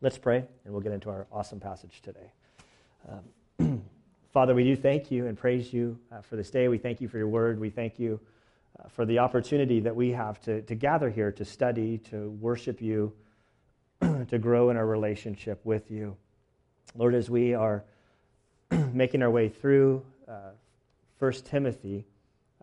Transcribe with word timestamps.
Let's 0.00 0.16
pray, 0.16 0.44
and 0.64 0.72
we'll 0.72 0.80
get 0.80 0.92
into 0.92 1.10
our 1.10 1.26
awesome 1.32 1.58
passage 1.58 2.02
today. 2.02 2.30
Um, 3.58 3.82
Father, 4.32 4.54
we 4.54 4.62
do 4.62 4.76
thank 4.76 5.10
you 5.10 5.26
and 5.26 5.36
praise 5.36 5.72
you 5.72 5.98
uh, 6.12 6.20
for 6.20 6.36
this 6.36 6.50
day. 6.50 6.68
We 6.68 6.78
thank 6.78 7.00
you 7.00 7.08
for 7.08 7.18
your 7.18 7.26
word. 7.26 7.58
We 7.58 7.68
thank 7.68 7.98
you 7.98 8.20
uh, 8.78 8.88
for 8.90 9.04
the 9.04 9.18
opportunity 9.18 9.80
that 9.80 9.96
we 9.96 10.12
have 10.12 10.40
to, 10.42 10.62
to 10.62 10.74
gather 10.76 11.10
here, 11.10 11.32
to 11.32 11.44
study, 11.44 11.98
to 12.10 12.30
worship 12.40 12.80
you, 12.80 13.12
to 14.28 14.38
grow 14.38 14.70
in 14.70 14.76
our 14.76 14.86
relationship 14.86 15.60
with 15.64 15.90
you. 15.90 16.16
Lord, 16.94 17.16
as 17.16 17.28
we 17.28 17.54
are 17.54 17.82
making 18.92 19.24
our 19.24 19.30
way 19.32 19.48
through 19.48 20.04
uh, 20.28 20.50
1 21.18 21.32
Timothy, 21.44 22.04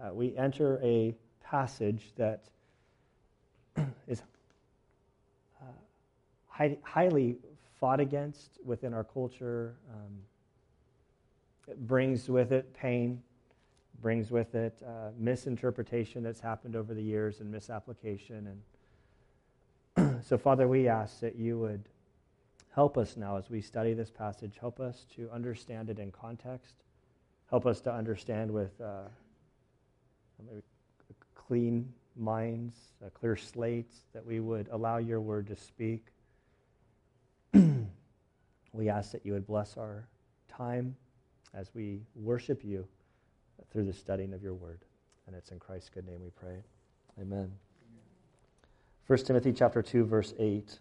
uh, 0.02 0.14
we 0.14 0.38
enter 0.38 0.80
a 0.82 1.14
passage 1.44 2.14
that 2.16 2.46
is 4.08 4.22
high, 6.56 6.78
highly 6.84 7.38
fought 7.80 8.00
against 8.00 8.60
within 8.64 8.94
our 8.94 9.04
culture. 9.04 9.76
Um, 9.94 10.14
it 11.68 11.86
brings 11.88 12.30
with 12.30 12.52
it 12.52 12.74
pain, 12.74 13.22
brings 14.02 14.32
with 14.32 14.56
it 14.56 14.82
uh, 14.86 15.10
misinterpretation 15.18 16.24
that's 16.24 16.40
happened 16.40 16.76
over 16.76 16.94
the 16.94 17.04
years 17.04 17.42
and 17.42 17.52
misapplication. 17.52 18.58
And 19.98 20.24
so, 20.24 20.38
Father, 20.38 20.68
we 20.68 20.88
ask 20.88 21.20
that 21.20 21.36
you 21.36 21.60
would 21.60 21.84
help 22.74 22.98
us 22.98 23.18
now 23.18 23.38
as 23.38 23.50
we 23.50 23.62
study 23.62 23.94
this 23.94 24.12
passage, 24.12 24.58
help 24.60 24.80
us 24.80 25.06
to 25.16 25.30
understand 25.32 25.90
it 25.90 26.00
in 26.00 26.12
context, 26.12 26.76
help 27.50 27.66
us 27.66 27.82
to 27.82 27.94
understand 27.94 28.52
with 28.52 28.80
uh, 28.82 29.04
clean 31.36 31.92
minds, 32.16 32.76
a 33.06 33.10
clear 33.10 33.36
slates, 33.36 33.98
that 34.14 34.26
we 34.26 34.40
would 34.40 34.68
allow 34.72 34.98
your 34.98 35.20
word 35.20 35.48
to 35.48 35.56
speak. 35.56 36.08
We 38.76 38.90
ask 38.90 39.12
that 39.12 39.26
you 39.26 39.34
would 39.34 39.48
bless 39.48 39.78
our 39.78 40.08
time 40.48 40.96
as 41.54 41.70
we 41.74 42.02
worship 42.16 42.64
you 42.64 42.88
through 43.72 43.86
the 43.86 43.94
studying 43.94 44.34
of 44.34 44.44
your 44.44 44.54
word. 44.54 44.80
And 45.28 45.36
it's 45.36 45.52
in 45.52 45.60
Christ's 45.60 45.90
good 45.90 46.06
name 46.06 46.22
we 46.22 46.30
pray. 46.30 46.64
Amen. 47.20 47.52
1 49.08 49.20
Timothy 49.20 49.54
chapter 49.54 49.82
2 49.82 50.06
verse 50.06 50.34
8. 50.38 50.80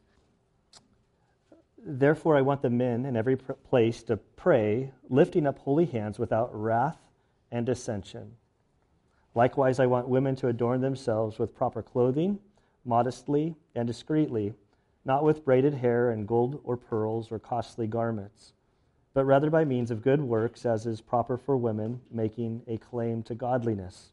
Therefore 1.86 2.36
I 2.36 2.42
want 2.42 2.62
the 2.62 2.70
men 2.70 3.04
in 3.04 3.16
every 3.16 3.36
place 3.36 4.02
to 4.04 4.16
pray, 4.16 4.90
lifting 5.08 5.46
up 5.46 5.58
holy 5.58 5.84
hands 5.84 6.18
without 6.18 6.50
wrath 6.52 6.98
and 7.52 7.66
dissension. 7.66 8.32
Likewise 9.34 9.78
I 9.78 9.86
want 9.86 10.08
women 10.08 10.34
to 10.36 10.48
adorn 10.48 10.80
themselves 10.80 11.38
with 11.38 11.54
proper 11.54 11.82
clothing, 11.82 12.38
modestly 12.84 13.54
and 13.74 13.86
discreetly, 13.86 14.54
not 15.04 15.24
with 15.24 15.44
braided 15.44 15.74
hair 15.74 16.10
and 16.10 16.26
gold 16.26 16.60
or 16.64 16.76
pearls 16.76 17.30
or 17.30 17.38
costly 17.38 17.86
garments 17.86 18.54
but 19.14 19.24
rather 19.24 19.48
by 19.48 19.64
means 19.64 19.92
of 19.92 20.02
good 20.02 20.20
works, 20.20 20.66
as 20.66 20.86
is 20.86 21.00
proper 21.00 21.38
for 21.38 21.56
women, 21.56 22.00
making 22.10 22.62
a 22.66 22.76
claim 22.76 23.22
to 23.22 23.34
godliness. 23.34 24.10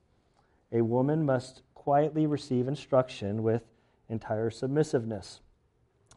A 0.71 0.81
woman 0.83 1.25
must 1.25 1.63
quietly 1.73 2.27
receive 2.27 2.67
instruction 2.67 3.41
with 3.41 3.63
entire 4.09 4.51
submissiveness. 4.51 5.41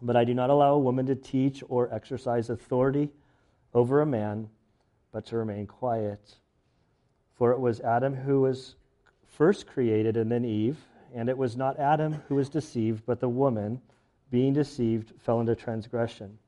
But 0.02 0.16
I 0.16 0.24
do 0.24 0.34
not 0.34 0.50
allow 0.50 0.74
a 0.74 0.78
woman 0.78 1.06
to 1.06 1.14
teach 1.14 1.64
or 1.68 1.92
exercise 1.92 2.50
authority 2.50 3.10
over 3.72 4.02
a 4.02 4.06
man, 4.06 4.50
but 5.12 5.24
to 5.26 5.38
remain 5.38 5.66
quiet. 5.66 6.36
For 7.32 7.52
it 7.52 7.58
was 7.58 7.80
Adam 7.80 8.14
who 8.14 8.42
was 8.42 8.74
first 9.26 9.66
created, 9.66 10.18
and 10.18 10.30
then 10.30 10.44
Eve, 10.44 10.76
and 11.14 11.30
it 11.30 11.38
was 11.38 11.56
not 11.56 11.78
Adam 11.78 12.22
who 12.28 12.34
was 12.34 12.50
deceived, 12.50 13.04
but 13.06 13.20
the 13.20 13.28
woman, 13.28 13.80
being 14.30 14.52
deceived, 14.52 15.12
fell 15.20 15.40
into 15.40 15.54
transgression 15.54 16.38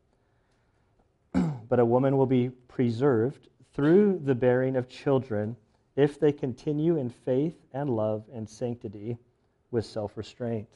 but 1.69 1.79
a 1.79 1.85
woman 1.85 2.17
will 2.17 2.27
be 2.27 2.51
preserved 2.69 3.49
through 3.75 4.21
the 4.25 4.35
bearing 4.35 4.77
of 4.77 4.89
children 4.89 5.57
if 5.97 6.21
they 6.21 6.33
continue 6.33 6.97
in 6.97 7.11
faith 7.11 7.57
and 7.73 7.91
love 7.91 8.25
and 8.33 8.49
sanctity 8.49 9.17
with 9.71 9.85
self 9.85 10.17
restraint. 10.17 10.69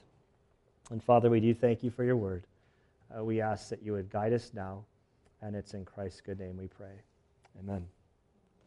And 0.91 1.03
Father, 1.03 1.31
we 1.31 1.41
do 1.41 1.55
thank 1.55 1.83
you 1.83 1.91
for 1.91 2.05
your 2.05 2.17
word. 2.17 2.45
Uh, 3.17 3.25
we 3.25 3.41
ask 3.41 3.69
that 3.69 3.83
you 3.83 3.93
would 3.93 4.11
guide 4.11 4.33
us 4.33 4.53
now, 4.55 4.85
and 5.43 5.55
it's 5.55 5.75
in 5.75 5.85
Christ's 5.85 6.21
good 6.21 6.39
name 6.39 6.57
we 6.57 6.69
pray. 6.69 7.03
Amen. 7.59 7.87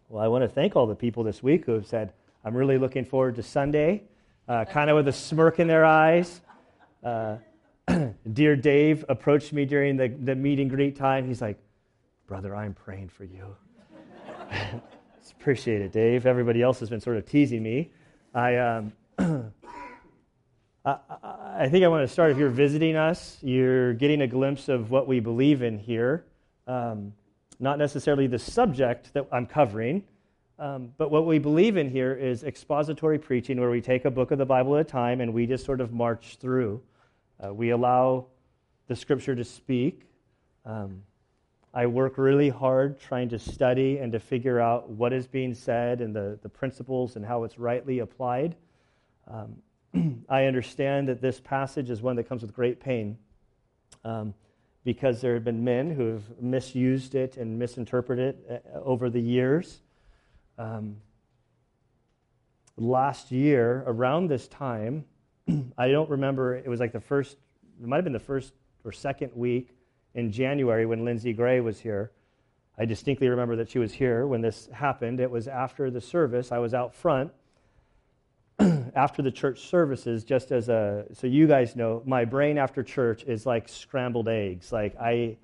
Well, 0.09 0.24
I 0.24 0.28
want 0.28 0.44
to 0.44 0.47
thank 0.47 0.75
all 0.75 0.88
the 0.88 0.96
people 0.96 1.24
this 1.24 1.41
week 1.41 1.66
who 1.66 1.74
have 1.74 1.88
said, 1.88 2.13
I'm 2.46 2.56
really 2.56 2.78
looking 2.78 3.06
forward 3.06 3.36
to 3.36 3.44
Sunday, 3.44 4.03
uh, 4.47 4.66
kind 4.66 4.90
of 4.90 4.96
with 4.96 5.07
a 5.07 5.13
smirk 5.13 5.59
in 5.59 5.68
their 5.68 5.86
eyes. 5.86 6.41
Uh, 7.03 7.38
dear 8.34 8.56
Dave 8.56 9.06
approached 9.09 9.54
me 9.54 9.66
during 9.66 9.98
the, 9.98 10.08
the 10.08 10.36
meet 10.36 10.59
and 10.59 10.70
greet 10.70 10.96
time. 10.96 11.28
He's 11.28 11.42
like, 11.42 11.58
Brother, 12.28 12.56
I'm 12.56 12.74
praying 12.74 13.09
for 13.09 13.26
you. 13.26 13.56
appreciate 15.44 15.81
it, 15.81 15.92
Dave. 15.92 16.26
Everybody 16.26 16.62
else 16.62 16.80
has 16.80 16.90
been 16.90 17.02
sort 17.02 17.18
of 17.18 17.26
teasing 17.26 17.62
me. 17.62 17.92
I, 18.34 18.56
um, 18.56 18.94
I, 20.86 20.98
I, 21.58 21.68
think 21.70 21.84
I 21.84 21.90
want 21.90 22.08
to 22.08 22.12
start. 22.12 22.31
If 22.31 22.38
you're 22.38 22.50
visiting 22.50 22.96
us, 22.96 23.40
you're 23.42 23.94
getting 23.94 24.22
a 24.22 24.28
glimpse 24.28 24.70
of 24.70 24.90
what 24.90 25.06
we 25.06 25.20
believe 25.20 25.62
in 25.62 25.78
here. 25.78 26.24
Um, 26.66 27.12
not 27.60 27.78
necessarily 27.78 28.28
the 28.28 28.40
subject 28.40 29.14
that 29.14 29.28
I'm 29.34 29.46
covering, 29.46 30.04
um, 30.60 30.94
but 30.98 31.12
what 31.12 31.25
we 31.25 31.40
believe 31.40 31.75
in 31.75 31.90
here 31.90 32.14
is 32.14 32.46
expository 32.46 33.20
preaching, 33.20 33.60
where 33.60 33.70
we 33.70 33.81
take 33.81 34.06
a 34.06 34.12
book 34.12 34.31
of 34.31 34.38
the 34.38 34.46
Bible 34.46 34.78
at 34.78 34.81
a 34.81 34.84
time 34.86 35.20
and 35.20 35.34
we 35.34 35.46
just 35.46 35.66
sort 35.66 35.81
of 35.81 35.92
march 35.92 36.38
through. 36.40 36.81
Uh, 37.44 37.53
we 37.53 37.69
allow 37.69 38.25
the 38.88 38.95
scripture 38.95 39.35
to 39.35 39.44
speak. 39.44 40.07
Um, 40.66 41.03
I 41.73 41.88
work 41.88 42.17
really 42.17 42.49
hard 42.49 42.99
trying 42.99 43.29
to 43.29 43.39
study 43.39 43.97
and 43.97 44.11
to 44.11 44.19
figure 44.19 44.59
out 44.59 44.89
what 44.89 45.11
is 45.11 45.25
being 45.25 45.53
said 45.53 46.01
and 46.01 46.16
the, 46.16 46.38
the 46.44 46.49
principles 46.49 47.16
and 47.16 47.25
how 47.25 47.44
it's 47.44 47.57
rightly 47.57 47.99
applied. 47.99 48.55
Um, 49.27 50.23
I 50.29 50.45
understand 50.45 51.07
that 51.07 51.21
this 51.21 51.39
passage 51.39 51.89
is 51.89 52.01
one 52.01 52.16
that 52.17 52.29
comes 52.29 52.44
with 52.44 52.53
great 52.53 52.79
pain 52.79 53.17
um, 54.05 54.33
because 54.83 55.21
there 55.21 55.33
have 55.33 55.44
been 55.44 55.63
men 55.63 55.89
who 55.89 56.07
have 56.07 56.23
misused 56.39 57.15
it 57.15 57.38
and 57.38 57.57
misinterpreted 57.57 58.38
it 58.47 58.65
uh, 58.73 58.79
over 58.79 59.09
the 59.09 59.21
years. 59.21 59.81
Um, 60.57 60.97
last 62.77 63.31
year, 63.31 63.83
around 63.88 64.27
this 64.27 64.47
time, 64.47 65.05
I 65.78 65.90
don't 65.90 66.09
remember, 66.09 66.56
it 66.56 66.68
was 66.68 66.80
like 66.80 66.92
the 66.92 67.00
first, 67.00 67.38
it 67.81 67.88
might 67.88 67.98
have 67.98 68.04
been 68.04 68.14
the 68.14 68.20
first 68.20 68.54
or 68.84 68.92
second 68.92 69.31
week 69.36 69.76
in 70.14 70.31
January 70.31 70.86
when 70.86 71.06
Lindsay 71.06 71.34
Gray 71.34 71.59
was 71.59 71.80
here. 71.80 72.12
I 72.78 72.86
distinctly 72.86 73.28
remember 73.30 73.56
that 73.58 73.70
she 73.70 73.80
was 73.80 73.94
here 73.94 74.26
when 74.26 74.42
this 74.42 74.68
happened. 74.74 75.20
It 75.20 75.30
was 75.30 75.48
after 75.48 75.92
the 75.92 76.02
service. 76.02 76.52
I 76.52 76.58
was 76.58 76.74
out 76.74 76.96
front 76.96 77.31
after 78.96 79.22
the 79.22 79.31
church 79.31 79.68
services, 79.68 80.24
just 80.24 80.52
as 80.52 80.70
a, 80.70 81.06
so 81.14 81.28
you 81.28 81.48
guys 81.48 81.75
know, 81.75 82.02
my 82.06 82.25
brain 82.25 82.58
after 82.58 82.81
church 82.81 83.24
is 83.25 83.46
like 83.46 83.70
scrambled 83.70 84.28
eggs. 84.28 84.72
Like 84.72 84.96
I, 85.00 85.38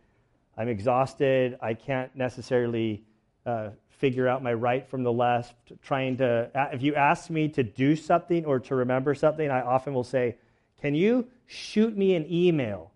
I'm 0.57 0.67
exhausted. 0.67 1.57
I 1.61 1.75
can't 1.75 2.15
necessarily 2.15 3.03
uh, 3.45 3.69
figure 3.99 4.27
out 4.27 4.41
my 4.41 4.53
right 4.53 4.89
from 4.89 5.03
the 5.03 5.13
left. 5.13 5.55
Trying 5.83 6.17
to, 6.17 6.49
if 6.73 6.81
you 6.81 6.95
ask 6.95 7.29
me 7.29 7.49
to 7.49 7.63
do 7.63 7.95
something 7.95 8.45
or 8.45 8.59
to 8.61 8.75
remember 8.75 9.13
something, 9.13 9.49
I 9.49 9.61
often 9.61 9.93
will 9.93 10.03
say, 10.03 10.37
Can 10.81 10.95
you 10.95 11.27
shoot 11.45 11.95
me 11.95 12.15
an 12.15 12.25
email? 12.31 12.91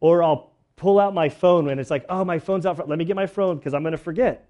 Or 0.00 0.22
I'll 0.22 0.52
pull 0.76 1.00
out 1.00 1.14
my 1.14 1.28
phone 1.28 1.66
when 1.66 1.78
it's 1.78 1.90
like, 1.90 2.04
oh, 2.08 2.24
my 2.24 2.38
phone's 2.38 2.64
out. 2.66 2.76
Front. 2.76 2.88
Let 2.88 2.98
me 2.98 3.04
get 3.04 3.16
my 3.16 3.26
phone 3.26 3.56
because 3.56 3.74
I'm 3.74 3.82
going 3.82 3.92
to 3.92 3.98
forget. 3.98 4.48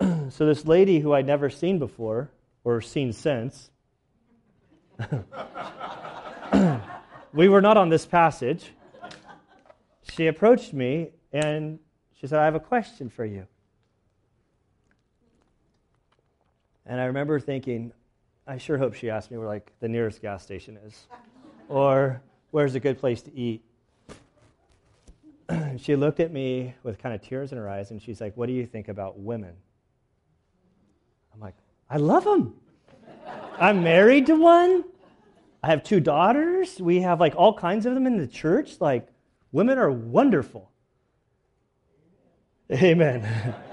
so 0.30 0.46
this 0.46 0.64
lady 0.64 0.98
who 0.98 1.12
I'd 1.12 1.26
never 1.26 1.50
seen 1.50 1.78
before 1.78 2.30
or 2.64 2.80
seen 2.80 3.12
since, 3.12 3.70
we 7.32 7.48
were 7.48 7.60
not 7.60 7.76
on 7.76 7.90
this 7.90 8.06
passage. 8.06 8.72
She 10.14 10.26
approached 10.26 10.72
me 10.72 11.10
and 11.32 11.78
she 12.18 12.26
said, 12.26 12.38
I 12.38 12.46
have 12.46 12.54
a 12.54 12.60
question 12.60 13.10
for 13.10 13.26
you. 13.26 13.46
And 16.86 17.00
I 17.00 17.04
remember 17.04 17.40
thinking, 17.40 17.92
I 18.46 18.58
sure 18.58 18.78
hope 18.78 18.94
she 18.94 19.10
asked 19.10 19.30
me 19.30 19.38
where 19.38 19.48
like 19.48 19.72
the 19.80 19.88
nearest 19.88 20.22
gas 20.22 20.42
station 20.42 20.78
is 20.86 21.06
or 21.68 22.22
where's 22.52 22.74
a 22.76 22.80
good 22.80 22.98
place 22.98 23.22
to 23.22 23.36
eat. 23.36 23.62
she 25.78 25.96
looked 25.96 26.20
at 26.20 26.32
me 26.32 26.74
with 26.82 26.98
kind 26.98 27.14
of 27.14 27.20
tears 27.22 27.52
in 27.52 27.58
her 27.58 27.68
eyes 27.68 27.90
and 27.90 28.00
she's 28.00 28.20
like, 28.20 28.36
What 28.36 28.46
do 28.46 28.52
you 28.52 28.66
think 28.66 28.88
about 28.88 29.18
women? 29.18 29.52
I'm 31.34 31.40
like, 31.40 31.56
I 31.90 31.96
love 31.96 32.24
them. 32.24 32.54
I'm 33.58 33.82
married 33.82 34.26
to 34.26 34.36
one. 34.36 34.84
I 35.62 35.68
have 35.68 35.82
two 35.82 35.98
daughters. 35.98 36.80
We 36.80 37.00
have 37.00 37.18
like 37.18 37.34
all 37.36 37.52
kinds 37.52 37.86
of 37.86 37.94
them 37.94 38.06
in 38.06 38.16
the 38.16 38.26
church. 38.26 38.80
Like, 38.80 39.08
women 39.50 39.78
are 39.78 39.90
wonderful. 39.90 40.70
Amen. 42.70 43.54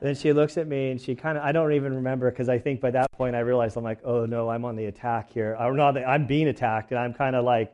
then 0.00 0.14
she 0.14 0.32
looks 0.32 0.56
at 0.56 0.66
me 0.66 0.90
and 0.90 1.00
she 1.00 1.14
kind 1.14 1.36
of, 1.36 1.44
I 1.44 1.52
don't 1.52 1.72
even 1.72 1.94
remember 1.94 2.30
because 2.30 2.48
I 2.48 2.58
think 2.58 2.80
by 2.80 2.90
that 2.92 3.10
point 3.12 3.36
I 3.36 3.40
realized 3.40 3.76
I'm 3.76 3.84
like, 3.84 4.00
oh 4.04 4.24
no, 4.24 4.48
I'm 4.48 4.64
on 4.64 4.76
the 4.76 4.86
attack 4.86 5.30
here. 5.30 5.56
Or 5.58 5.74
not, 5.74 5.96
I'm 5.98 6.26
being 6.26 6.48
attacked. 6.48 6.90
And 6.90 6.98
I'm 6.98 7.12
kind 7.12 7.36
of 7.36 7.44
like, 7.44 7.72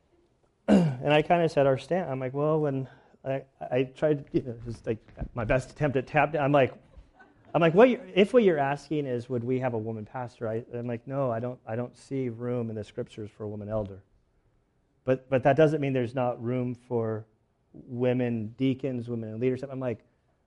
and 0.68 1.12
I 1.12 1.22
kind 1.22 1.42
of 1.42 1.50
said 1.50 1.66
our 1.66 1.78
stand. 1.78 2.10
I'm 2.10 2.20
like, 2.20 2.34
well, 2.34 2.60
when 2.60 2.86
I, 3.24 3.42
I 3.60 3.84
tried, 3.84 4.24
you 4.32 4.42
know, 4.42 4.54
just 4.64 4.86
like 4.86 4.98
my 5.34 5.44
best 5.44 5.70
attempt 5.70 5.96
at 5.96 6.06
tap. 6.06 6.34
I'm 6.38 6.52
like, 6.52 6.74
I'm 7.52 7.60
like, 7.60 7.74
what 7.74 7.88
if 8.14 8.32
what 8.32 8.44
you're 8.44 8.58
asking 8.58 9.06
is, 9.06 9.28
would 9.28 9.42
we 9.42 9.58
have 9.60 9.74
a 9.74 9.78
woman 9.78 10.06
pastor? 10.06 10.48
I, 10.48 10.62
am 10.72 10.86
like, 10.86 11.06
no, 11.06 11.30
I 11.30 11.40
don't. 11.40 11.58
I 11.66 11.74
don't 11.74 11.96
see 11.96 12.28
room 12.28 12.70
in 12.70 12.76
the 12.76 12.84
scriptures 12.84 13.30
for 13.36 13.44
a 13.44 13.48
woman 13.48 13.68
elder. 13.68 14.02
But 15.04 15.28
but 15.28 15.42
that 15.42 15.56
doesn't 15.56 15.80
mean 15.80 15.92
there's 15.92 16.14
not 16.14 16.42
room 16.42 16.74
for 16.74 17.26
women 17.72 18.54
deacons, 18.56 19.08
women 19.08 19.30
in 19.30 19.40
leadership. 19.40 19.68
I'm 19.72 19.80
like, 19.80 19.98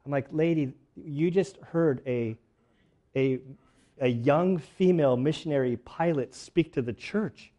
I'm 0.06 0.12
like, 0.12 0.28
lady, 0.32 0.74
you 0.96 1.32
just 1.32 1.58
heard 1.58 2.02
a 2.06 2.38
a 3.16 3.40
a 4.00 4.08
young 4.08 4.58
female 4.58 5.16
missionary 5.16 5.78
pilot 5.78 6.34
speak 6.34 6.74
to 6.74 6.82
the 6.82 6.94
church 6.94 7.52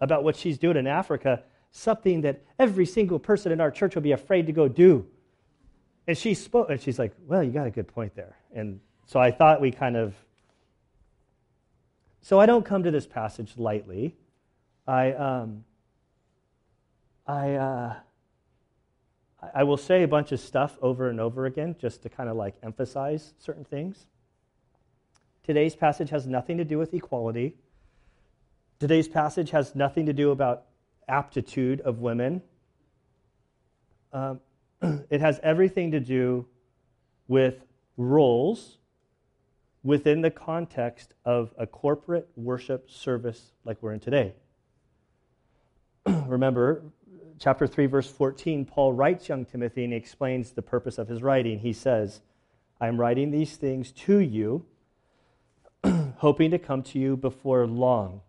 about 0.00 0.22
what 0.22 0.36
she's 0.36 0.58
doing 0.58 0.76
in 0.76 0.86
Africa, 0.86 1.42
something 1.70 2.20
that 2.22 2.42
every 2.58 2.84
single 2.84 3.18
person 3.18 3.52
in 3.52 3.60
our 3.60 3.70
church 3.70 3.94
will 3.94 4.02
be 4.02 4.12
afraid 4.12 4.46
to 4.46 4.52
go 4.52 4.68
do. 4.68 5.06
And 6.06 6.16
she 6.16 6.34
spoke, 6.34 6.70
and 6.70 6.80
she's 6.80 6.98
like, 6.98 7.14
Well, 7.26 7.42
you 7.42 7.50
got 7.50 7.66
a 7.66 7.70
good 7.70 7.88
point 7.88 8.14
there. 8.14 8.36
And 8.54 8.80
so 9.06 9.20
I 9.20 9.30
thought 9.30 9.60
we 9.60 9.70
kind 9.70 9.96
of. 9.96 10.14
So 12.20 12.40
I 12.40 12.46
don't 12.46 12.64
come 12.64 12.82
to 12.82 12.90
this 12.90 13.06
passage 13.06 13.52
lightly. 13.56 14.16
I, 14.86 15.12
um, 15.12 15.64
I, 17.26 17.54
uh, 17.54 17.94
I 19.54 19.64
will 19.64 19.76
say 19.76 20.02
a 20.02 20.08
bunch 20.08 20.32
of 20.32 20.40
stuff 20.40 20.76
over 20.80 21.08
and 21.08 21.20
over 21.20 21.46
again 21.46 21.76
just 21.78 22.02
to 22.02 22.08
kind 22.08 22.28
of 22.28 22.36
like 22.36 22.54
emphasize 22.62 23.34
certain 23.38 23.64
things. 23.64 24.06
Today's 25.44 25.76
passage 25.76 26.10
has 26.10 26.26
nothing 26.26 26.58
to 26.58 26.64
do 26.64 26.78
with 26.78 26.92
equality. 26.92 27.54
Today's 28.78 29.08
passage 29.08 29.50
has 29.50 29.74
nothing 29.74 30.06
to 30.06 30.12
do 30.12 30.30
about 30.30 30.64
aptitude 31.08 31.80
of 31.80 32.00
women. 32.00 32.42
Um, 34.12 34.40
it 35.10 35.20
has 35.20 35.38
everything 35.42 35.92
to 35.92 36.00
do 36.00 36.46
with 37.28 37.64
roles 37.96 38.78
within 39.82 40.20
the 40.20 40.30
context 40.30 41.14
of 41.24 41.54
a 41.58 41.66
corporate 41.66 42.28
worship 42.34 42.90
service 42.90 43.52
like 43.64 43.80
we're 43.80 43.92
in 43.92 44.00
today. 44.00 44.34
Remember, 46.06 46.82
chapter 47.38 47.66
3, 47.66 47.86
verse 47.86 48.10
14, 48.10 48.64
Paul 48.64 48.92
writes 48.92 49.28
young 49.28 49.44
Timothy 49.44 49.84
and 49.84 49.92
he 49.92 49.98
explains 49.98 50.52
the 50.52 50.62
purpose 50.62 50.98
of 50.98 51.08
his 51.08 51.22
writing. 51.22 51.58
He 51.58 51.72
says, 51.72 52.20
I'm 52.80 53.00
writing 53.00 53.30
these 53.30 53.56
things 53.56 53.92
to 53.92 54.18
you, 54.18 54.66
hoping 56.16 56.50
to 56.50 56.58
come 56.58 56.82
to 56.84 56.98
you 56.98 57.16
before 57.16 57.66
long. 57.66 58.20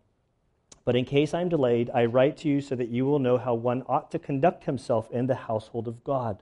But 0.86 0.96
in 0.96 1.04
case 1.04 1.34
I'm 1.34 1.50
delayed, 1.50 1.90
I 1.94 2.06
write 2.06 2.38
to 2.38 2.48
you 2.48 2.62
so 2.62 2.76
that 2.76 2.88
you 2.88 3.06
will 3.06 3.20
know 3.20 3.38
how 3.38 3.54
one 3.54 3.84
ought 3.88 4.10
to 4.12 4.20
conduct 4.20 4.64
himself 4.64 5.12
in 5.12 5.28
the 5.28 5.36
household 5.36 5.88
of 5.88 6.04
God, 6.04 6.42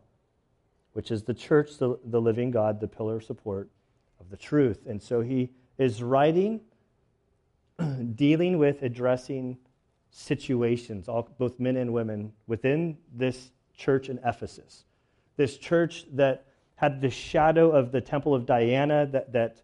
which 0.94 1.10
is 1.10 1.24
the 1.24 1.34
church, 1.34 1.78
the, 1.80 1.98
the 2.04 2.22
living 2.22 2.52
God, 2.52 2.80
the 2.80 2.88
pillar 2.88 3.16
of 3.16 3.24
support 3.24 3.70
of 4.20 4.30
the 4.30 4.38
truth. 4.38 4.86
And 4.86 5.02
so 5.02 5.22
he 5.22 5.50
is 5.78 6.04
writing, 6.04 6.62
dealing 8.16 8.60
with, 8.60 8.84
addressing 8.84 9.58
situations, 10.16 11.10
all, 11.10 11.28
both 11.38 11.60
men 11.60 11.76
and 11.76 11.92
women, 11.92 12.32
within 12.48 12.98
this 13.14 13.52
church 13.76 14.08
in 14.08 14.18
Ephesus. 14.26 14.86
This 15.36 15.58
church 15.58 16.06
that 16.14 16.46
had 16.76 17.02
the 17.02 17.10
shadow 17.10 17.72
of 17.72 17.92
the 17.92 18.00
temple 18.00 18.34
of 18.34 18.46
Diana, 18.46 19.06
that, 19.08 19.34
that 19.34 19.62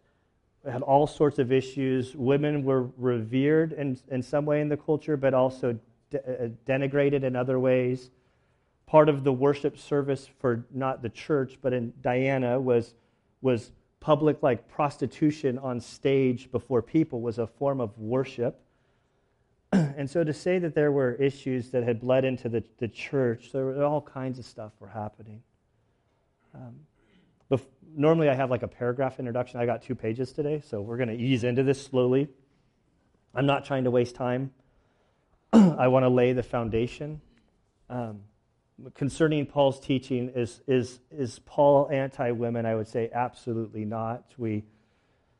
had 0.69 0.81
all 0.81 1.07
sorts 1.07 1.39
of 1.39 1.53
issues. 1.53 2.13
Women 2.15 2.65
were 2.65 2.89
revered 2.97 3.71
in, 3.71 3.97
in 4.09 4.21
some 4.21 4.45
way 4.45 4.59
in 4.59 4.67
the 4.67 4.75
culture, 4.75 5.15
but 5.15 5.33
also 5.33 5.79
de- 6.09 6.19
uh, 6.19 6.49
denigrated 6.67 7.23
in 7.23 7.37
other 7.37 7.57
ways. 7.57 8.09
Part 8.85 9.07
of 9.07 9.23
the 9.23 9.31
worship 9.31 9.77
service 9.77 10.29
for 10.39 10.65
not 10.69 11.01
the 11.01 11.09
church, 11.09 11.59
but 11.61 11.71
in 11.71 11.93
Diana 12.01 12.59
was, 12.59 12.93
was 13.41 13.71
public 14.01 14.43
like 14.43 14.67
prostitution 14.67 15.57
on 15.59 15.79
stage 15.79 16.51
before 16.51 16.81
people 16.81 17.21
was 17.21 17.39
a 17.39 17.47
form 17.47 17.79
of 17.79 17.97
worship. 17.97 18.59
And 19.97 20.09
so 20.09 20.23
to 20.23 20.33
say 20.33 20.59
that 20.59 20.75
there 20.75 20.91
were 20.91 21.13
issues 21.13 21.71
that 21.71 21.83
had 21.83 21.99
bled 21.99 22.25
into 22.25 22.49
the, 22.49 22.63
the 22.77 22.87
church, 22.87 23.51
there 23.51 23.65
were 23.65 23.83
all 23.83 24.01
kinds 24.01 24.39
of 24.39 24.45
stuff 24.45 24.71
were 24.79 24.87
happening. 24.87 25.41
Um, 26.53 26.75
bef- 27.49 27.65
normally 27.95 28.29
I 28.29 28.35
have 28.35 28.49
like 28.49 28.63
a 28.63 28.67
paragraph 28.67 29.19
introduction. 29.19 29.59
I 29.59 29.65
got 29.65 29.81
two 29.81 29.95
pages 29.95 30.31
today, 30.31 30.61
so 30.67 30.81
we're 30.81 30.97
going 30.97 31.09
to 31.09 31.15
ease 31.15 31.43
into 31.43 31.63
this 31.63 31.83
slowly. 31.83 32.27
I'm 33.33 33.45
not 33.45 33.65
trying 33.65 33.85
to 33.85 33.91
waste 33.91 34.15
time. 34.15 34.51
I 35.53 35.87
want 35.87 36.03
to 36.03 36.09
lay 36.09 36.33
the 36.33 36.43
foundation. 36.43 37.21
Um, 37.89 38.21
concerning 38.93 39.45
Paul's 39.45 39.79
teaching, 39.79 40.29
is, 40.35 40.61
is, 40.67 40.99
is 41.11 41.39
Paul 41.39 41.89
anti 41.91 42.31
women? 42.31 42.65
I 42.65 42.75
would 42.75 42.87
say 42.87 43.09
absolutely 43.13 43.85
not. 43.85 44.25
We, 44.37 44.63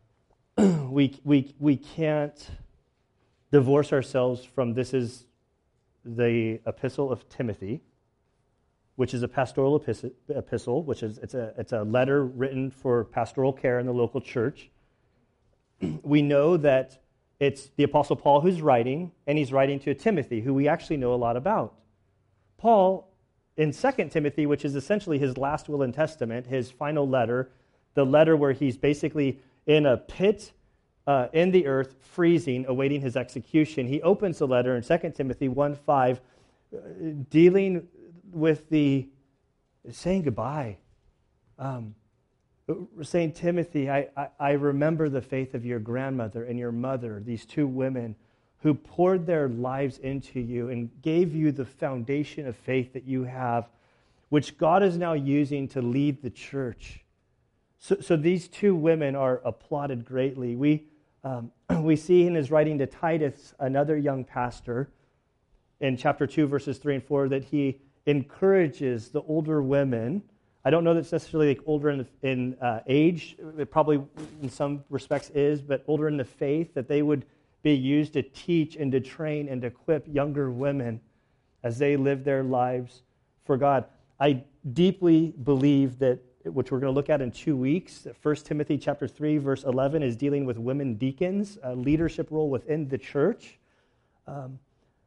we, 0.58 1.20
we, 1.24 1.56
we 1.60 1.78
can't 1.78 2.50
divorce 3.52 3.92
ourselves 3.94 4.44
from 4.44 4.74
this 4.74 4.94
is 4.94 5.26
the 6.04 6.60
epistle 6.66 7.12
of 7.12 7.28
Timothy 7.30 7.82
which 9.02 9.16
is 9.16 9.24
a 9.24 9.28
pastoral 9.28 9.84
epistle, 10.30 10.84
which 10.84 11.02
is 11.02 11.18
it's 11.20 11.34
a, 11.34 11.54
it's 11.58 11.72
a 11.72 11.82
letter 11.82 12.24
written 12.24 12.70
for 12.70 13.06
pastoral 13.06 13.52
care 13.52 13.80
in 13.80 13.88
the 13.88 13.92
local 13.92 14.22
church. 14.22 14.70
we 16.04 16.22
know 16.22 16.56
that 16.58 17.02
it's 17.40 17.72
the 17.78 17.84
Apostle 17.84 18.16
Paul 18.16 18.42
who's 18.42 18.62
writing, 18.62 19.12
and 19.26 19.40
he's 19.40 19.52
writing 19.52 19.80
to 19.80 19.94
Timothy, 19.96 20.42
who 20.42 20.54
we 20.54 20.68
actually 20.68 20.98
know 20.98 21.14
a 21.14 21.16
lot 21.16 21.36
about. 21.36 21.74
Paul, 22.58 23.12
in 23.58 23.72
2 23.72 24.10
Timothy, 24.10 24.46
which 24.46 24.64
is 24.64 24.76
essentially 24.76 25.18
his 25.18 25.36
last 25.36 25.68
will 25.68 25.82
and 25.82 25.94
testament, 25.94 26.46
his 26.46 26.70
final 26.70 27.08
letter, 27.08 27.50
the 27.96 28.06
letter 28.06 28.38
where 28.38 28.52
he's 28.52 28.78
basically 28.78 29.40
in 29.66 29.88
a 29.88 29.98
pit 29.98 30.52
uh, 31.08 31.28
in 31.34 31.52
the 31.52 31.68
earth, 31.68 31.96
freezing, 32.02 32.66
awaiting 32.68 33.02
his 33.02 33.16
execution, 33.16 33.88
he 33.88 34.02
opens 34.02 34.40
the 34.40 34.48
letter 34.48 34.76
in 34.76 34.84
2 34.84 35.12
Timothy 35.16 35.48
1 35.48 35.76
5, 35.76 36.22
uh, 36.74 36.78
dealing 37.30 37.88
with 38.32 38.70
the 38.70 39.08
saying 39.90 40.24
goodbye. 40.24 40.78
Um, 41.58 41.96
saying, 43.02 43.34
Timothy, 43.34 43.90
I, 43.90 44.08
I, 44.16 44.28
I 44.40 44.52
remember 44.52 45.10
the 45.10 45.22
faith 45.22 45.54
of 45.54 45.66
your 45.66 45.80
grandmother 45.80 46.46
and 46.46 46.58
your 46.58 46.72
mother, 46.72 47.22
these 47.26 47.46
two 47.46 47.68
women 47.68 48.16
who 48.62 48.74
poured 48.74 49.26
their 49.26 49.50
lives 49.50 49.98
into 50.00 50.40
you 50.40 50.70
and 50.70 50.90
gave 51.02 51.36
you 51.36 51.52
the 51.52 51.66
foundation 51.66 52.48
of 52.48 52.56
faith 52.56 52.94
that 52.94 53.06
you 53.06 53.24
have, 53.24 53.68
which 54.30 54.58
God 54.58 54.84
is 54.84 54.98
now 54.98 55.14
using 55.14 55.68
to 55.70 55.82
lead 55.82 56.22
the 56.22 56.30
church. 56.30 57.04
So, 57.80 57.98
so 58.00 58.16
these 58.16 58.48
two 58.48 58.76
women 58.76 59.16
are 59.16 59.42
applauded 59.44 60.06
greatly. 60.06 60.56
We, 60.56 60.86
um, 61.24 61.52
we 61.82 61.96
see 61.96 62.26
in 62.26 62.36
his 62.36 62.52
writing 62.52 62.78
to 62.80 62.88
Titus, 62.88 63.54
another 63.60 63.98
young 63.98 64.24
pastor, 64.24 64.90
in 65.80 65.98
chapter 65.98 66.28
2, 66.28 66.48
verses 66.48 66.78
3 66.78 66.96
and 66.96 67.04
4, 67.04 67.30
that 67.30 67.44
he 67.44 67.80
encourages 68.06 69.10
the 69.10 69.22
older 69.22 69.62
women. 69.62 70.22
I 70.64 70.70
don't 70.70 70.84
know 70.84 70.94
that 70.94 71.02
it's 71.02 71.12
necessarily 71.12 71.50
like 71.50 71.62
older 71.66 71.90
in, 71.90 72.08
in 72.22 72.58
uh, 72.62 72.82
age, 72.88 73.36
it 73.58 73.72
probably 73.72 74.02
in 74.42 74.50
some 74.50 74.84
respects 74.90 75.30
is, 75.32 75.62
but 75.62 75.84
older 75.88 76.08
in 76.08 76.18
the 76.18 76.26
faith, 76.26 76.74
that 76.76 76.88
they 76.88 77.02
would 77.02 77.26
be 77.64 77.74
used 77.74 78.14
to 78.14 78.24
teach 78.24 78.76
and 78.76 78.92
to 78.92 79.00
train 79.00 79.48
and 79.48 79.62
to 79.62 79.68
equip 79.68 80.08
younger 80.08 80.52
women 80.52 81.00
as 81.64 81.78
they 81.78 81.96
live 81.96 82.24
their 82.24 82.44
lives 82.44 83.04
for 83.46 83.58
God. 83.58 83.86
I 84.20 84.44
deeply 84.74 85.34
believe 85.44 86.00
that, 86.00 86.20
which 86.46 86.72
we're 86.72 86.80
going 86.80 86.92
to 86.92 86.96
look 86.96 87.10
at 87.10 87.22
in 87.22 87.32
two 87.32 87.56
weeks, 87.56 88.00
that 88.00 88.16
1 88.22 88.36
Timothy 88.38 88.78
chapter 88.78 89.08
3, 89.08 89.38
verse 89.38 89.64
11 89.64 90.04
is 90.04 90.16
dealing 90.16 90.46
with 90.46 90.58
women 90.58 90.96
deacons, 90.96 91.58
a 91.64 91.76
leadership 91.76 92.28
role 92.32 92.50
within 92.50 92.88
the 92.88 92.98
church. 92.98 93.58
Um, 94.28 94.60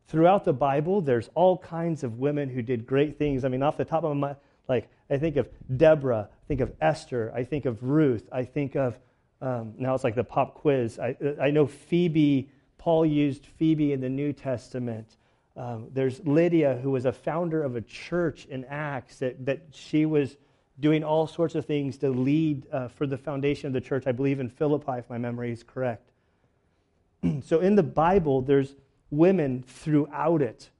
throughout 0.08 0.44
the 0.44 0.52
Bible, 0.52 1.00
there's 1.00 1.30
all 1.34 1.58
kinds 1.58 2.04
of 2.04 2.18
women 2.18 2.48
who 2.48 2.62
did 2.62 2.86
great 2.86 3.18
things. 3.18 3.44
I 3.44 3.48
mean, 3.48 3.62
off 3.62 3.76
the 3.76 3.84
top 3.84 4.04
of 4.04 4.16
my 4.16 4.36
like, 4.66 4.88
I 5.10 5.18
think 5.18 5.36
of 5.36 5.48
Deborah, 5.76 6.28
I 6.30 6.46
think 6.48 6.60
of 6.60 6.72
Esther, 6.80 7.30
I 7.34 7.44
think 7.44 7.66
of 7.66 7.82
Ruth, 7.82 8.26
I 8.32 8.44
think 8.44 8.76
of 8.76 8.98
um, 9.44 9.74
now 9.76 9.94
it's 9.94 10.04
like 10.04 10.14
the 10.14 10.24
pop 10.24 10.54
quiz. 10.54 10.98
I, 10.98 11.16
I 11.40 11.50
know 11.50 11.66
Phoebe. 11.66 12.48
Paul 12.78 13.04
used 13.04 13.46
Phoebe 13.46 13.92
in 13.92 14.00
the 14.00 14.08
New 14.08 14.32
Testament. 14.32 15.16
Um, 15.56 15.88
there's 15.92 16.20
Lydia, 16.24 16.78
who 16.82 16.90
was 16.90 17.04
a 17.04 17.12
founder 17.12 17.62
of 17.62 17.76
a 17.76 17.80
church 17.80 18.46
in 18.46 18.64
Acts, 18.64 19.18
that, 19.18 19.44
that 19.44 19.60
she 19.70 20.06
was 20.06 20.36
doing 20.80 21.04
all 21.04 21.26
sorts 21.26 21.54
of 21.54 21.64
things 21.64 21.96
to 21.98 22.10
lead 22.10 22.66
uh, 22.72 22.88
for 22.88 23.06
the 23.06 23.16
foundation 23.16 23.68
of 23.68 23.72
the 23.72 23.80
church. 23.80 24.04
I 24.06 24.12
believe 24.12 24.40
in 24.40 24.48
Philippi, 24.48 24.98
if 24.98 25.08
my 25.08 25.18
memory 25.18 25.52
is 25.52 25.62
correct. 25.62 26.10
so 27.44 27.60
in 27.60 27.76
the 27.76 27.82
Bible, 27.82 28.42
there's 28.42 28.74
women 29.10 29.64
throughout 29.66 30.42
it. 30.42 30.70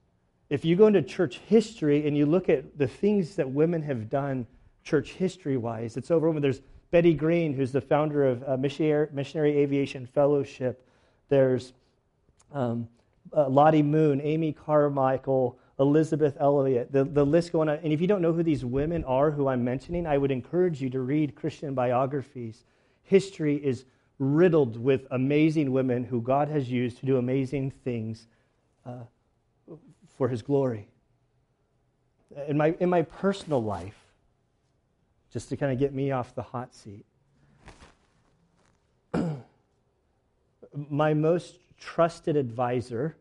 If 0.49 0.65
you 0.65 0.75
go 0.75 0.87
into 0.87 1.01
church 1.01 1.39
history 1.47 2.07
and 2.07 2.15
you 2.15 2.25
look 2.25 2.49
at 2.49 2.77
the 2.77 2.87
things 2.87 3.35
that 3.35 3.49
women 3.49 3.81
have 3.83 4.09
done 4.09 4.45
church 4.83 5.13
history 5.13 5.57
wise, 5.57 5.97
it's 5.97 6.11
overwhelming. 6.11 6.41
There's 6.41 6.61
Betty 6.91 7.13
Greene, 7.13 7.53
who's 7.53 7.71
the 7.71 7.81
founder 7.81 8.25
of 8.25 8.43
uh, 8.47 8.57
Missionary, 8.57 9.57
Aviation 9.57 10.05
Fellowship. 10.05 10.87
There's 11.29 11.73
um, 12.53 12.87
uh, 13.35 13.49
Lottie 13.49 13.83
Moon, 13.83 14.21
Amy 14.21 14.53
Carmichael, 14.53 15.57
Elisabeth 15.79 16.37
Elliot. 16.39 16.91
The, 16.91 17.03
the 17.03 17.25
list 17.25 17.51
going 17.51 17.69
on. 17.69 17.79
And 17.83 17.91
if 17.91 17.99
you 17.99 18.07
don't 18.07 18.21
know 18.21 18.33
who 18.33 18.43
these 18.43 18.63
women 18.63 19.03
are 19.03 19.31
who 19.31 19.47
I'm 19.47 19.63
mentioning, 19.63 20.07
I 20.07 20.17
would 20.17 20.31
encourage 20.31 20.81
you 20.81 20.89
to 20.91 21.01
read 21.01 21.35
Christian 21.35 21.73
biographies. 21.73 22.63
History 23.03 23.57
is 23.57 23.85
riddled 24.17 24.77
with 24.77 25.05
amazing 25.11 25.71
women 25.71 26.05
who 26.05 26.21
God 26.21 26.47
has 26.47 26.71
used 26.71 26.99
to 26.99 27.05
do 27.05 27.17
amazing 27.17 27.71
things 27.71 28.27
uh, 28.85 29.03
for 30.17 30.29
his 30.29 30.41
glory. 30.41 30.87
In 32.47 32.57
my, 32.57 32.75
in 32.79 32.89
my 32.89 33.01
personal 33.01 33.61
life, 33.61 33.97
just 35.31 35.49
to 35.49 35.57
kind 35.57 35.73
of 35.73 35.79
get 35.79 35.93
me 35.93 36.11
off 36.11 36.33
the 36.33 36.41
hot 36.41 36.73
seat, 36.73 37.05
my 40.89 41.13
most 41.13 41.59
trusted 41.77 42.37
advisor, 42.37 43.15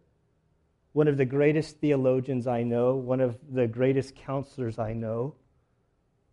one 0.95 1.09
of 1.09 1.17
the 1.17 1.25
greatest 1.25 1.79
theologians 1.81 2.47
I 2.47 2.63
know, 2.63 2.95
one 2.95 3.21
of 3.21 3.37
the 3.53 3.67
greatest 3.67 4.15
counselors 4.15 4.79
I 4.79 4.93
know, 4.93 5.35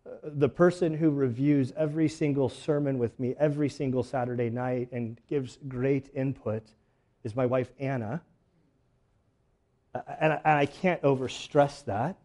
uh, 0.06 0.10
the 0.22 0.48
person 0.48 0.94
who 0.94 1.10
reviews 1.10 1.72
every 1.76 2.08
single 2.08 2.48
sermon 2.48 2.96
with 2.96 3.18
me 3.18 3.34
every 3.40 3.68
single 3.68 4.04
Saturday 4.04 4.50
night 4.50 4.88
and 4.92 5.20
gives 5.28 5.58
great 5.66 6.10
input 6.14 6.62
is 7.24 7.34
my 7.34 7.44
wife, 7.44 7.72
Anna. 7.80 8.22
And 10.20 10.38
I 10.44 10.66
can't 10.66 11.02
overstress 11.02 11.84
that. 11.86 12.16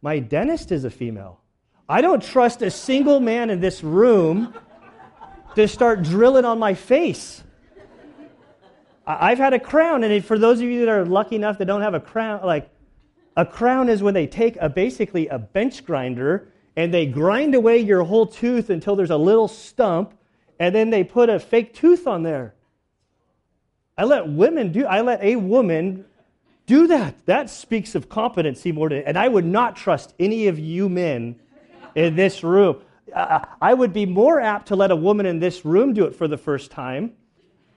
My 0.00 0.20
dentist 0.20 0.72
is 0.72 0.84
a 0.84 0.90
female. 0.90 1.40
I 1.86 2.00
don't 2.00 2.22
trust 2.22 2.62
a 2.62 2.70
single 2.70 3.20
man 3.20 3.50
in 3.50 3.60
this 3.60 3.84
room 3.84 4.54
to 5.56 5.68
start 5.68 6.02
drilling 6.02 6.46
on 6.46 6.58
my 6.58 6.72
face. 6.72 7.42
I've 9.08 9.38
had 9.38 9.54
a 9.54 9.58
crown, 9.58 10.04
and 10.04 10.22
for 10.22 10.38
those 10.38 10.60
of 10.60 10.68
you 10.68 10.80
that 10.80 10.90
are 10.90 11.06
lucky 11.06 11.36
enough 11.36 11.56
that 11.58 11.64
don't 11.64 11.80
have 11.80 11.94
a 11.94 12.00
crown, 12.00 12.44
like 12.44 12.68
a 13.38 13.46
crown 13.46 13.88
is 13.88 14.02
when 14.02 14.12
they 14.12 14.26
take 14.26 14.56
a 14.60 14.68
basically 14.68 15.28
a 15.28 15.38
bench 15.38 15.86
grinder 15.86 16.52
and 16.76 16.92
they 16.92 17.06
grind 17.06 17.54
away 17.54 17.78
your 17.78 18.04
whole 18.04 18.26
tooth 18.26 18.68
until 18.68 18.96
there's 18.96 19.10
a 19.10 19.16
little 19.16 19.48
stump, 19.48 20.12
and 20.60 20.74
then 20.74 20.90
they 20.90 21.04
put 21.04 21.30
a 21.30 21.40
fake 21.40 21.72
tooth 21.72 22.06
on 22.06 22.22
there. 22.22 22.54
I 23.96 24.04
let 24.04 24.28
women 24.28 24.72
do, 24.72 24.84
I 24.84 25.00
let 25.00 25.22
a 25.22 25.36
woman 25.36 26.04
do 26.66 26.86
that. 26.88 27.14
That 27.24 27.48
speaks 27.48 27.94
of 27.94 28.10
competency 28.10 28.72
more 28.72 28.90
than, 28.90 29.04
and 29.04 29.16
I 29.16 29.26
would 29.26 29.46
not 29.46 29.74
trust 29.74 30.12
any 30.20 30.48
of 30.48 30.58
you 30.58 30.90
men 30.90 31.40
in 31.94 32.14
this 32.14 32.44
room. 32.44 32.82
I 33.16 33.72
would 33.72 33.94
be 33.94 34.04
more 34.04 34.38
apt 34.38 34.68
to 34.68 34.76
let 34.76 34.90
a 34.90 34.96
woman 34.96 35.24
in 35.24 35.38
this 35.38 35.64
room 35.64 35.94
do 35.94 36.04
it 36.04 36.14
for 36.14 36.28
the 36.28 36.36
first 36.36 36.70
time 36.70 37.14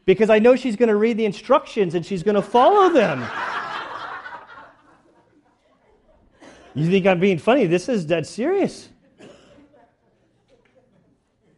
because 0.06 0.30
I 0.30 0.40
know 0.40 0.56
she's 0.56 0.76
going 0.76 0.90
to 0.90 0.96
read 0.96 1.18
the 1.18 1.26
instructions 1.26 1.96
and 1.96 2.06
she's 2.06 2.24
going 2.24 2.36
to 2.36 2.42
follow 2.42 2.90
them. 2.90 3.26
You 6.74 6.90
think 6.90 7.06
I'm 7.06 7.20
being 7.20 7.38
funny? 7.38 7.66
This 7.66 7.90
is 7.90 8.06
dead 8.06 8.26
serious. 8.26 8.90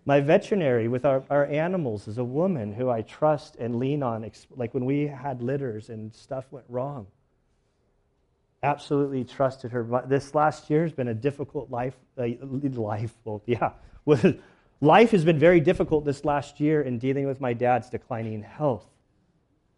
My 0.05 0.19
veterinary 0.19 0.89
with 0.89 1.05
our, 1.05 1.23
our 1.29 1.45
animals 1.45 2.07
is 2.07 2.17
a 2.17 2.23
woman 2.23 2.73
who 2.73 2.89
I 2.89 3.03
trust 3.03 3.55
and 3.55 3.77
lean 3.77 4.03
on, 4.03 4.29
like 4.55 4.73
when 4.73 4.83
we 4.85 5.07
had 5.07 5.41
litters 5.41 5.89
and 5.89 6.13
stuff 6.13 6.45
went 6.51 6.65
wrong. 6.67 7.07
Absolutely 8.63 9.23
trusted 9.23 9.71
her. 9.71 10.03
This 10.07 10.35
last 10.35 10.69
year 10.69 10.83
has 10.83 10.91
been 10.91 11.09
a 11.09 11.13
difficult 11.13 11.69
life. 11.69 11.95
Uh, 12.17 12.27
life, 12.41 13.13
well, 13.23 13.41
yeah. 13.45 13.71
life 14.83 15.11
has 15.11 15.23
been 15.23 15.39
very 15.39 15.61
difficult 15.61 16.03
this 16.03 16.25
last 16.25 16.59
year 16.59 16.81
in 16.81 16.99
dealing 16.99 17.25
with 17.25 17.39
my 17.39 17.53
dad's 17.53 17.89
declining 17.89 18.43
health 18.43 18.85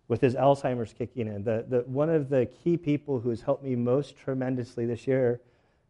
with 0.07 0.19
his 0.19 0.33
Alzheimer's 0.33 0.93
kicking 0.93 1.27
in. 1.27 1.43
The, 1.43 1.65
the, 1.67 1.79
one 1.81 2.09
of 2.09 2.29
the 2.29 2.47
key 2.47 2.75
people 2.75 3.19
who 3.19 3.29
has 3.29 3.41
helped 3.41 3.63
me 3.63 3.75
most 3.75 4.17
tremendously 4.17 4.85
this 4.87 5.05
year 5.05 5.41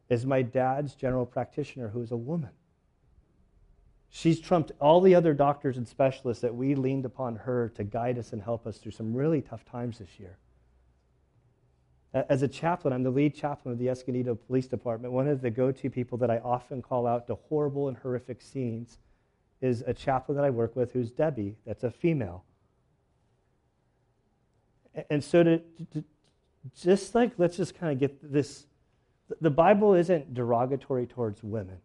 is 0.09 0.25
my 0.25 0.41
dad's 0.41 0.95
general 0.95 1.25
practitioner, 1.25 1.87
who 1.89 2.01
is 2.01 2.11
a 2.11 2.17
woman. 2.17 2.51
She's 4.09 4.39
trumped 4.39 4.73
all 4.79 4.99
the 4.99 5.15
other 5.15 5.33
doctors 5.33 5.77
and 5.77 5.87
specialists 5.87 6.41
that 6.41 6.53
we 6.53 6.75
leaned 6.75 7.05
upon 7.05 7.37
her 7.37 7.69
to 7.75 7.83
guide 7.85 8.17
us 8.17 8.33
and 8.33 8.41
help 8.41 8.67
us 8.67 8.77
through 8.77 8.91
some 8.91 9.13
really 9.13 9.41
tough 9.41 9.63
times 9.65 9.97
this 9.97 10.19
year. 10.19 10.37
As 12.15 12.43
a 12.43 12.47
chaplain, 12.47 12.93
I'm 12.93 13.03
the 13.03 13.09
lead 13.09 13.35
chaplain 13.35 13.73
of 13.73 13.77
the 13.77 13.89
Escondido 13.89 14.35
Police 14.35 14.67
Department. 14.67 15.13
One 15.13 15.27
of 15.27 15.41
the 15.41 15.49
go 15.51 15.73
to 15.73 15.89
people 15.89 16.17
that 16.19 16.31
I 16.31 16.37
often 16.37 16.81
call 16.81 17.05
out 17.05 17.27
to 17.27 17.35
horrible 17.35 17.89
and 17.89 17.97
horrific 17.97 18.41
scenes 18.41 18.99
is 19.59 19.83
a 19.85 19.93
chaplain 19.93 20.37
that 20.37 20.45
I 20.45 20.49
work 20.49 20.77
with 20.77 20.93
who's 20.93 21.11
Debbie, 21.11 21.57
that's 21.65 21.83
a 21.83 21.91
female. 21.91 22.45
And 25.09 25.21
so, 25.21 25.43
to, 25.43 25.57
to 25.91 26.03
just 26.81 27.15
like, 27.15 27.33
let's 27.37 27.57
just 27.57 27.77
kind 27.77 27.91
of 27.91 27.99
get 27.99 28.31
this 28.31 28.65
the 29.41 29.49
Bible 29.49 29.95
isn't 29.95 30.33
derogatory 30.33 31.07
towards 31.07 31.43
women. 31.43 31.79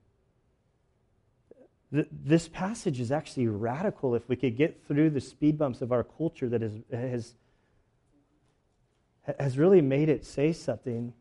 This 1.90 2.48
passage 2.48 3.00
is 3.00 3.10
actually 3.10 3.48
radical 3.48 4.14
if 4.14 4.28
we 4.28 4.36
could 4.36 4.56
get 4.56 4.86
through 4.86 5.10
the 5.10 5.20
speed 5.20 5.58
bumps 5.58 5.80
of 5.80 5.90
our 5.90 6.04
culture 6.04 6.48
that 6.48 6.62
is, 6.62 6.74
has, 6.92 7.34
has 9.38 9.58
really 9.58 9.80
made 9.80 10.08
it 10.08 10.24
say 10.24 10.52
something 10.52 11.12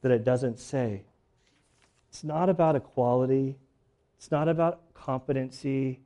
that 0.00 0.10
it 0.10 0.24
doesn't 0.24 0.58
say. 0.58 1.02
It's 2.08 2.24
not 2.24 2.48
about 2.48 2.76
equality, 2.76 3.56
it's 4.16 4.30
not 4.30 4.48
about 4.48 4.80
competency, 4.94 6.00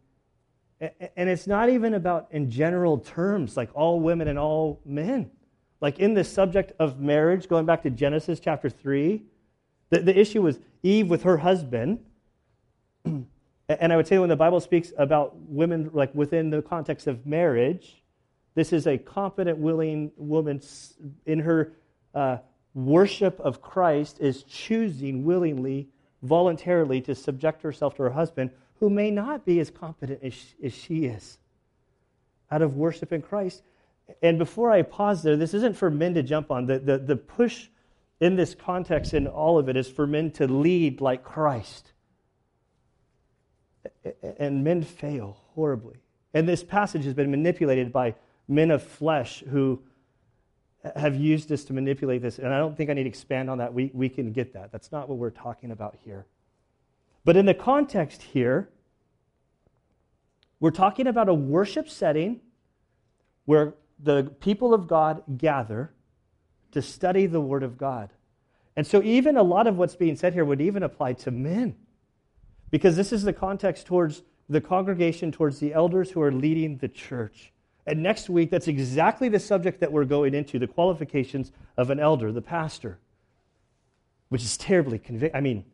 and 0.80 1.28
it's 1.28 1.46
not 1.46 1.70
even 1.70 1.94
about 1.94 2.28
in 2.30 2.50
general 2.50 2.98
terms, 2.98 3.56
like 3.56 3.70
all 3.74 4.00
women 4.00 4.28
and 4.28 4.38
all 4.38 4.80
men. 4.84 5.30
Like 5.80 5.98
in 5.98 6.14
the 6.14 6.24
subject 6.24 6.72
of 6.78 7.00
marriage, 7.00 7.48
going 7.48 7.66
back 7.66 7.82
to 7.82 7.90
Genesis 7.90 8.40
chapter 8.40 8.68
3, 8.68 9.22
the, 9.90 10.00
the 10.00 10.18
issue 10.18 10.42
was 10.42 10.58
Eve 10.82 11.08
with 11.08 11.22
her 11.22 11.38
husband. 11.38 12.00
and 13.04 13.26
I 13.92 13.96
would 13.96 14.06
say 14.06 14.18
when 14.18 14.28
the 14.28 14.36
Bible 14.36 14.60
speaks 14.60 14.92
about 14.98 15.36
women, 15.36 15.90
like 15.92 16.14
within 16.14 16.50
the 16.50 16.62
context 16.62 17.06
of 17.06 17.26
marriage, 17.26 18.02
this 18.56 18.72
is 18.72 18.86
a 18.86 18.96
competent, 18.96 19.58
willing 19.58 20.10
woman 20.16 20.60
in 21.26 21.38
her 21.40 21.75
uh, 22.14 22.38
worship 22.75 23.38
of 23.38 23.60
Christ 23.60 24.18
is 24.18 24.42
choosing 24.42 25.25
willingly, 25.25 25.90
voluntarily 26.22 27.02
to 27.02 27.14
subject 27.14 27.62
herself 27.62 27.94
to 27.96 28.02
her 28.02 28.10
husband, 28.10 28.50
who 28.80 28.88
may 28.88 29.10
not 29.10 29.44
be 29.44 29.60
as 29.60 29.70
competent 29.70 30.20
as 30.22 30.34
as 30.64 30.75
she 30.75 31.04
is, 31.04 31.38
out 32.50 32.62
of 32.62 32.76
worship 32.76 33.12
in 33.12 33.20
Christ. 33.20 33.62
And 34.22 34.38
before 34.38 34.70
I 34.70 34.82
pause 34.82 35.22
there, 35.22 35.36
this 35.36 35.52
isn't 35.52 35.76
for 35.76 35.90
men 35.90 36.14
to 36.14 36.22
jump 36.22 36.50
on. 36.50 36.64
The, 36.66 36.78
the, 36.78 36.98
the 36.98 37.16
push 37.16 37.68
in 38.20 38.36
this 38.36 38.54
context 38.54 39.12
in 39.12 39.26
all 39.26 39.58
of 39.58 39.68
it 39.68 39.76
is 39.76 39.88
for 39.88 40.06
men 40.06 40.30
to 40.32 40.46
lead 40.46 41.02
like 41.02 41.25
Christ. 41.25 41.92
And 44.38 44.64
men 44.64 44.82
fail 44.82 45.42
horribly. 45.54 45.96
And 46.32 46.48
this 46.48 46.62
passage 46.62 47.04
has 47.04 47.14
been 47.14 47.30
manipulated 47.30 47.92
by 47.92 48.14
men 48.48 48.70
of 48.70 48.82
flesh 48.82 49.42
who 49.50 49.82
have 50.94 51.16
used 51.16 51.48
this 51.48 51.64
to 51.64 51.72
manipulate 51.72 52.22
this. 52.22 52.38
And 52.38 52.52
I 52.52 52.58
don't 52.58 52.76
think 52.76 52.90
I 52.90 52.92
need 52.92 53.04
to 53.04 53.08
expand 53.08 53.50
on 53.50 53.58
that. 53.58 53.74
We, 53.74 53.90
we 53.92 54.08
can 54.08 54.32
get 54.32 54.52
that. 54.52 54.70
That's 54.70 54.92
not 54.92 55.08
what 55.08 55.18
we're 55.18 55.30
talking 55.30 55.70
about 55.70 55.96
here. 56.04 56.26
But 57.24 57.36
in 57.36 57.46
the 57.46 57.54
context 57.54 58.22
here, 58.22 58.68
we're 60.60 60.70
talking 60.70 61.06
about 61.06 61.28
a 61.28 61.34
worship 61.34 61.88
setting 61.88 62.40
where 63.46 63.74
the 63.98 64.32
people 64.40 64.74
of 64.74 64.86
God 64.86 65.22
gather 65.36 65.92
to 66.72 66.82
study 66.82 67.26
the 67.26 67.40
Word 67.40 67.62
of 67.62 67.78
God. 67.78 68.10
And 68.76 68.86
so, 68.86 69.02
even 69.02 69.36
a 69.36 69.42
lot 69.42 69.66
of 69.66 69.78
what's 69.78 69.96
being 69.96 70.16
said 70.16 70.34
here 70.34 70.44
would 70.44 70.60
even 70.60 70.82
apply 70.82 71.14
to 71.14 71.30
men, 71.30 71.76
because 72.70 72.94
this 72.94 73.12
is 73.12 73.22
the 73.22 73.32
context 73.32 73.86
towards 73.86 74.22
the 74.48 74.60
congregation, 74.60 75.32
towards 75.32 75.58
the 75.58 75.72
elders 75.72 76.10
who 76.10 76.20
are 76.20 76.32
leading 76.32 76.76
the 76.76 76.88
church. 76.88 77.52
And 77.87 78.02
next 78.02 78.28
week, 78.28 78.50
that's 78.50 78.69
exactly 78.69 79.28
the 79.28 79.38
subject 79.38 79.81
that 79.81 79.93
we're 79.93 80.05
going 80.05 80.35
into 80.35 80.59
the 80.59 80.66
qualifications 80.66 81.52
of 81.76 81.90
an 81.90 82.00
elder, 82.00 82.33
the 82.33 82.43
pastor, 82.43 82.99
which 84.28 84.43
is 84.43 84.57
terribly 84.57 84.99
convicting. 84.99 85.37
I 85.37 85.40
mean, 85.40 85.64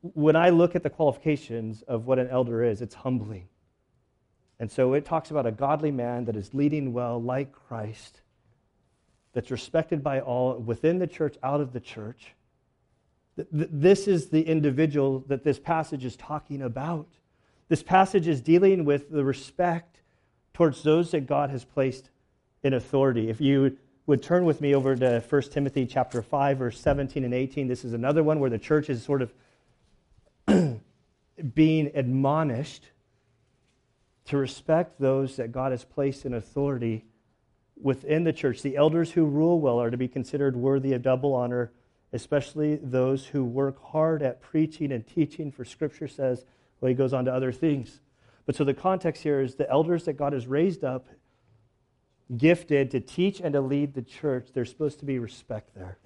when 0.00 0.36
I 0.36 0.50
look 0.50 0.76
at 0.76 0.82
the 0.82 0.90
qualifications 0.90 1.82
of 1.82 2.06
what 2.06 2.18
an 2.18 2.28
elder 2.28 2.62
is, 2.62 2.80
it's 2.82 2.94
humbling. 2.94 3.48
And 4.60 4.70
so 4.70 4.94
it 4.94 5.04
talks 5.04 5.32
about 5.32 5.44
a 5.44 5.50
godly 5.50 5.90
man 5.90 6.24
that 6.26 6.36
is 6.36 6.54
leading 6.54 6.92
well, 6.92 7.20
like 7.20 7.52
Christ, 7.52 8.20
that's 9.32 9.50
respected 9.50 10.04
by 10.04 10.20
all 10.20 10.56
within 10.56 10.98
the 10.98 11.06
church, 11.06 11.36
out 11.42 11.60
of 11.60 11.72
the 11.72 11.80
church. 11.80 12.34
This 13.50 14.06
is 14.06 14.28
the 14.28 14.42
individual 14.42 15.24
that 15.26 15.42
this 15.42 15.58
passage 15.58 16.04
is 16.04 16.16
talking 16.16 16.62
about. 16.62 17.08
This 17.68 17.82
passage 17.82 18.28
is 18.28 18.40
dealing 18.40 18.84
with 18.84 19.10
the 19.10 19.24
respect 19.24 19.91
towards 20.54 20.82
those 20.82 21.10
that 21.12 21.26
God 21.26 21.50
has 21.50 21.64
placed 21.64 22.10
in 22.62 22.74
authority. 22.74 23.28
If 23.28 23.40
you 23.40 23.76
would 24.06 24.22
turn 24.22 24.44
with 24.44 24.60
me 24.60 24.74
over 24.74 24.94
to 24.96 25.22
1 25.28 25.42
Timothy 25.50 25.86
chapter 25.86 26.22
5 26.22 26.58
verse 26.58 26.80
17 26.80 27.24
and 27.24 27.34
18, 27.34 27.68
this 27.68 27.84
is 27.84 27.92
another 27.92 28.22
one 28.22 28.40
where 28.40 28.50
the 28.50 28.58
church 28.58 28.90
is 28.90 29.02
sort 29.02 29.22
of 29.22 29.32
being 31.54 31.90
admonished 31.94 32.90
to 34.26 34.36
respect 34.36 35.00
those 35.00 35.36
that 35.36 35.52
God 35.52 35.72
has 35.72 35.84
placed 35.84 36.24
in 36.24 36.34
authority 36.34 37.04
within 37.80 38.24
the 38.24 38.32
church, 38.32 38.62
the 38.62 38.76
elders 38.76 39.10
who 39.12 39.24
rule 39.24 39.60
well 39.60 39.80
are 39.80 39.90
to 39.90 39.96
be 39.96 40.08
considered 40.08 40.56
worthy 40.56 40.92
of 40.92 41.02
double 41.02 41.34
honor, 41.34 41.72
especially 42.12 42.76
those 42.76 43.26
who 43.26 43.44
work 43.44 43.82
hard 43.82 44.22
at 44.22 44.40
preaching 44.40 44.92
and 44.92 45.06
teaching, 45.06 45.50
for 45.50 45.64
Scripture 45.64 46.06
says, 46.06 46.44
well, 46.80 46.88
he 46.88 46.94
goes 46.94 47.12
on 47.12 47.24
to 47.24 47.34
other 47.34 47.52
things. 47.52 48.00
But 48.46 48.56
so 48.56 48.64
the 48.64 48.74
context 48.74 49.22
here 49.22 49.40
is 49.40 49.54
the 49.54 49.70
elders 49.70 50.04
that 50.04 50.14
God 50.14 50.32
has 50.32 50.46
raised 50.46 50.84
up, 50.84 51.06
gifted 52.36 52.90
to 52.90 53.00
teach 53.00 53.40
and 53.40 53.52
to 53.52 53.60
lead 53.60 53.94
the 53.94 54.02
church, 54.02 54.48
there's 54.52 54.70
supposed 54.70 54.98
to 55.00 55.04
be 55.04 55.18
respect 55.18 55.74
there. 55.74 55.98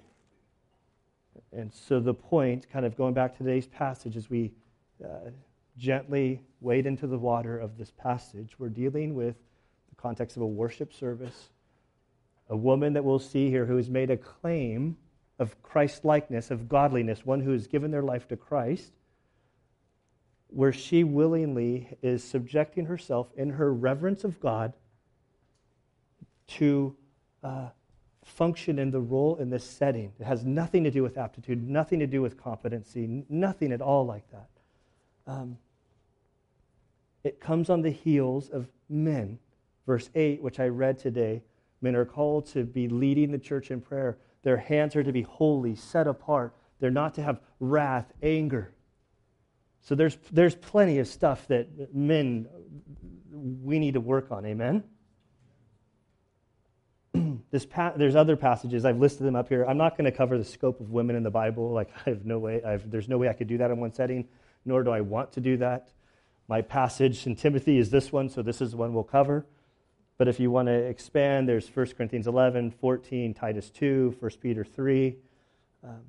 And 1.51 1.73
so 1.73 1.99
the 1.99 2.13
point, 2.13 2.69
kind 2.69 2.85
of 2.85 2.95
going 2.97 3.13
back 3.13 3.37
to 3.37 3.43
today's 3.43 3.67
passage, 3.67 4.17
as 4.17 4.29
we 4.29 4.51
uh, 5.03 5.29
gently 5.77 6.41
wade 6.61 6.85
into 6.85 7.07
the 7.07 7.17
water 7.17 7.57
of 7.57 7.77
this 7.77 7.91
passage, 7.91 8.55
we're 8.59 8.69
dealing 8.69 9.15
with 9.15 9.35
the 9.89 9.95
context 9.95 10.35
of 10.35 10.43
a 10.43 10.47
worship 10.47 10.93
service. 10.93 11.49
A 12.49 12.57
woman 12.57 12.93
that 12.93 13.03
we'll 13.03 13.19
see 13.19 13.49
here 13.49 13.65
who 13.65 13.77
has 13.77 13.89
made 13.89 14.09
a 14.09 14.17
claim 14.17 14.97
of 15.39 15.61
Christ 15.61 16.03
likeness, 16.03 16.51
of 16.51 16.67
godliness, 16.67 17.25
one 17.25 17.41
who 17.41 17.51
has 17.51 17.67
given 17.67 17.91
their 17.91 18.01
life 18.01 18.27
to 18.29 18.37
Christ, 18.37 18.91
where 20.49 20.73
she 20.73 21.03
willingly 21.03 21.97
is 22.01 22.23
subjecting 22.23 22.85
herself 22.85 23.27
in 23.35 23.51
her 23.51 23.73
reverence 23.73 24.23
of 24.23 24.39
God 24.39 24.73
to 26.47 26.95
uh, 27.43 27.69
function 28.23 28.79
in 28.79 28.91
the 28.91 28.99
role 28.99 29.37
in 29.37 29.49
this 29.49 29.63
setting. 29.63 30.11
It 30.19 30.25
has 30.25 30.43
nothing 30.43 30.83
to 30.83 30.91
do 30.91 31.03
with 31.03 31.17
aptitude, 31.17 31.67
nothing 31.67 31.99
to 31.99 32.07
do 32.07 32.21
with 32.21 32.41
competency, 32.41 33.23
nothing 33.29 33.71
at 33.71 33.81
all 33.81 34.05
like 34.05 34.29
that. 34.31 34.49
Um, 35.25 35.57
it 37.23 37.39
comes 37.39 37.69
on 37.69 37.81
the 37.81 37.91
heels 37.91 38.49
of 38.49 38.67
men. 38.89 39.39
Verse 39.85 40.09
8, 40.15 40.41
which 40.41 40.59
I 40.59 40.67
read 40.67 40.97
today, 40.97 41.41
men 41.81 41.95
are 41.95 42.05
called 42.05 42.45
to 42.47 42.63
be 42.63 42.87
leading 42.87 43.31
the 43.31 43.37
church 43.37 43.71
in 43.71 43.81
prayer. 43.81 44.17
Their 44.43 44.57
hands 44.57 44.95
are 44.95 45.03
to 45.03 45.11
be 45.11 45.23
holy, 45.23 45.75
set 45.75 46.07
apart. 46.07 46.55
They're 46.79 46.91
not 46.91 47.13
to 47.15 47.23
have 47.23 47.39
wrath, 47.59 48.11
anger. 48.21 48.73
So 49.87 49.95
there's, 49.95 50.17
there's 50.33 50.53
plenty 50.53 50.99
of 50.99 51.07
stuff 51.07 51.47
that 51.47 51.95
men, 51.95 52.49
we 53.31 53.79
need 53.79 53.93
to 53.93 54.01
work 54.01 54.33
on. 54.33 54.45
Amen? 54.45 54.83
this 57.51 57.65
pa- 57.65 57.93
there's 57.95 58.17
other 58.17 58.35
passages. 58.35 58.83
I've 58.83 58.97
listed 58.97 59.25
them 59.25 59.37
up 59.37 59.47
here. 59.47 59.63
I'm 59.63 59.77
not 59.77 59.95
going 59.95 60.03
to 60.03 60.11
cover 60.11 60.37
the 60.37 60.43
scope 60.43 60.81
of 60.81 60.91
women 60.91 61.15
in 61.15 61.23
the 61.23 61.31
bible. 61.31 61.71
Like 61.71 61.89
i 62.05 62.09
have 62.09 62.25
no 62.25 62.37
way 62.37 62.61
I've, 62.61 62.91
there's 62.91 63.07
no 63.07 63.17
way 63.17 63.29
i 63.29 63.33
could 63.33 63.47
do 63.47 63.59
that 63.59 63.71
in 63.71 63.79
one 63.79 63.93
setting 63.93 64.27
nor 64.65 64.83
do 64.83 64.91
i 64.91 64.99
want 64.99 65.31
to 65.31 65.39
do 65.39 65.55
that. 65.55 65.93
My 66.49 66.61
passage 66.61 67.25
in 67.25 67.37
timothy 67.37 67.77
is 67.77 67.89
this 67.89 68.11
one 68.11 68.27
so 68.27 68.41
this 68.41 68.59
is 68.59 68.71
the 68.71 68.77
one 68.77 68.93
we'll 68.93 69.05
cover. 69.05 69.45
But 70.17 70.27
if 70.27 70.37
you 70.37 70.51
want 70.51 70.67
to 70.67 70.73
expand 70.73 71.47
there's 71.47 71.65
1 71.73 71.93
corinthians 71.95 72.27
11 72.27 72.71
14 72.71 73.33
titus 73.33 73.69
2 73.69 74.17
1 74.19 74.31
peter 74.41 74.65
3 74.65 75.15
um, 75.85 76.01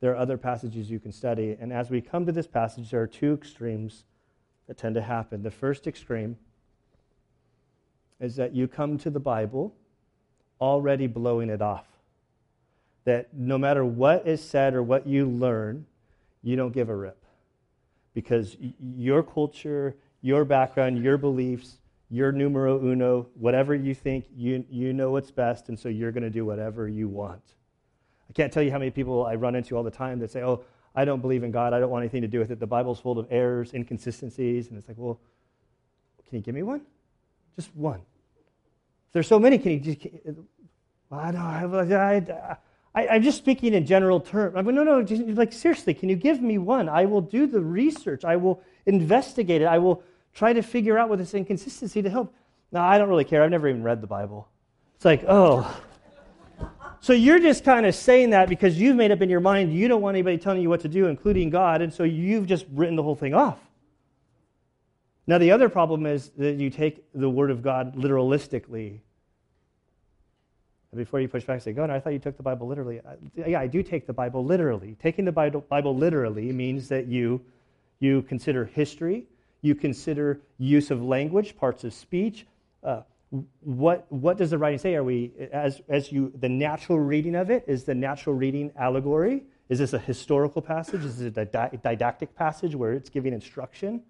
there 0.00 0.12
are 0.12 0.16
other 0.16 0.36
passages 0.36 0.90
you 0.90 0.98
can 0.98 1.12
study 1.12 1.56
and 1.60 1.72
as 1.72 1.90
we 1.90 2.00
come 2.00 2.26
to 2.26 2.32
this 2.32 2.46
passage 2.46 2.90
there 2.90 3.00
are 3.00 3.06
two 3.06 3.34
extremes 3.34 4.04
that 4.66 4.76
tend 4.76 4.94
to 4.94 5.02
happen 5.02 5.42
the 5.42 5.50
first 5.50 5.86
extreme 5.86 6.36
is 8.20 8.36
that 8.36 8.54
you 8.54 8.66
come 8.66 8.98
to 8.98 9.10
the 9.10 9.20
bible 9.20 9.74
already 10.60 11.06
blowing 11.06 11.50
it 11.50 11.62
off. 11.62 11.86
That 13.04 13.32
no 13.34 13.58
matter 13.58 13.84
what 13.84 14.26
is 14.26 14.42
said 14.42 14.74
or 14.74 14.82
what 14.82 15.06
you 15.06 15.26
learn, 15.26 15.86
you 16.42 16.56
don't 16.56 16.72
give 16.72 16.88
a 16.88 16.96
rip. 16.96 17.24
Because 18.14 18.56
your 18.80 19.22
culture, 19.22 19.96
your 20.22 20.44
background, 20.44 21.02
your 21.02 21.18
beliefs, 21.18 21.78
your 22.08 22.32
numero 22.32 22.80
uno, 22.80 23.26
whatever 23.34 23.74
you 23.74 23.94
think, 23.94 24.26
you, 24.34 24.64
you 24.70 24.92
know 24.92 25.10
what's 25.10 25.30
best, 25.30 25.68
and 25.68 25.78
so 25.78 25.88
you're 25.88 26.12
going 26.12 26.22
to 26.22 26.30
do 26.30 26.44
whatever 26.44 26.88
you 26.88 27.08
want. 27.08 27.42
I 28.28 28.32
can't 28.32 28.52
tell 28.52 28.62
you 28.62 28.70
how 28.70 28.78
many 28.78 28.90
people 28.90 29.24
I 29.24 29.34
run 29.34 29.54
into 29.54 29.76
all 29.76 29.82
the 29.82 29.90
time 29.90 30.18
that 30.20 30.30
say, 30.30 30.42
oh, 30.42 30.64
I 30.94 31.04
don't 31.04 31.20
believe 31.20 31.44
in 31.44 31.50
God. 31.50 31.72
I 31.72 31.78
don't 31.78 31.90
want 31.90 32.02
anything 32.02 32.22
to 32.22 32.28
do 32.28 32.38
with 32.38 32.50
it. 32.50 32.58
The 32.58 32.66
Bible's 32.66 32.98
full 32.98 33.18
of 33.18 33.26
errors, 33.30 33.72
inconsistencies. 33.74 34.68
And 34.68 34.78
it's 34.78 34.88
like, 34.88 34.96
well, 34.98 35.20
can 36.28 36.38
you 36.38 36.42
give 36.42 36.54
me 36.54 36.62
one? 36.62 36.80
Just 37.54 37.74
one. 37.76 38.00
There's 39.12 39.28
so 39.28 39.38
many, 39.38 39.58
can 39.58 39.72
you 39.72 39.80
just, 39.80 40.06
I 41.10 41.30
know, 41.30 41.38
I, 41.38 42.56
I, 42.94 43.08
I'm 43.08 43.22
just 43.22 43.38
speaking 43.38 43.74
in 43.74 43.86
general 43.86 44.20
terms. 44.20 44.56
I 44.56 44.62
mean, 44.62 44.74
no, 44.74 44.84
no, 44.84 45.02
just, 45.02 45.22
like 45.22 45.52
seriously, 45.52 45.94
can 45.94 46.08
you 46.08 46.16
give 46.16 46.42
me 46.42 46.58
one? 46.58 46.88
I 46.88 47.04
will 47.04 47.20
do 47.20 47.46
the 47.46 47.60
research. 47.60 48.24
I 48.24 48.36
will 48.36 48.62
investigate 48.86 49.62
it. 49.62 49.66
I 49.66 49.78
will 49.78 50.02
try 50.34 50.52
to 50.52 50.62
figure 50.62 50.98
out 50.98 51.08
what 51.08 51.18
this 51.18 51.34
inconsistency 51.34 52.02
to 52.02 52.10
help. 52.10 52.34
No, 52.72 52.80
I 52.80 52.98
don't 52.98 53.08
really 53.08 53.24
care. 53.24 53.42
I've 53.42 53.50
never 53.50 53.68
even 53.68 53.82
read 53.82 54.00
the 54.00 54.06
Bible. 54.06 54.48
It's 54.96 55.04
like, 55.04 55.24
oh. 55.28 55.82
So 57.06 57.12
you're 57.12 57.38
just 57.38 57.62
kind 57.62 57.86
of 57.86 57.94
saying 57.94 58.30
that 58.30 58.48
because 58.48 58.80
you've 58.80 58.96
made 58.96 59.12
up 59.12 59.22
in 59.22 59.30
your 59.30 59.38
mind 59.38 59.72
you 59.72 59.86
don't 59.86 60.02
want 60.02 60.16
anybody 60.16 60.38
telling 60.38 60.60
you 60.60 60.68
what 60.68 60.80
to 60.80 60.88
do, 60.88 61.06
including 61.06 61.50
God, 61.50 61.80
and 61.80 61.94
so 61.94 62.02
you've 62.02 62.48
just 62.48 62.66
written 62.72 62.96
the 62.96 63.02
whole 63.04 63.14
thing 63.14 63.32
off. 63.32 63.60
Now, 65.28 65.38
the 65.38 65.52
other 65.52 65.68
problem 65.68 66.04
is 66.04 66.30
that 66.30 66.56
you 66.56 66.68
take 66.68 67.04
the 67.14 67.30
Word 67.30 67.52
of 67.52 67.62
God 67.62 67.94
literalistically 67.94 68.98
before 70.96 71.20
you 71.20 71.28
push 71.28 71.44
back, 71.44 71.54
and 71.54 71.62
say, 71.62 71.72
God, 71.72 71.90
I 71.90 72.00
thought 72.00 72.12
you 72.12 72.18
took 72.18 72.36
the 72.36 72.42
Bible 72.42 72.66
literally. 72.66 73.00
yeah, 73.36 73.60
I 73.60 73.68
do 73.68 73.84
take 73.84 74.08
the 74.08 74.12
Bible 74.12 74.44
literally. 74.44 74.96
Taking 75.00 75.24
the 75.24 75.30
Bible, 75.30 75.64
literally 75.96 76.50
means 76.50 76.88
that 76.88 77.06
you, 77.06 77.40
you 78.00 78.22
consider 78.22 78.64
history, 78.64 79.26
you 79.62 79.76
consider 79.76 80.40
use 80.58 80.90
of 80.90 81.04
language, 81.04 81.56
parts 81.56 81.84
of 81.84 81.94
speech. 81.94 82.48
Uh, 82.82 83.02
what, 83.30 84.06
what 84.10 84.38
does 84.38 84.50
the 84.50 84.58
writing 84.58 84.78
say? 84.78 84.94
Are 84.94 85.04
we, 85.04 85.32
as, 85.52 85.80
as 85.88 86.12
you, 86.12 86.32
the 86.38 86.48
natural 86.48 86.98
reading 86.98 87.34
of 87.34 87.50
it, 87.50 87.64
is 87.66 87.84
the 87.84 87.94
natural 87.94 88.34
reading 88.34 88.72
allegory? 88.76 89.44
Is 89.68 89.80
this 89.80 89.92
a 89.92 89.98
historical 89.98 90.62
passage? 90.62 91.04
Is 91.04 91.20
it 91.20 91.36
a 91.36 91.44
didactic 91.44 92.34
passage 92.36 92.74
where 92.74 92.92
it's 92.92 93.10
giving 93.10 93.32
instruction? 93.32 94.02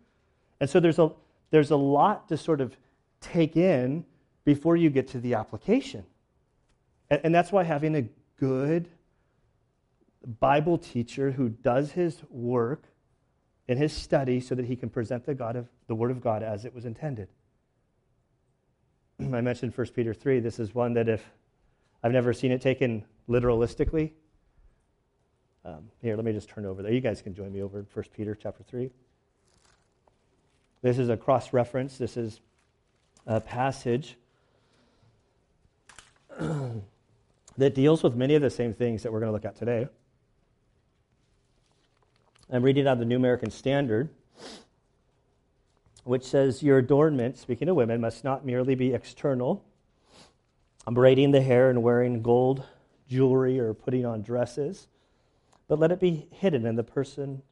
And 0.60 0.68
so 0.68 0.80
there's 0.80 0.98
a, 0.98 1.10
there's 1.50 1.70
a 1.70 1.76
lot 1.76 2.28
to 2.28 2.36
sort 2.36 2.60
of 2.60 2.76
take 3.20 3.56
in 3.56 4.04
before 4.44 4.76
you 4.76 4.90
get 4.90 5.08
to 5.08 5.20
the 5.20 5.34
application. 5.34 6.04
And, 7.10 7.20
and 7.24 7.34
that's 7.34 7.52
why 7.52 7.64
having 7.64 7.96
a 7.96 8.04
good 8.38 8.88
Bible 10.40 10.76
teacher 10.76 11.30
who 11.30 11.48
does 11.48 11.92
his 11.92 12.20
work 12.30 12.84
in 13.68 13.78
his 13.78 13.92
study 13.92 14.40
so 14.40 14.54
that 14.54 14.66
he 14.66 14.76
can 14.76 14.90
present 14.90 15.24
the, 15.24 15.34
God 15.34 15.56
of, 15.56 15.68
the 15.86 15.94
Word 15.94 16.10
of 16.10 16.20
God 16.20 16.42
as 16.42 16.64
it 16.64 16.74
was 16.74 16.84
intended. 16.84 17.28
I 19.20 19.40
mentioned 19.40 19.76
1 19.76 19.86
Peter 19.88 20.14
3. 20.14 20.40
This 20.40 20.58
is 20.58 20.74
one 20.74 20.94
that 20.94 21.08
if 21.08 21.24
I've 22.02 22.12
never 22.12 22.32
seen 22.32 22.52
it 22.52 22.60
taken 22.60 23.04
literalistically. 23.28 24.12
Um, 25.64 25.90
here, 26.00 26.14
let 26.14 26.24
me 26.24 26.32
just 26.32 26.48
turn 26.48 26.64
over 26.64 26.82
there. 26.82 26.92
You 26.92 27.00
guys 27.00 27.22
can 27.22 27.34
join 27.34 27.52
me 27.52 27.62
over 27.62 27.78
in 27.80 27.86
1 27.92 28.04
Peter 28.14 28.36
chapter 28.40 28.62
3. 28.62 28.90
This 30.82 30.98
is 30.98 31.08
a 31.08 31.16
cross 31.16 31.52
reference. 31.52 31.98
This 31.98 32.16
is 32.16 32.40
a 33.26 33.40
passage 33.40 34.16
that 36.38 37.74
deals 37.74 38.02
with 38.04 38.14
many 38.14 38.36
of 38.36 38.42
the 38.42 38.50
same 38.50 38.72
things 38.72 39.02
that 39.02 39.12
we're 39.12 39.18
going 39.20 39.30
to 39.30 39.32
look 39.32 39.44
at 39.44 39.56
today. 39.56 39.88
I'm 42.52 42.62
reading 42.62 42.86
out 42.86 42.92
of 42.92 42.98
the 43.00 43.04
New 43.04 43.16
American 43.16 43.50
Standard, 43.50 44.10
which 46.06 46.24
says, 46.24 46.62
Your 46.62 46.78
adornment, 46.78 47.36
speaking 47.36 47.68
of 47.68 47.76
women, 47.76 48.00
must 48.00 48.22
not 48.22 48.46
merely 48.46 48.74
be 48.74 48.94
external, 48.94 49.64
braiding 50.86 51.32
the 51.32 51.42
hair 51.42 51.68
and 51.68 51.82
wearing 51.82 52.22
gold 52.22 52.64
jewelry 53.08 53.58
or 53.58 53.74
putting 53.74 54.06
on 54.06 54.22
dresses, 54.22 54.86
but 55.68 55.78
let 55.78 55.90
it 55.90 55.98
be 55.98 56.28
hidden 56.30 56.64
in 56.64 56.76
the 56.76 56.84
person, 56.84 57.42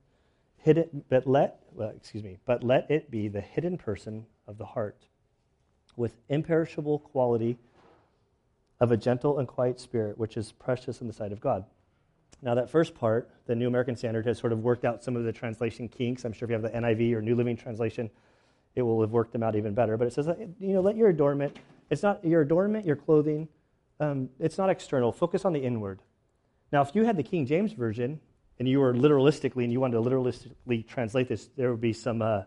hidden, 0.59 1.05
but 1.09 1.27
let, 1.27 1.63
well, 1.73 1.93
excuse 1.97 2.23
me, 2.23 2.39
but 2.47 2.63
let 2.63 2.89
it 2.91 3.11
be 3.11 3.27
the 3.27 3.41
hidden 3.41 3.77
person 3.77 4.25
of 4.47 4.57
the 4.57 4.67
heart, 4.67 5.03
with 5.97 6.17
imperishable 6.29 7.01
quality 7.01 7.59
of 8.79 8.93
a 8.93 8.97
gentle 8.97 9.39
and 9.39 9.49
quiet 9.49 9.81
spirit, 9.81 10.17
which 10.17 10.37
is 10.37 10.53
precious 10.53 11.01
in 11.01 11.09
the 11.09 11.13
sight 11.13 11.33
of 11.33 11.41
God. 11.41 11.65
Now, 12.41 12.55
that 12.55 12.71
first 12.71 12.95
part, 12.95 13.31
the 13.47 13.55
New 13.57 13.67
American 13.67 13.97
Standard 13.97 14.27
has 14.27 14.39
sort 14.39 14.53
of 14.53 14.61
worked 14.61 14.85
out 14.85 15.03
some 15.03 15.17
of 15.17 15.25
the 15.25 15.33
translation 15.33 15.89
kinks. 15.89 16.25
I'm 16.25 16.33
sure 16.33 16.47
if 16.47 16.51
you 16.51 16.55
have 16.55 16.63
the 16.63 16.79
NIV 16.79 17.15
or 17.15 17.23
New 17.23 17.35
Living 17.35 17.57
Translation, 17.57 18.11
it 18.75 18.83
will 18.83 19.01
have 19.01 19.11
worked 19.11 19.33
them 19.33 19.43
out 19.43 19.57
even 19.57 19.75
better. 19.75 19.97
But 19.97 20.07
it 20.09 20.13
says, 20.13 20.29
you 20.59 20.75
know, 20.75 20.81
let 20.81 20.97
your 20.97 21.09
adornment, 21.09 21.57
it's 21.91 22.03
not 22.03 22.25
your 22.25 22.43
adornment, 22.43 22.87
your 22.87 22.97
clothing, 22.97 23.49
um, 24.01 24.29
it's 24.39 24.59
not 24.59 24.71
external. 24.71 25.13
Focus 25.13 25.45
on 25.45 25.53
the 25.53 25.61
inward. 25.61 26.01
Now, 26.73 26.83
if 26.83 26.95
you 26.95 27.05
had 27.05 27.17
the 27.17 27.23
King 27.23 27.47
James 27.47 27.73
Version 27.73 28.21
and 28.59 28.69
you 28.69 28.81
were 28.81 28.93
literalistically 28.93 29.65
and 29.65 29.73
you 29.73 29.81
wanted 29.81 30.03
to 30.03 30.11
literalistically 30.11 30.87
translate 30.87 31.29
this, 31.29 31.49
there 31.57 31.71
would 31.71 31.81
be 31.81 31.93
some 31.93 32.21
uh, 32.21 32.43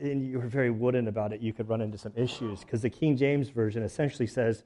and 0.00 0.26
you 0.26 0.38
were 0.38 0.46
very 0.46 0.70
wooden 0.70 1.08
about 1.08 1.32
it, 1.32 1.40
you 1.40 1.52
could 1.52 1.68
run 1.68 1.80
into 1.80 1.98
some 1.98 2.12
issues 2.14 2.60
because 2.60 2.82
the 2.82 2.90
King 2.90 3.16
James 3.16 3.48
Version 3.48 3.82
essentially 3.82 4.26
says, 4.26 4.64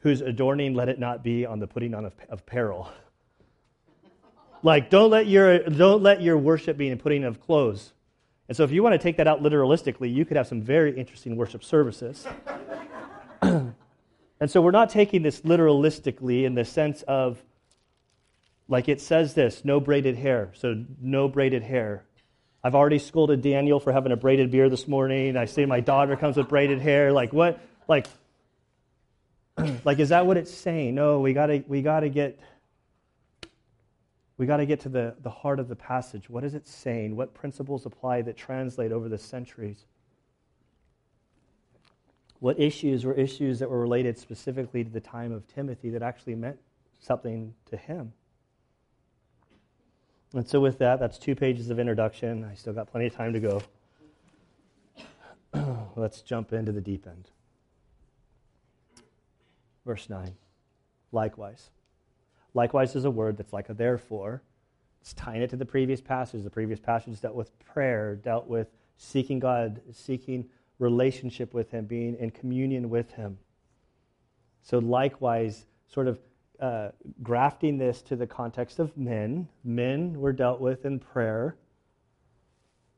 Whose 0.00 0.20
adorning 0.20 0.74
let 0.74 0.88
it 0.88 0.98
not 0.98 1.24
be 1.24 1.46
on 1.46 1.58
the 1.58 1.66
putting 1.66 1.94
on 1.94 2.04
of, 2.04 2.14
of 2.28 2.44
peril. 2.46 2.90
like, 4.62 4.90
don't 4.90 5.10
let, 5.10 5.26
your, 5.26 5.60
don't 5.60 6.02
let 6.02 6.20
your 6.20 6.36
worship 6.36 6.76
be 6.76 6.88
in 6.88 6.98
putting 6.98 7.24
of 7.24 7.40
clothes. 7.40 7.92
And 8.48 8.56
so, 8.56 8.64
if 8.64 8.70
you 8.70 8.82
want 8.82 8.92
to 8.94 8.98
take 8.98 9.16
that 9.16 9.26
out 9.26 9.42
literalistically, 9.42 10.12
you 10.12 10.24
could 10.24 10.36
have 10.36 10.46
some 10.46 10.62
very 10.62 10.96
interesting 10.96 11.36
worship 11.36 11.64
services. 11.64 12.26
And 14.40 14.50
so 14.50 14.60
we're 14.60 14.70
not 14.70 14.90
taking 14.90 15.22
this 15.22 15.40
literalistically 15.40 16.44
in 16.44 16.54
the 16.54 16.64
sense 16.64 17.02
of, 17.02 17.42
like 18.68 18.88
it 18.88 19.00
says 19.00 19.34
this 19.34 19.64
no 19.64 19.80
braided 19.80 20.16
hair. 20.16 20.50
So, 20.54 20.84
no 21.00 21.28
braided 21.28 21.62
hair. 21.62 22.04
I've 22.62 22.74
already 22.74 22.98
scolded 22.98 23.42
Daniel 23.42 23.78
for 23.78 23.92
having 23.92 24.12
a 24.12 24.16
braided 24.16 24.50
beard 24.50 24.72
this 24.72 24.88
morning. 24.88 25.36
I 25.36 25.44
see 25.44 25.64
my 25.66 25.80
daughter 25.80 26.16
comes 26.16 26.36
with 26.36 26.48
braided 26.48 26.80
hair. 26.80 27.12
Like, 27.12 27.32
what? 27.32 27.60
Like, 27.86 28.08
like 29.84 30.00
is 30.00 30.10
that 30.10 30.26
what 30.26 30.36
it's 30.36 30.52
saying? 30.52 30.94
No, 30.94 31.20
we 31.20 31.32
gotta 31.32 31.64
we 31.66 31.80
gotta 31.80 32.08
get 32.08 32.38
we 34.38 34.46
got 34.46 34.58
to 34.58 34.66
get 34.66 34.80
to 34.80 34.88
the, 34.88 35.14
the 35.22 35.30
heart 35.30 35.58
of 35.58 35.68
the 35.68 35.76
passage. 35.76 36.28
What 36.28 36.44
is 36.44 36.54
it 36.54 36.68
saying? 36.68 37.16
What 37.16 37.32
principles 37.32 37.86
apply 37.86 38.22
that 38.22 38.36
translate 38.36 38.92
over 38.92 39.08
the 39.08 39.18
centuries? 39.18 39.86
What 42.40 42.60
issues 42.60 43.04
were 43.04 43.14
issues 43.14 43.58
that 43.60 43.70
were 43.70 43.80
related 43.80 44.18
specifically 44.18 44.84
to 44.84 44.90
the 44.90 45.00
time 45.00 45.32
of 45.32 45.46
Timothy 45.46 45.88
that 45.90 46.02
actually 46.02 46.34
meant 46.34 46.58
something 47.00 47.54
to 47.70 47.76
him? 47.78 48.12
And 50.34 50.46
so, 50.46 50.60
with 50.60 50.78
that, 50.78 51.00
that's 51.00 51.18
two 51.18 51.34
pages 51.34 51.70
of 51.70 51.78
introduction. 51.78 52.44
I 52.44 52.54
still 52.54 52.74
got 52.74 52.90
plenty 52.90 53.06
of 53.06 53.14
time 53.14 53.32
to 53.32 53.40
go. 53.40 53.62
Let's 55.96 56.20
jump 56.20 56.52
into 56.52 56.72
the 56.72 56.82
deep 56.82 57.06
end. 57.06 57.30
Verse 59.86 60.10
9. 60.10 60.34
Likewise. 61.10 61.70
Likewise 62.56 62.96
is 62.96 63.04
a 63.04 63.10
word 63.10 63.36
that's 63.36 63.52
like 63.52 63.68
a 63.68 63.74
therefore. 63.74 64.42
It's 65.02 65.12
tying 65.12 65.42
it 65.42 65.50
to 65.50 65.56
the 65.56 65.66
previous 65.66 66.00
passage. 66.00 66.42
The 66.42 66.48
previous 66.48 66.80
passage 66.80 67.20
dealt 67.20 67.34
with 67.34 67.50
prayer, 67.58 68.16
dealt 68.16 68.46
with 68.46 68.68
seeking 68.96 69.38
God, 69.38 69.82
seeking 69.92 70.46
relationship 70.78 71.52
with 71.52 71.70
Him, 71.70 71.84
being 71.84 72.16
in 72.16 72.30
communion 72.30 72.88
with 72.88 73.12
Him. 73.12 73.36
So, 74.62 74.78
likewise, 74.78 75.66
sort 75.86 76.08
of 76.08 76.18
uh, 76.58 76.88
grafting 77.22 77.76
this 77.76 78.00
to 78.00 78.16
the 78.16 78.26
context 78.26 78.78
of 78.78 78.96
men. 78.96 79.48
Men 79.62 80.18
were 80.18 80.32
dealt 80.32 80.58
with 80.58 80.86
in 80.86 80.98
prayer. 80.98 81.56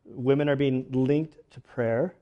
Women 0.05 0.49
are 0.49 0.55
being 0.55 0.87
linked 0.93 1.37
to 1.51 1.61
prayer. 1.61 2.15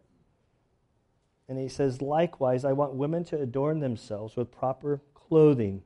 And 1.51 1.59
he 1.59 1.69
says, 1.69 2.01
likewise, 2.01 2.65
I 2.65 2.73
want 2.73 2.95
women 2.95 3.25
to 3.25 3.39
adorn 3.39 3.81
themselves 3.81 4.37
with 4.37 4.51
proper 4.51 5.03
clothing, 5.13 5.83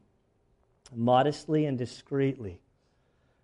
modestly 0.95 1.67
and 1.67 1.79
discreetly. 1.79 2.61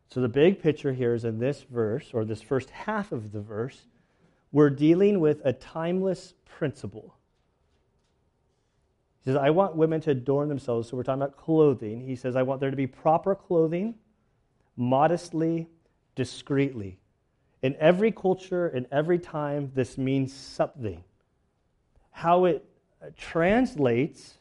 So 0.08 0.20
the 0.20 0.28
big 0.28 0.60
picture 0.60 0.92
here 0.92 1.14
is 1.14 1.24
in 1.24 1.38
this 1.38 1.62
verse, 1.62 2.10
or 2.12 2.24
this 2.24 2.42
first 2.42 2.70
half 2.70 3.12
of 3.12 3.32
the 3.32 3.40
verse, 3.40 3.86
we're 4.52 4.70
dealing 4.70 5.20
with 5.20 5.40
a 5.44 5.52
timeless 5.52 6.34
principle. 6.44 7.14
He 9.20 9.30
says, 9.30 9.36
I 9.36 9.50
want 9.50 9.74
women 9.74 10.00
to 10.02 10.12
adorn 10.12 10.48
themselves. 10.48 10.88
So 10.88 10.96
we're 10.96 11.02
talking 11.02 11.22
about 11.22 11.36
clothing. 11.36 12.06
He 12.06 12.14
says, 12.14 12.36
I 12.36 12.42
want 12.42 12.60
there 12.60 12.70
to 12.70 12.76
be 12.76 12.86
proper 12.86 13.34
clothing, 13.34 13.96
modestly, 14.76 15.68
discreetly. 16.14 16.98
In 17.62 17.74
every 17.80 18.12
culture, 18.12 18.68
in 18.68 18.86
every 18.92 19.18
time, 19.18 19.72
this 19.74 19.98
means 19.98 20.32
something. 20.32 21.02
How 22.12 22.44
it 22.44 22.64
translates 23.16 24.38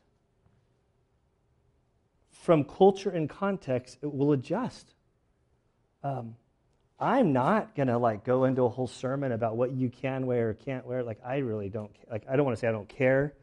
from 2.45 2.63
culture 2.63 3.09
and 3.09 3.29
context, 3.29 3.97
it 4.01 4.13
will 4.13 4.31
adjust. 4.31 4.93
Um, 6.03 6.35
I'm 6.99 7.33
not 7.33 7.75
gonna 7.75 7.97
like 7.97 8.23
go 8.23 8.45
into 8.45 8.63
a 8.63 8.69
whole 8.69 8.87
sermon 8.87 9.31
about 9.31 9.57
what 9.57 9.71
you 9.71 9.89
can 9.89 10.25
wear 10.25 10.49
or 10.49 10.53
can't 10.53 10.85
wear. 10.85 11.03
Like 11.03 11.19
I 11.25 11.37
really 11.37 11.69
don't 11.69 11.91
like. 12.09 12.23
I 12.29 12.35
don't 12.35 12.45
want 12.45 12.55
to 12.57 12.61
say 12.61 12.67
I 12.67 12.71
don't 12.71 12.87
care 12.87 13.33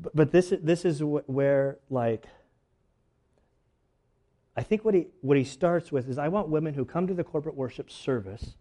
but, 0.00 0.14
but 0.14 0.32
this, 0.32 0.52
this 0.62 0.84
is 0.84 1.02
where, 1.02 1.78
like, 1.90 2.26
I 4.56 4.62
think 4.62 4.84
what 4.84 4.94
he, 4.94 5.06
what 5.20 5.36
he 5.36 5.44
starts 5.44 5.92
with 5.92 6.08
is 6.08 6.18
I 6.18 6.28
want 6.28 6.48
women 6.48 6.74
who 6.74 6.84
come 6.84 7.06
to 7.06 7.14
the 7.14 7.24
corporate 7.24 7.54
worship 7.54 7.90
service 7.90 8.54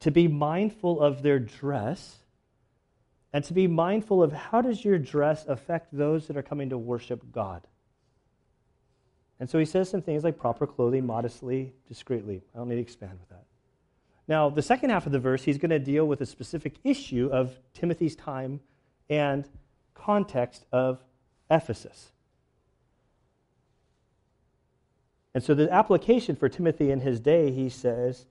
to 0.00 0.10
be 0.10 0.28
mindful 0.28 1.00
of 1.00 1.22
their 1.22 1.38
dress 1.38 2.18
and 3.32 3.44
to 3.44 3.52
be 3.52 3.66
mindful 3.66 4.22
of 4.22 4.32
how 4.32 4.60
does 4.60 4.84
your 4.84 4.98
dress 4.98 5.46
affect 5.46 5.96
those 5.96 6.26
that 6.26 6.36
are 6.36 6.42
coming 6.42 6.70
to 6.70 6.78
worship 6.78 7.30
God. 7.32 7.66
And 9.38 9.48
so 9.48 9.58
he 9.58 9.64
says 9.64 9.88
some 9.88 10.02
things 10.02 10.24
like 10.24 10.38
proper 10.38 10.66
clothing, 10.66 11.06
modestly, 11.06 11.72
discreetly. 11.88 12.42
I 12.54 12.58
don't 12.58 12.68
need 12.68 12.76
to 12.76 12.80
expand 12.80 13.18
with 13.18 13.28
that. 13.30 13.44
Now, 14.28 14.50
the 14.50 14.62
second 14.62 14.90
half 14.90 15.06
of 15.06 15.12
the 15.12 15.18
verse, 15.18 15.42
he's 15.42 15.58
going 15.58 15.70
to 15.70 15.78
deal 15.78 16.06
with 16.06 16.20
a 16.20 16.26
specific 16.26 16.74
issue 16.84 17.30
of 17.32 17.58
Timothy's 17.72 18.14
time 18.14 18.60
and 19.08 19.48
context 19.94 20.66
of 20.72 21.02
Ephesus. 21.50 22.12
And 25.34 25.42
so 25.42 25.54
the 25.54 25.72
application 25.72 26.36
for 26.36 26.48
Timothy 26.48 26.90
in 26.90 27.00
his 27.00 27.20
day, 27.20 27.50
he 27.50 27.68
says, 27.68 28.26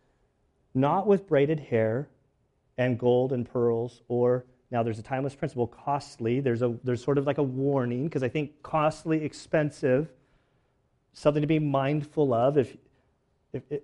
not 0.73 1.07
with 1.07 1.27
braided 1.27 1.59
hair 1.59 2.09
and 2.77 2.99
gold 2.99 3.33
and 3.33 3.49
pearls, 3.49 4.01
or 4.07 4.45
now 4.71 4.83
there's 4.83 4.99
a 4.99 5.03
timeless 5.03 5.35
principle, 5.35 5.67
costly. 5.67 6.39
There's, 6.41 6.61
a, 6.61 6.75
there's 6.83 7.03
sort 7.03 7.17
of 7.17 7.25
like 7.25 7.39
a 7.39 7.43
warning, 7.43 8.03
because 8.03 8.21
I 8.21 8.29
think 8.29 8.61
costly, 8.61 9.23
expensive, 9.23 10.09
something 11.13 11.41
to 11.41 11.47
be 11.47 11.59
mindful 11.59 12.33
of, 12.33 12.57
if, 12.57 12.77
if, 13.51 13.63
if 13.69 13.81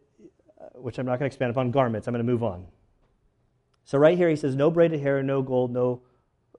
which 0.73 0.97
I'm 0.97 1.05
not 1.05 1.19
going 1.19 1.29
to 1.29 1.33
expand 1.33 1.51
upon 1.51 1.71
garments. 1.71 2.07
I'm 2.07 2.13
going 2.13 2.25
to 2.25 2.31
move 2.31 2.43
on. 2.43 2.65
So, 3.83 3.97
right 3.97 4.17
here, 4.17 4.29
he 4.29 4.35
says, 4.35 4.55
no 4.55 4.71
braided 4.71 4.99
hair, 4.99 5.21
no 5.23 5.41
gold, 5.41 5.71
no 5.71 6.01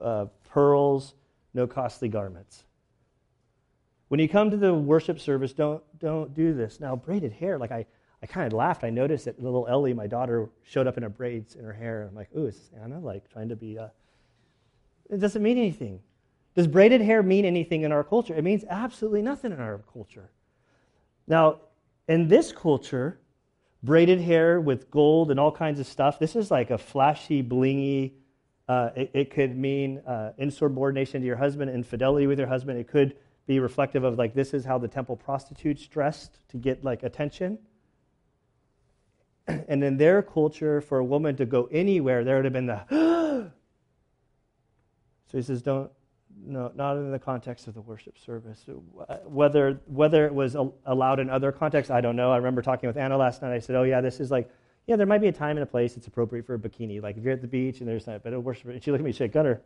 uh, 0.00 0.26
pearls, 0.48 1.14
no 1.54 1.66
costly 1.66 2.08
garments. 2.08 2.64
When 4.08 4.20
you 4.20 4.28
come 4.28 4.50
to 4.50 4.56
the 4.56 4.72
worship 4.72 5.18
service, 5.18 5.52
don't, 5.52 5.82
don't 5.98 6.34
do 6.34 6.54
this. 6.54 6.78
Now, 6.78 6.94
braided 6.94 7.32
hair, 7.32 7.58
like 7.58 7.72
I, 7.72 7.86
I 8.22 8.26
kind 8.26 8.46
of 8.46 8.52
laughed. 8.52 8.84
I 8.84 8.90
noticed 8.90 9.24
that 9.24 9.42
little 9.42 9.66
Ellie, 9.68 9.94
my 9.94 10.06
daughter, 10.06 10.48
showed 10.62 10.86
up 10.86 10.96
in 10.96 11.02
her 11.02 11.08
braids 11.08 11.56
in 11.56 11.64
her 11.64 11.72
hair. 11.72 12.06
I'm 12.08 12.14
like, 12.14 12.28
ooh, 12.36 12.46
is 12.46 12.70
Anna 12.80 13.00
like 13.00 13.30
trying 13.30 13.48
to 13.48 13.56
be, 13.56 13.78
uh... 13.78 13.88
it 15.10 15.18
doesn't 15.18 15.42
mean 15.42 15.58
anything. 15.58 16.00
Does 16.54 16.66
braided 16.66 17.02
hair 17.02 17.22
mean 17.22 17.44
anything 17.44 17.82
in 17.82 17.92
our 17.92 18.02
culture? 18.02 18.34
It 18.34 18.42
means 18.42 18.64
absolutely 18.68 19.22
nothing 19.22 19.52
in 19.52 19.60
our 19.60 19.78
culture. 19.92 20.30
Now, 21.26 21.60
in 22.08 22.28
this 22.28 22.50
culture, 22.52 23.20
braided 23.82 24.20
hair 24.20 24.60
with 24.60 24.90
gold 24.90 25.30
and 25.30 25.38
all 25.38 25.52
kinds 25.52 25.80
of 25.80 25.86
stuff, 25.86 26.18
this 26.18 26.34
is 26.34 26.50
like 26.50 26.70
a 26.70 26.78
flashy, 26.78 27.42
blingy, 27.42 28.12
uh, 28.68 28.90
it, 28.96 29.10
it, 29.12 29.30
could 29.30 29.56
mean 29.56 29.98
uh, 30.06 30.32
insubordination 30.38 31.20
to 31.20 31.26
your 31.26 31.36
husband, 31.36 31.70
infidelity 31.70 32.26
with 32.26 32.38
your 32.38 32.48
husband. 32.48 32.78
It 32.78 32.88
could 32.88 33.16
be 33.46 33.60
reflective 33.60 34.02
of 34.02 34.18
like 34.18 34.34
this 34.34 34.54
is 34.54 34.64
how 34.64 34.78
the 34.78 34.88
temple 34.88 35.16
prostitutes 35.16 35.86
dressed 35.86 36.40
to 36.48 36.56
get 36.56 36.82
like 36.82 37.04
attention. 37.04 37.58
and 39.46 39.84
in 39.84 39.98
their 39.98 40.20
culture, 40.22 40.80
for 40.80 40.98
a 40.98 41.04
woman 41.04 41.36
to 41.36 41.46
go 41.46 41.68
anywhere, 41.70 42.24
there 42.24 42.36
would 42.36 42.44
have 42.44 42.54
been 42.54 42.66
the. 42.66 43.52
so 45.30 45.38
he 45.38 45.42
says, 45.42 45.62
don't. 45.62 45.90
No, 46.38 46.70
not 46.74 46.98
in 46.98 47.12
the 47.12 47.18
context 47.18 47.66
of 47.66 47.72
the 47.72 47.80
worship 47.80 48.18
service. 48.18 48.62
Whether 49.24 49.80
whether 49.86 50.26
it 50.26 50.34
was 50.34 50.54
allowed 50.84 51.18
in 51.18 51.30
other 51.30 51.50
contexts, 51.50 51.90
I 51.90 52.02
don't 52.02 52.14
know. 52.14 52.30
I 52.30 52.36
remember 52.36 52.60
talking 52.60 52.88
with 52.88 52.98
Anna 52.98 53.16
last 53.16 53.40
night. 53.40 53.54
I 53.54 53.58
said, 53.58 53.74
"Oh 53.74 53.84
yeah, 53.84 54.02
this 54.02 54.20
is 54.20 54.30
like 54.30 54.50
yeah, 54.86 54.94
there 54.96 55.06
might 55.06 55.20
be 55.20 55.28
a 55.28 55.32
time 55.32 55.56
and 55.56 55.64
a 55.64 55.66
place 55.66 55.94
that's 55.94 56.06
appropriate 56.06 56.46
for 56.46 56.54
a 56.54 56.58
bikini. 56.58 57.02
Like 57.02 57.16
if 57.16 57.24
you're 57.24 57.32
at 57.32 57.40
the 57.40 57.48
beach 57.48 57.80
and 57.80 57.88
there's 57.88 58.04
that, 58.04 58.22
but 58.22 58.32
a 58.32 58.40
worship. 58.40 58.68
And 58.68 58.82
she 58.82 58.90
looked 58.90 59.00
at 59.00 59.04
me 59.04 59.10
and 59.10 59.16
said, 59.16 59.32
Gunner, 59.32 59.60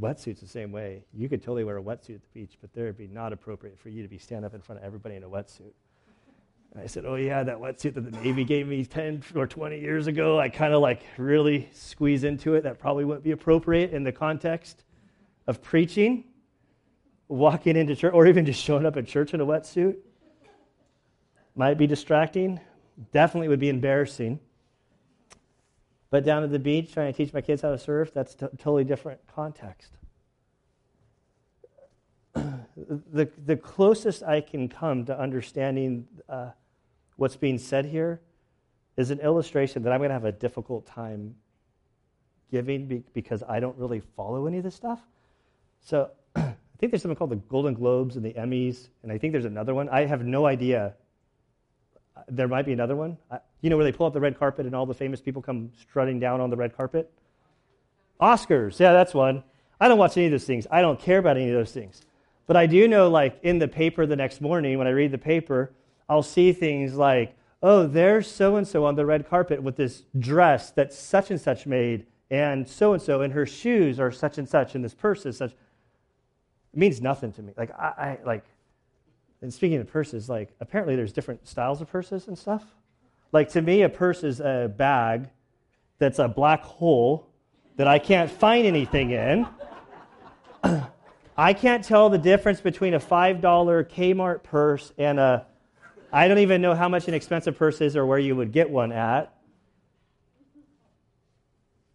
wetsuit's 0.00 0.40
the 0.40 0.48
same 0.48 0.72
way. 0.72 1.04
You 1.12 1.28
could 1.28 1.42
totally 1.42 1.62
wear 1.62 1.76
a 1.76 1.82
wetsuit 1.82 2.16
at 2.16 2.22
the 2.22 2.28
beach, 2.34 2.58
but 2.60 2.72
there 2.72 2.86
would 2.86 2.98
be 2.98 3.06
not 3.06 3.32
appropriate 3.32 3.78
for 3.78 3.88
you 3.88 4.02
to 4.02 4.08
be 4.08 4.18
stand 4.18 4.44
up 4.44 4.54
in 4.54 4.60
front 4.60 4.80
of 4.80 4.84
everybody 4.84 5.14
in 5.14 5.22
a 5.22 5.28
wetsuit. 5.28 5.72
I 6.78 6.86
said, 6.86 7.04
Oh, 7.04 7.16
yeah, 7.16 7.42
that 7.42 7.58
wetsuit 7.58 7.94
that 7.94 8.10
the 8.10 8.20
Navy 8.22 8.44
gave 8.44 8.68
me 8.68 8.84
10 8.84 9.24
or 9.34 9.46
20 9.46 9.80
years 9.80 10.06
ago, 10.06 10.38
I 10.38 10.48
kind 10.48 10.72
of 10.72 10.80
like 10.80 11.02
really 11.16 11.68
squeeze 11.72 12.24
into 12.24 12.54
it. 12.54 12.62
That 12.62 12.78
probably 12.78 13.04
wouldn't 13.04 13.24
be 13.24 13.32
appropriate 13.32 13.92
in 13.92 14.04
the 14.04 14.12
context 14.12 14.84
of 15.46 15.62
preaching, 15.62 16.24
walking 17.28 17.76
into 17.76 17.96
church, 17.96 18.14
or 18.14 18.26
even 18.26 18.46
just 18.46 18.62
showing 18.62 18.86
up 18.86 18.96
at 18.96 19.06
church 19.06 19.34
in 19.34 19.40
a 19.40 19.46
wetsuit. 19.46 19.96
Might 21.56 21.76
be 21.76 21.86
distracting 21.86 22.60
definitely 23.12 23.48
would 23.48 23.60
be 23.60 23.68
embarrassing. 23.68 24.40
But 26.10 26.24
down 26.24 26.42
at 26.42 26.50
the 26.50 26.58
beach 26.58 26.92
trying 26.92 27.12
to 27.12 27.16
teach 27.16 27.32
my 27.32 27.40
kids 27.40 27.62
how 27.62 27.70
to 27.70 27.78
surf, 27.78 28.12
that's 28.12 28.34
a 28.34 28.48
totally 28.56 28.84
different 28.84 29.20
context. 29.32 29.92
the, 32.34 33.28
the 33.46 33.56
closest 33.56 34.22
I 34.22 34.40
can 34.40 34.68
come 34.68 35.04
to 35.06 35.18
understanding 35.18 36.06
uh, 36.28 36.50
what's 37.20 37.36
being 37.36 37.58
said 37.58 37.84
here 37.84 38.18
is 38.96 39.10
an 39.10 39.20
illustration 39.20 39.82
that 39.82 39.92
I'm 39.92 40.00
going 40.00 40.08
to 40.08 40.14
have 40.14 40.24
a 40.24 40.32
difficult 40.32 40.86
time 40.86 41.34
giving 42.50 43.04
because 43.12 43.42
I 43.46 43.60
don't 43.60 43.76
really 43.76 44.00
follow 44.00 44.46
any 44.46 44.56
of 44.56 44.64
this 44.64 44.74
stuff. 44.74 45.00
So 45.82 46.10
I 46.34 46.54
think 46.78 46.90
there's 46.90 47.02
something 47.02 47.16
called 47.16 47.30
the 47.30 47.36
Golden 47.36 47.74
Globes 47.74 48.16
and 48.16 48.24
the 48.24 48.32
Emmys, 48.32 48.88
and 49.02 49.12
I 49.12 49.18
think 49.18 49.32
there's 49.32 49.44
another 49.44 49.74
one. 49.74 49.90
I 49.90 50.06
have 50.06 50.24
no 50.24 50.46
idea 50.46 50.94
there 52.26 52.48
might 52.48 52.64
be 52.64 52.72
another 52.72 52.96
one. 52.96 53.18
you 53.60 53.68
know 53.68 53.76
where 53.76 53.84
they 53.84 53.92
pull 53.92 54.06
up 54.06 54.14
the 54.14 54.20
red 54.20 54.38
carpet 54.38 54.64
and 54.64 54.74
all 54.74 54.86
the 54.86 54.94
famous 54.94 55.20
people 55.20 55.42
come 55.42 55.70
strutting 55.78 56.20
down 56.20 56.40
on 56.40 56.48
the 56.48 56.56
red 56.56 56.74
carpet? 56.74 57.12
Oscars, 58.18 58.78
yeah, 58.80 58.94
that's 58.94 59.12
one. 59.12 59.44
I 59.78 59.88
don't 59.88 59.98
watch 59.98 60.16
any 60.16 60.26
of 60.26 60.32
those 60.32 60.44
things. 60.44 60.66
I 60.70 60.80
don't 60.80 60.98
care 60.98 61.18
about 61.18 61.36
any 61.36 61.50
of 61.50 61.54
those 61.54 61.72
things. 61.72 62.00
But 62.46 62.56
I 62.56 62.64
do 62.64 62.88
know, 62.88 63.10
like, 63.10 63.38
in 63.42 63.58
the 63.58 63.68
paper 63.68 64.06
the 64.06 64.16
next 64.16 64.40
morning, 64.40 64.78
when 64.78 64.86
I 64.86 64.90
read 64.90 65.12
the 65.12 65.18
paper, 65.18 65.72
I'll 66.10 66.24
see 66.24 66.52
things 66.52 66.94
like, 66.94 67.36
oh, 67.62 67.86
there's 67.86 68.28
so 68.28 68.56
and 68.56 68.66
so 68.66 68.84
on 68.84 68.96
the 68.96 69.06
red 69.06 69.28
carpet 69.28 69.62
with 69.62 69.76
this 69.76 70.02
dress 70.18 70.72
that 70.72 70.92
such 70.92 71.30
and 71.30 71.40
such 71.40 71.66
made, 71.66 72.04
and 72.32 72.68
so 72.68 72.92
and 72.92 73.00
so, 73.00 73.22
and 73.22 73.32
her 73.32 73.46
shoes 73.46 74.00
are 74.00 74.10
such 74.10 74.36
and 74.36 74.48
such, 74.48 74.74
and 74.74 74.84
this 74.84 74.92
purse 74.92 75.24
is 75.24 75.36
such. 75.36 75.52
It 75.52 76.78
means 76.78 77.00
nothing 77.00 77.32
to 77.34 77.42
me. 77.42 77.52
Like, 77.56 77.70
I, 77.78 77.84
I 77.86 78.18
like, 78.26 78.44
and 79.40 79.54
speaking 79.54 79.78
of 79.78 79.86
purses, 79.86 80.28
like, 80.28 80.50
apparently 80.60 80.96
there's 80.96 81.12
different 81.12 81.46
styles 81.46 81.80
of 81.80 81.88
purses 81.88 82.26
and 82.26 82.36
stuff. 82.36 82.64
Like, 83.30 83.48
to 83.50 83.62
me, 83.62 83.82
a 83.82 83.88
purse 83.88 84.24
is 84.24 84.40
a 84.40 84.72
bag 84.76 85.28
that's 86.00 86.18
a 86.18 86.26
black 86.26 86.62
hole 86.64 87.28
that 87.76 87.86
I 87.86 88.00
can't 88.00 88.28
find 88.28 88.66
anything 88.66 89.12
in. 89.12 89.46
I 91.36 91.52
can't 91.54 91.84
tell 91.84 92.10
the 92.10 92.18
difference 92.18 92.60
between 92.60 92.94
a 92.94 93.00
$5 93.00 93.40
Kmart 93.40 94.42
purse 94.42 94.92
and 94.98 95.20
a, 95.20 95.46
I 96.12 96.28
don't 96.28 96.38
even 96.38 96.60
know 96.60 96.74
how 96.74 96.88
much 96.88 97.08
an 97.08 97.14
expensive 97.14 97.56
purse 97.56 97.80
is 97.80 97.96
or 97.96 98.04
where 98.04 98.18
you 98.18 98.34
would 98.36 98.52
get 98.52 98.70
one 98.70 98.92
at. 98.92 99.34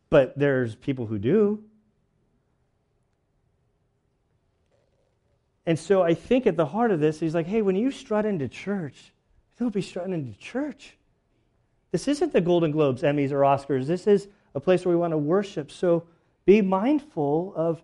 But 0.10 0.38
there's 0.38 0.76
people 0.76 1.06
who 1.06 1.18
do. 1.18 1.64
And 5.66 5.78
so 5.80 6.04
I 6.04 6.14
think 6.14 6.46
at 6.46 6.56
the 6.56 6.66
heart 6.66 6.92
of 6.92 7.00
this, 7.00 7.20
he's 7.20 7.34
like, 7.34 7.48
hey, 7.48 7.62
when 7.62 7.76
you 7.76 7.92
strut 7.92 8.26
into 8.26 8.48
church, 8.48 9.14
don't 9.58 9.74
be 9.74 9.82
strutting 9.82 10.14
into 10.14 10.38
church. 10.38 10.96
This 11.92 12.08
isn't 12.08 12.34
the 12.34 12.42
Golden 12.42 12.72
Globes, 12.72 13.02
Emmys, 13.02 13.32
or 13.32 13.40
Oscars. 13.40 13.88
This 13.88 14.06
is 14.06 14.28
a 14.54 14.60
place 14.60 14.86
where 14.86 14.96
we 14.96 15.00
want 15.00 15.12
to 15.12 15.18
worship. 15.18 15.72
So 15.72 16.04
be 16.46 16.62
mindful 16.62 17.54
of 17.56 17.82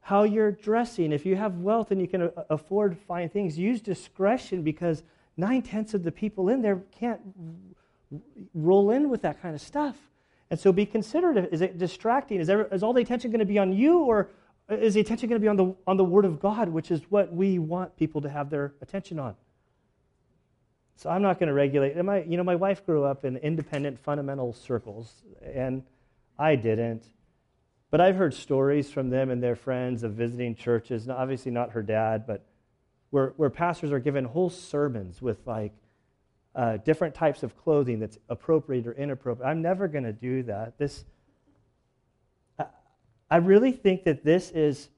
how 0.00 0.24
you're 0.24 0.52
dressing. 0.52 1.12
If 1.12 1.24
you 1.24 1.36
have 1.36 1.58
wealth 1.58 1.90
and 1.90 2.00
you 2.00 2.08
can 2.08 2.30
afford 2.50 2.98
fine 2.98 3.28
things, 3.28 3.56
use 3.56 3.80
discretion 3.80 4.62
because 4.62 5.02
nine 5.36 5.62
tenths 5.62 5.94
of 5.94 6.02
the 6.02 6.12
people 6.12 6.48
in 6.48 6.62
there 6.62 6.82
can't 6.98 7.20
roll 8.54 8.90
in 8.90 9.08
with 9.08 9.22
that 9.22 9.40
kind 9.40 9.54
of 9.54 9.60
stuff. 9.60 9.96
And 10.50 10.60
so 10.60 10.72
be 10.72 10.84
considerate. 10.84 11.52
Is 11.52 11.62
it 11.62 11.78
distracting? 11.78 12.40
Is, 12.40 12.46
there, 12.46 12.66
is 12.66 12.82
all 12.82 12.92
the 12.92 13.00
attention 13.00 13.30
going 13.30 13.40
to 13.40 13.46
be 13.46 13.58
on 13.58 13.72
you, 13.72 14.00
or 14.00 14.30
is 14.68 14.94
the 14.94 15.00
attention 15.00 15.28
going 15.28 15.40
to 15.40 15.44
be 15.44 15.48
on 15.48 15.56
the, 15.56 15.74
on 15.86 15.96
the 15.96 16.04
Word 16.04 16.26
of 16.26 16.40
God, 16.40 16.68
which 16.68 16.90
is 16.90 17.00
what 17.08 17.32
we 17.32 17.58
want 17.58 17.96
people 17.96 18.20
to 18.20 18.28
have 18.28 18.50
their 18.50 18.74
attention 18.82 19.18
on? 19.18 19.34
So 20.96 21.08
I'm 21.08 21.22
not 21.22 21.38
going 21.38 21.48
to 21.48 21.54
regulate. 21.54 21.96
My, 22.04 22.22
you 22.22 22.36
know, 22.36 22.44
my 22.44 22.54
wife 22.54 22.84
grew 22.84 23.04
up 23.04 23.24
in 23.24 23.38
independent 23.38 23.98
fundamental 23.98 24.52
circles, 24.52 25.22
and 25.42 25.82
I 26.38 26.54
didn't. 26.54 27.06
But 27.90 28.00
I've 28.00 28.16
heard 28.16 28.34
stories 28.34 28.90
from 28.90 29.10
them 29.10 29.30
and 29.30 29.42
their 29.42 29.56
friends 29.56 30.02
of 30.02 30.12
visiting 30.12 30.54
churches, 30.54 31.08
obviously 31.08 31.50
not 31.50 31.72
her 31.72 31.82
dad, 31.82 32.26
but 32.26 32.44
where, 33.12 33.34
where 33.36 33.50
pastors 33.50 33.92
are 33.92 34.00
given 34.00 34.24
whole 34.24 34.48
sermons 34.48 35.20
with 35.20 35.46
like 35.46 35.74
uh, 36.54 36.78
different 36.78 37.14
types 37.14 37.42
of 37.42 37.54
clothing 37.62 38.00
that's 38.00 38.18
appropriate 38.30 38.86
or 38.86 38.92
inappropriate. 38.92 39.46
I'm 39.46 39.60
never 39.60 39.86
going 39.86 40.04
to 40.04 40.14
do 40.14 40.42
that. 40.44 40.78
This, 40.78 41.04
I, 42.58 42.64
I 43.30 43.36
really 43.36 43.72
think 43.72 44.04
that 44.04 44.24
this 44.24 44.50
is 44.50 44.88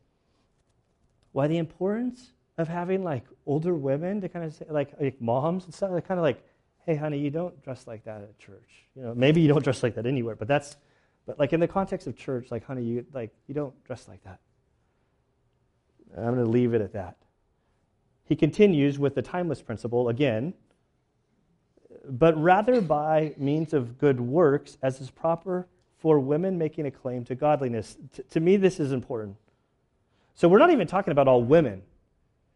why 1.33 1.49
the 1.49 1.59
importance 1.59 2.31
of 2.57 2.69
having 2.69 3.03
like 3.03 3.25
older 3.47 3.75
women 3.75 4.21
to 4.21 4.29
kind 4.29 4.45
of 4.45 4.55
say, 4.55 4.67
like, 4.71 4.93
like 5.01 5.21
moms 5.21 5.65
and 5.65 5.75
stuff, 5.75 5.91
like 5.91 6.07
kind 6.07 6.21
of 6.21 6.23
like, 6.23 6.41
hey, 6.87 6.95
honey, 6.95 7.19
you 7.19 7.31
don't 7.31 7.61
dress 7.65 7.89
like 7.89 8.05
that 8.05 8.23
at 8.23 8.39
church. 8.39 8.87
You 8.95 9.03
know, 9.03 9.15
maybe 9.17 9.41
you 9.41 9.49
don't 9.49 9.65
dress 9.65 9.83
like 9.83 9.97
that 9.97 10.07
anywhere, 10.07 10.37
but 10.37 10.47
that's 10.47 10.77
but 11.27 11.41
like 11.41 11.53
in 11.53 11.59
the 11.59 11.67
context 11.67 12.07
of 12.07 12.17
church, 12.17 12.53
like, 12.53 12.65
honey, 12.65 12.85
you 12.85 13.07
like 13.13 13.35
you 13.49 13.55
don't 13.55 13.75
dress 13.85 14.07
like 14.07 14.23
that. 14.23 14.39
I'm 16.17 16.35
going 16.35 16.45
to 16.45 16.51
leave 16.51 16.75
it 16.75 16.81
at 16.81 16.93
that. 16.93 17.17
He 18.25 18.37
continues 18.37 18.99
with 18.99 19.15
the 19.15 19.23
timeless 19.23 19.63
principle 19.63 20.09
again, 20.09 20.55
but 22.09 22.41
rather 22.41 22.81
by 22.81 23.35
means 23.37 23.73
of 23.73 23.99
good 23.99 24.21
works, 24.21 24.79
as 24.83 25.01
is 25.01 25.11
proper 25.11 25.67
for 25.99 26.19
women 26.19 26.59
making 26.59 26.87
a 26.87 26.91
claim 26.91 27.25
to 27.25 27.35
godliness. 27.35 27.97
T- 28.15 28.23
to 28.31 28.41
me, 28.41 28.57
this 28.57 28.81
is 28.81 28.93
important. 28.93 29.37
So 30.35 30.49
we're 30.49 30.59
not 30.59 30.71
even 30.71 30.87
talking 30.87 31.13
about 31.13 31.29
all 31.29 31.43
women. 31.43 31.83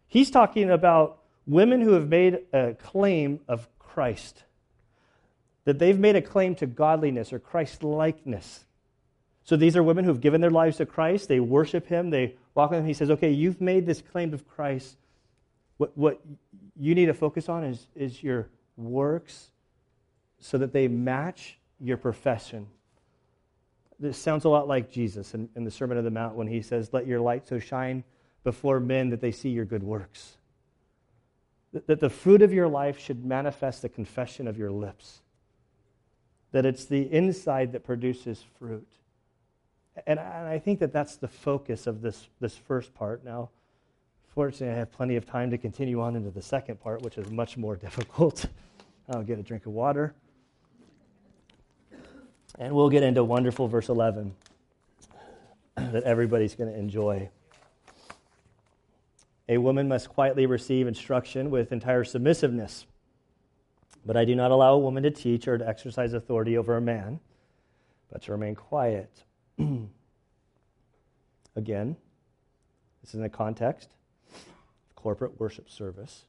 He's 0.07 0.31
talking 0.31 0.71
about 0.71 1.19
women 1.47 1.81
who 1.81 1.93
have 1.93 2.09
made 2.09 2.41
a 2.53 2.75
claim 2.75 3.41
of 3.49 3.69
Christ 3.79 4.45
that 5.69 5.79
they've 5.79 5.99
made 5.99 6.17
a 6.17 6.23
claim 6.23 6.55
to 6.55 6.67
godliness 6.67 7.31
or 7.31 7.39
Christ 7.39 7.83
likeness. 7.83 8.65
So 9.45 9.55
these 9.55 9.77
are 9.77 9.83
women 9.83 10.05
who 10.05 10.11
have 10.11 10.23
given 10.23 10.41
their 10.41 10.51
lives 10.51 10.79
to 10.79 10.87
Christ. 10.87 11.29
They 11.29 11.41
worship 11.41 11.87
Him. 11.87 12.09
They 12.09 12.37
walk 12.55 12.71
with 12.71 12.81
Him. 12.81 12.87
He 12.87 12.95
says, 12.95 13.11
okay, 13.11 13.31
you've 13.31 13.61
made 13.61 13.85
this 13.85 14.01
claim 14.01 14.33
of 14.33 14.49
Christ. 14.49 14.97
What, 15.79 15.97
what 15.97 16.21
you 16.79 16.95
need 16.95 17.07
to 17.07 17.15
focus 17.15 17.49
on 17.49 17.65
is, 17.65 17.87
is 17.97 18.23
your 18.23 18.49
works 18.77 19.51
so 20.39 20.59
that 20.59 20.73
they 20.73 20.87
match 20.87 21.59
your 21.81 21.97
profession. 21.97 22.67
This 23.99 24.19
sounds 24.19 24.45
a 24.45 24.49
lot 24.49 24.69
like 24.69 24.91
Jesus 24.91 25.35
in, 25.35 25.49
in 25.57 25.65
the 25.65 25.71
Sermon 25.71 25.99
on 25.99 26.05
the 26.05 26.11
Mount 26.11 26.37
when 26.37 26.47
he 26.47 26.63
says, 26.63 26.91
Let 26.93 27.07
your 27.07 27.21
light 27.21 27.49
so 27.49 27.59
shine 27.59 28.05
before 28.45 28.79
men 28.79 29.11
that 29.11 29.21
they 29.21 29.33
see 29.33 29.49
your 29.49 29.65
good 29.65 29.83
works. 29.83 30.37
That, 31.73 31.87
that 31.89 32.01
the 32.01 32.11
fruit 32.11 32.43
of 32.43 32.53
your 32.53 32.69
life 32.69 32.99
should 32.99 33.25
manifest 33.25 33.83
the 33.83 33.89
confession 33.89 34.47
of 34.47 34.57
your 34.57 34.71
lips 34.71 35.23
that 36.53 36.65
it's 36.65 36.87
the 36.87 37.13
inside 37.13 37.73
that 37.73 37.85
produces 37.85 38.45
fruit. 38.59 38.89
And 40.07 40.19
I 40.21 40.59
think 40.59 40.79
that 40.79 40.93
that's 40.93 41.17
the 41.17 41.29
focus 41.29 41.87
of 41.87 42.03
this, 42.03 42.29
this 42.41 42.57
first 42.57 42.95
part. 42.95 43.25
Now, 43.25 43.51
fortunately, 44.35 44.75
I 44.75 44.79
have 44.79 44.93
plenty 44.93 45.17
of 45.17 45.27
time 45.27 45.51
to 45.51 45.59
continue 45.59 46.01
on 46.01 46.17
into 46.17 46.31
the 46.31 46.43
second 46.43 46.81
part, 46.81 47.03
which 47.03 47.19
is 47.19 47.31
much 47.31 47.57
more 47.57 47.77
difficult. 47.87 48.47
I'll 49.09 49.23
get 49.23 49.39
a 49.39 49.43
drink 49.43 49.67
of 49.67 49.73
water. 49.73 50.15
And 52.59 52.75
we'll 52.75 52.91
get 52.91 53.03
into 53.03 53.23
wonderful 53.25 53.69
verse 53.69 53.89
11 53.89 54.35
that 55.77 56.03
everybody's 56.03 56.55
going 56.55 56.73
to 56.73 56.79
enjoy. 56.79 57.31
A 59.49 59.59
woman 59.59 59.89
must 59.89 60.09
quietly 60.09 60.47
receive 60.47 60.87
instruction 60.87 61.51
with 61.51 61.73
entire 61.73 62.05
submissiveness 62.05 62.85
but 64.09 64.17
I 64.17 64.25
do 64.25 64.35
not 64.35 64.51
allow 64.51 64.73
a 64.73 64.79
woman 64.79 65.03
to 65.03 65.11
teach 65.11 65.47
or 65.47 65.59
to 65.59 65.69
exercise 65.69 66.15
authority 66.15 66.57
over 66.57 66.79
a 66.79 66.81
man, 66.81 67.21
but 68.11 68.23
to 68.23 68.33
remain 68.33 68.55
quiet. 68.55 69.11
Again, 71.57 71.95
this 73.03 73.11
is 73.11 73.17
in 73.17 73.21
the 73.21 73.29
context 73.29 73.91
corporate 74.99 75.39
worship 75.39 75.71
service 75.71 76.25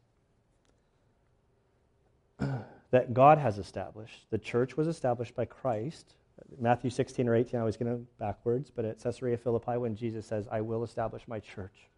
that 2.91 3.15
God 3.15 3.39
has 3.39 3.57
established. 3.57 4.27
The 4.29 4.37
church 4.37 4.77
was 4.77 4.87
established 4.87 5.33
by 5.33 5.45
Christ. 5.45 6.13
Matthew 6.59 6.91
16 6.91 7.27
or 7.27 7.35
18, 7.35 7.59
I 7.59 7.63
was 7.63 7.77
going 7.77 7.91
to 7.91 8.05
backwards, 8.19 8.69
but 8.69 8.85
at 8.85 9.01
Caesarea 9.01 9.37
Philippi, 9.37 9.77
when 9.77 9.95
Jesus 9.95 10.27
says, 10.27 10.47
I 10.51 10.61
will 10.61 10.83
establish 10.83 11.23
my 11.27 11.39
church. 11.39 11.89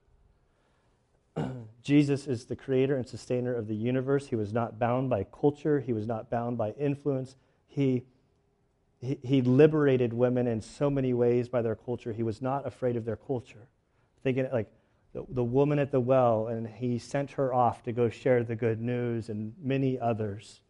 Jesus 1.83 2.25
is 2.25 2.45
the 2.45 2.55
creator 2.55 2.95
and 2.95 3.05
sustainer 3.05 3.53
of 3.53 3.67
the 3.67 3.75
universe. 3.75 4.27
He 4.27 4.37
was 4.37 4.53
not 4.53 4.79
bound 4.79 5.09
by 5.09 5.25
culture, 5.25 5.81
he 5.81 5.91
was 5.91 6.07
not 6.07 6.29
bound 6.29 6.57
by 6.57 6.71
influence. 6.71 7.35
He, 7.67 8.05
he, 9.01 9.19
he 9.21 9.41
liberated 9.41 10.13
women 10.13 10.47
in 10.47 10.61
so 10.61 10.89
many 10.89 11.13
ways 11.13 11.49
by 11.49 11.61
their 11.61 11.75
culture. 11.75 12.13
He 12.13 12.23
was 12.23 12.41
not 12.41 12.65
afraid 12.65 12.95
of 12.95 13.03
their 13.03 13.17
culture. 13.17 13.67
Thinking 14.23 14.47
like 14.53 14.71
the, 15.13 15.43
woman 15.43 15.77
at 15.79 15.91
the 15.91 15.99
well, 15.99 16.47
and 16.47 16.67
he 16.67 16.97
sent 16.97 17.31
her 17.31 17.53
off 17.53 17.83
to 17.83 17.91
go 17.91 18.09
share 18.09 18.43
the 18.43 18.55
good 18.55 18.81
news, 18.81 19.29
and 19.29 19.53
many 19.61 19.99
others. 19.99 20.61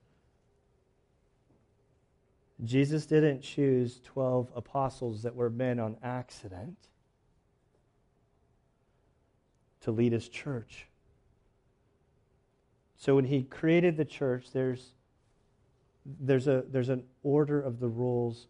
Jesus 2.64 3.06
didn't 3.06 3.42
choose 3.42 4.00
12 4.04 4.52
apostles 4.56 5.24
that 5.24 5.36
were 5.36 5.50
men 5.50 5.80
on 5.80 5.98
accident 6.04 6.78
to 9.82 9.92
lead 9.92 10.12
his 10.12 10.30
church. 10.30 10.88
So 12.98 13.16
when 13.16 13.26
he 13.26 13.44
created 13.44 13.98
the 13.98 14.06
church, 14.06 14.52
there's, 14.54 14.94
there's, 16.06 16.48
a, 16.48 16.64
there's 16.70 16.90
an 16.90 17.04
order 17.24 17.60
of 17.60 17.80
the 17.80 17.88
rules. 17.88 18.48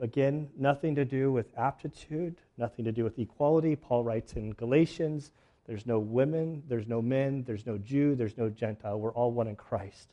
Again, 0.00 0.48
nothing 0.56 0.94
to 0.94 1.04
do 1.04 1.30
with 1.30 1.46
aptitude, 1.58 2.36
nothing 2.56 2.86
to 2.86 2.92
do 2.92 3.04
with 3.04 3.18
equality. 3.18 3.76
Paul 3.76 4.02
writes 4.02 4.32
in 4.32 4.52
Galatians 4.52 5.30
there's 5.66 5.86
no 5.86 5.98
women, 5.98 6.62
there's 6.68 6.88
no 6.88 7.02
men, 7.02 7.44
there's 7.46 7.66
no 7.66 7.78
Jew, 7.78 8.14
there's 8.14 8.36
no 8.36 8.48
Gentile. 8.48 8.98
We're 8.98 9.12
all 9.12 9.30
one 9.30 9.46
in 9.46 9.56
Christ. 9.56 10.08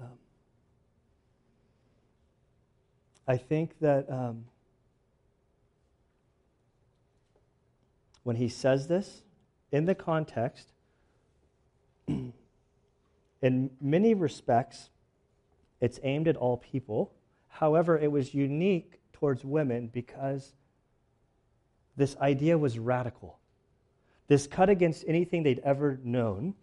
Um, 0.00 0.08
I 3.28 3.36
think 3.36 3.78
that 3.80 4.10
um, 4.10 4.46
when 8.24 8.36
he 8.36 8.48
says 8.48 8.88
this 8.88 9.22
in 9.70 9.84
the 9.84 9.94
context, 9.94 10.68
in 12.08 12.32
many 13.80 14.14
respects, 14.14 14.88
it's 15.80 15.98
aimed 16.02 16.28
at 16.28 16.36
all 16.36 16.56
people. 16.56 17.12
However, 17.48 17.98
it 17.98 18.10
was 18.10 18.34
unique 18.34 19.00
towards 19.12 19.44
women 19.44 19.88
because 19.88 20.54
this 21.96 22.16
idea 22.18 22.56
was 22.56 22.78
radical. 22.78 23.38
This 24.28 24.46
cut 24.46 24.70
against 24.70 25.04
anything 25.06 25.42
they'd 25.42 25.60
ever 25.60 25.98
known. 26.04 26.54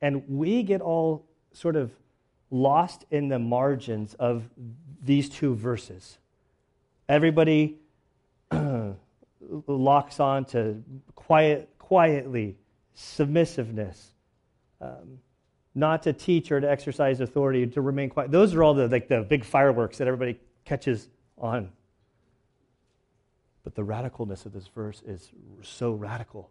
And 0.00 0.28
we 0.28 0.62
get 0.62 0.80
all 0.80 1.26
sort 1.52 1.76
of 1.76 1.92
lost 2.50 3.04
in 3.10 3.28
the 3.28 3.38
margins 3.38 4.14
of 4.14 4.48
these 5.02 5.28
two 5.28 5.54
verses. 5.54 6.18
Everybody 7.08 7.78
locks 9.66 10.20
on 10.20 10.44
to 10.46 10.82
quiet, 11.14 11.68
quietly, 11.78 12.56
submissiveness, 12.94 14.12
um, 14.80 15.18
not 15.74 16.04
to 16.04 16.12
teach 16.12 16.52
or 16.52 16.60
to 16.60 16.70
exercise 16.70 17.20
authority, 17.20 17.66
to 17.66 17.80
remain 17.80 18.08
quiet. 18.08 18.30
Those 18.30 18.54
are 18.54 18.62
all 18.62 18.74
the 18.74 18.88
like 18.88 19.08
the 19.08 19.22
big 19.22 19.44
fireworks 19.44 19.98
that 19.98 20.06
everybody 20.06 20.38
catches 20.64 21.08
on. 21.36 21.70
But 23.64 23.74
the 23.74 23.82
radicalness 23.82 24.46
of 24.46 24.52
this 24.52 24.68
verse 24.68 25.02
is 25.06 25.30
so 25.62 25.92
radical. 25.92 26.50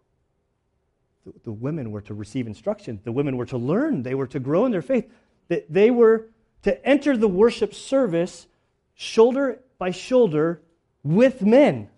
The, 1.24 1.32
the 1.44 1.52
women 1.52 1.90
were 1.90 2.02
to 2.02 2.14
receive 2.14 2.46
instruction. 2.46 3.00
The 3.04 3.12
women 3.12 3.36
were 3.36 3.46
to 3.46 3.56
learn. 3.56 4.02
They 4.02 4.14
were 4.14 4.26
to 4.26 4.40
grow 4.40 4.66
in 4.66 4.72
their 4.72 4.82
faith. 4.82 5.10
That 5.48 5.72
they 5.72 5.90
were 5.90 6.26
to 6.62 6.86
enter 6.86 7.16
the 7.16 7.28
worship 7.28 7.72
service 7.72 8.46
shoulder 8.94 9.60
by 9.78 9.90
shoulder 9.90 10.60
with 11.02 11.42
men. 11.42 11.88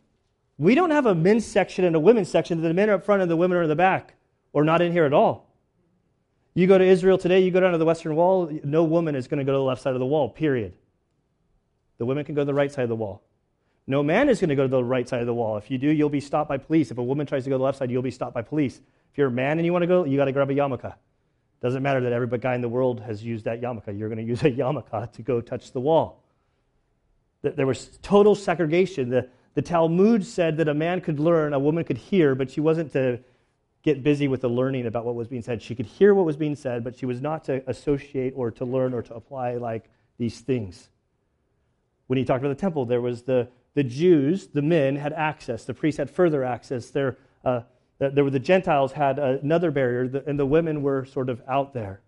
We 0.59 0.75
don't 0.75 0.91
have 0.91 1.07
a 1.07 1.15
men's 1.15 1.47
section 1.47 1.85
and 1.85 1.97
a 1.97 2.01
women's 2.01 2.29
section. 2.29 2.61
The 2.61 2.75
men 2.75 2.91
are 2.91 2.95
up 2.95 3.05
front 3.05 3.23
and 3.23 3.31
the 3.31 3.37
women 3.37 3.59
are 3.59 3.63
in 3.63 3.69
the 3.69 3.77
back, 3.77 4.15
or 4.53 4.65
not 4.65 4.83
in 4.83 4.93
here 4.93 5.05
at 5.05 5.13
all. 5.13 5.46
You 6.57 6.67
go 6.67 6.79
to 6.79 6.85
Israel 6.85 7.19
today, 7.19 7.41
you 7.41 7.51
go 7.51 7.61
down 7.61 7.73
to 7.73 7.79
the 7.79 7.85
Western 7.85 8.17
Wall, 8.17 8.51
no 8.65 8.83
woman 8.83 9.15
is 9.15 9.29
going 9.29 9.41
to 9.41 9.45
go 9.45 9.53
to 9.53 9.59
the 9.59 9.63
left 9.63 9.83
side 9.83 9.93
of 9.93 9.99
the 9.99 10.07
wall, 10.07 10.31
period. 10.31 10.73
The 11.99 12.07
women 12.07 12.25
can 12.25 12.35
go 12.35 12.41
to 12.41 12.47
the 12.47 12.55
right 12.55 12.73
side 12.73 12.85
of 12.85 12.89
the 12.89 12.97
wall. 12.97 13.23
No 13.87 14.03
man 14.03 14.31
is 14.31 14.41
going 14.41 14.49
to 14.49 14.55
go 14.55 14.63
to 14.63 14.69
the 14.69 14.83
right 14.83 15.07
side 15.07 15.21
of 15.21 15.27
the 15.27 15.35
wall. 15.35 15.59
If 15.59 15.71
you 15.71 15.77
do, 15.77 15.89
you'll 15.89 16.09
be 16.09 16.19
stopped 16.19 16.49
by 16.49 16.57
police. 16.57 16.91
If 16.91 16.97
a 16.97 17.03
woman 17.03 17.27
tries 17.27 17.45
to 17.45 17.51
go 17.51 17.57
to 17.57 17.59
the 17.59 17.65
left 17.65 17.77
side, 17.77 17.91
you'll 17.91 18.01
be 18.01 18.11
stopped 18.11 18.33
by 18.33 18.41
police. 18.41 18.81
If 19.13 19.19
you're 19.19 19.27
a 19.27 19.31
man 19.31 19.59
and 19.59 19.67
you 19.67 19.73
want 19.75 19.83
to 19.83 19.87
go, 19.87 20.05
you 20.05 20.17
got 20.17 20.25
to 20.25 20.33
grab 20.33 20.49
a 20.49 20.55
yarmulke. 20.55 20.95
Doesn't 21.61 21.83
matter 21.83 22.01
that 22.01 22.15
every 22.15 22.27
guy 22.39 22.55
in 22.55 22.63
the 22.63 22.71
world 22.71 23.01
has 23.01 23.23
used 23.23 23.45
that 23.45 23.61
yarmulke. 23.61 23.99
You're 23.99 24.09
going 24.09 24.17
to 24.17 24.25
use 24.25 24.43
a 24.43 24.51
yarmulke 24.51 25.13
to 25.13 25.23
go 25.23 25.43
touch 25.43 25.73
the 25.73 25.81
wall. 25.81 26.25
There 27.43 27.67
was 27.67 27.99
total 28.01 28.35
segregation. 28.35 29.11
The, 29.11 29.29
the 29.53 29.63
Talmud 29.63 30.25
said 30.25 30.57
that 30.57 30.69
a 30.69 30.75
man 30.75 31.03
could 31.03 31.21
learn, 31.21 31.53
a 31.53 31.59
woman 31.59 31.85
could 31.85 31.99
hear, 31.99 32.35
but 32.35 32.51
she 32.51 32.63
wasn't 32.63 32.95
to 32.95 33.21
get 33.87 34.03
busy 34.03 34.27
with 34.27 34.41
the 34.41 34.51
learning 34.51 34.85
about 34.85 35.05
what 35.05 35.15
was 35.15 35.29
being 35.29 35.43
said. 35.43 35.63
She 35.63 35.77
could 35.77 35.87
hear 35.87 36.13
what 36.13 36.27
was 36.27 36.37
being 36.37 36.57
said, 36.57 36.83
but 36.83 36.99
she 36.99 37.07
was 37.07 37.23
not 37.23 37.45
to 37.45 37.63
associate 37.71 38.33
or 38.37 38.51
to 38.51 38.65
learn 38.65 38.93
or 38.93 39.01
to 39.01 39.15
apply 39.15 39.55
like 39.55 39.89
these 40.19 40.41
things. 40.41 40.89
When 42.09 42.19
he 42.19 42.25
talked 42.25 42.43
about 42.43 42.49
the 42.57 42.61
temple, 42.61 42.85
there 42.85 43.01
was 43.01 43.23
the, 43.23 43.49
the 43.75 43.85
Jews, 43.85 44.49
the 44.49 44.61
men, 44.61 44.97
had 44.97 45.13
access. 45.13 45.65
The 45.65 45.73
priests 45.73 45.99
had 45.99 46.11
further 46.11 46.43
access. 46.43 46.91
There, 46.91 47.17
uh, 47.45 47.61
there 48.01 48.25
were 48.25 48.31
the 48.31 48.41
Gentiles 48.41 48.91
had 48.91 49.21
another 49.21 49.71
barrier, 49.71 50.23
and 50.27 50.37
the 50.37 50.47
women 50.47 50.83
were 50.83 51.05
sort 51.05 51.31
of 51.31 51.41
out 51.47 51.73
there. 51.73 52.01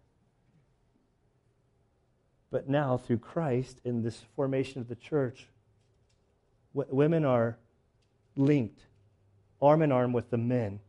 But 2.50 2.68
now, 2.68 2.96
through 2.96 3.18
Christ, 3.18 3.80
in 3.84 4.02
this 4.02 4.24
formation 4.34 4.80
of 4.80 4.88
the 4.88 4.96
church, 4.96 5.46
women 6.74 7.24
are 7.24 7.56
linked 8.34 8.80
arm 9.60 9.82
in 9.82 9.92
arm 9.92 10.12
with 10.12 10.30
the 10.30 10.38
men, 10.38 10.80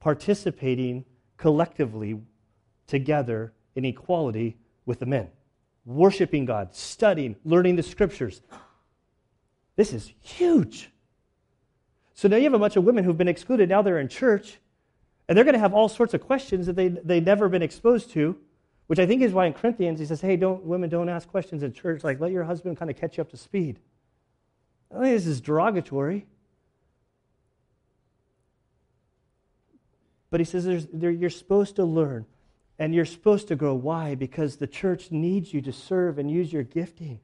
participating 0.00 1.04
collectively 1.36 2.20
together 2.86 3.52
in 3.74 3.84
equality 3.84 4.56
with 4.86 4.98
the 4.98 5.06
men, 5.06 5.28
worshiping 5.84 6.44
God, 6.44 6.74
studying, 6.74 7.36
learning 7.44 7.76
the 7.76 7.82
scriptures. 7.82 8.40
This 9.76 9.92
is 9.92 10.12
huge. 10.20 10.90
So 12.14 12.26
now 12.28 12.36
you 12.36 12.44
have 12.44 12.54
a 12.54 12.58
bunch 12.58 12.76
of 12.76 12.84
women 12.84 13.04
who've 13.04 13.16
been 13.16 13.28
excluded. 13.28 13.68
Now 13.68 13.82
they're 13.82 14.00
in 14.00 14.08
church, 14.08 14.58
and 15.28 15.36
they're 15.36 15.44
going 15.44 15.54
to 15.54 15.60
have 15.60 15.74
all 15.74 15.88
sorts 15.88 16.14
of 16.14 16.20
questions 16.20 16.66
that 16.66 16.74
they, 16.74 16.88
they've 16.88 17.24
never 17.24 17.48
been 17.48 17.62
exposed 17.62 18.10
to 18.12 18.36
which 18.88 18.98
I 18.98 19.06
think 19.06 19.22
is 19.22 19.32
why 19.32 19.46
in 19.46 19.52
Corinthians 19.52 20.00
he 20.00 20.06
says, 20.06 20.22
hey, 20.22 20.36
don't, 20.36 20.64
women 20.64 20.88
don't 20.90 21.10
ask 21.10 21.28
questions 21.28 21.62
in 21.62 21.72
church. 21.72 22.02
Like, 22.02 22.20
let 22.20 22.32
your 22.32 22.44
husband 22.44 22.78
kind 22.78 22.90
of 22.90 22.96
catch 22.96 23.18
you 23.18 23.20
up 23.20 23.30
to 23.30 23.36
speed. 23.36 23.78
I 24.90 25.02
think 25.02 25.16
this 25.16 25.26
is 25.26 25.42
derogatory. 25.42 26.26
But 30.30 30.40
he 30.40 30.44
says 30.44 30.88
you're 30.92 31.30
supposed 31.30 31.76
to 31.76 31.84
learn 31.84 32.26
and 32.78 32.94
you're 32.94 33.04
supposed 33.04 33.48
to 33.48 33.56
grow. 33.56 33.74
Why? 33.74 34.14
Because 34.14 34.56
the 34.56 34.66
church 34.66 35.10
needs 35.10 35.52
you 35.52 35.60
to 35.62 35.72
serve 35.72 36.18
and 36.18 36.30
use 36.30 36.52
your 36.52 36.62
gifting. 36.62 37.20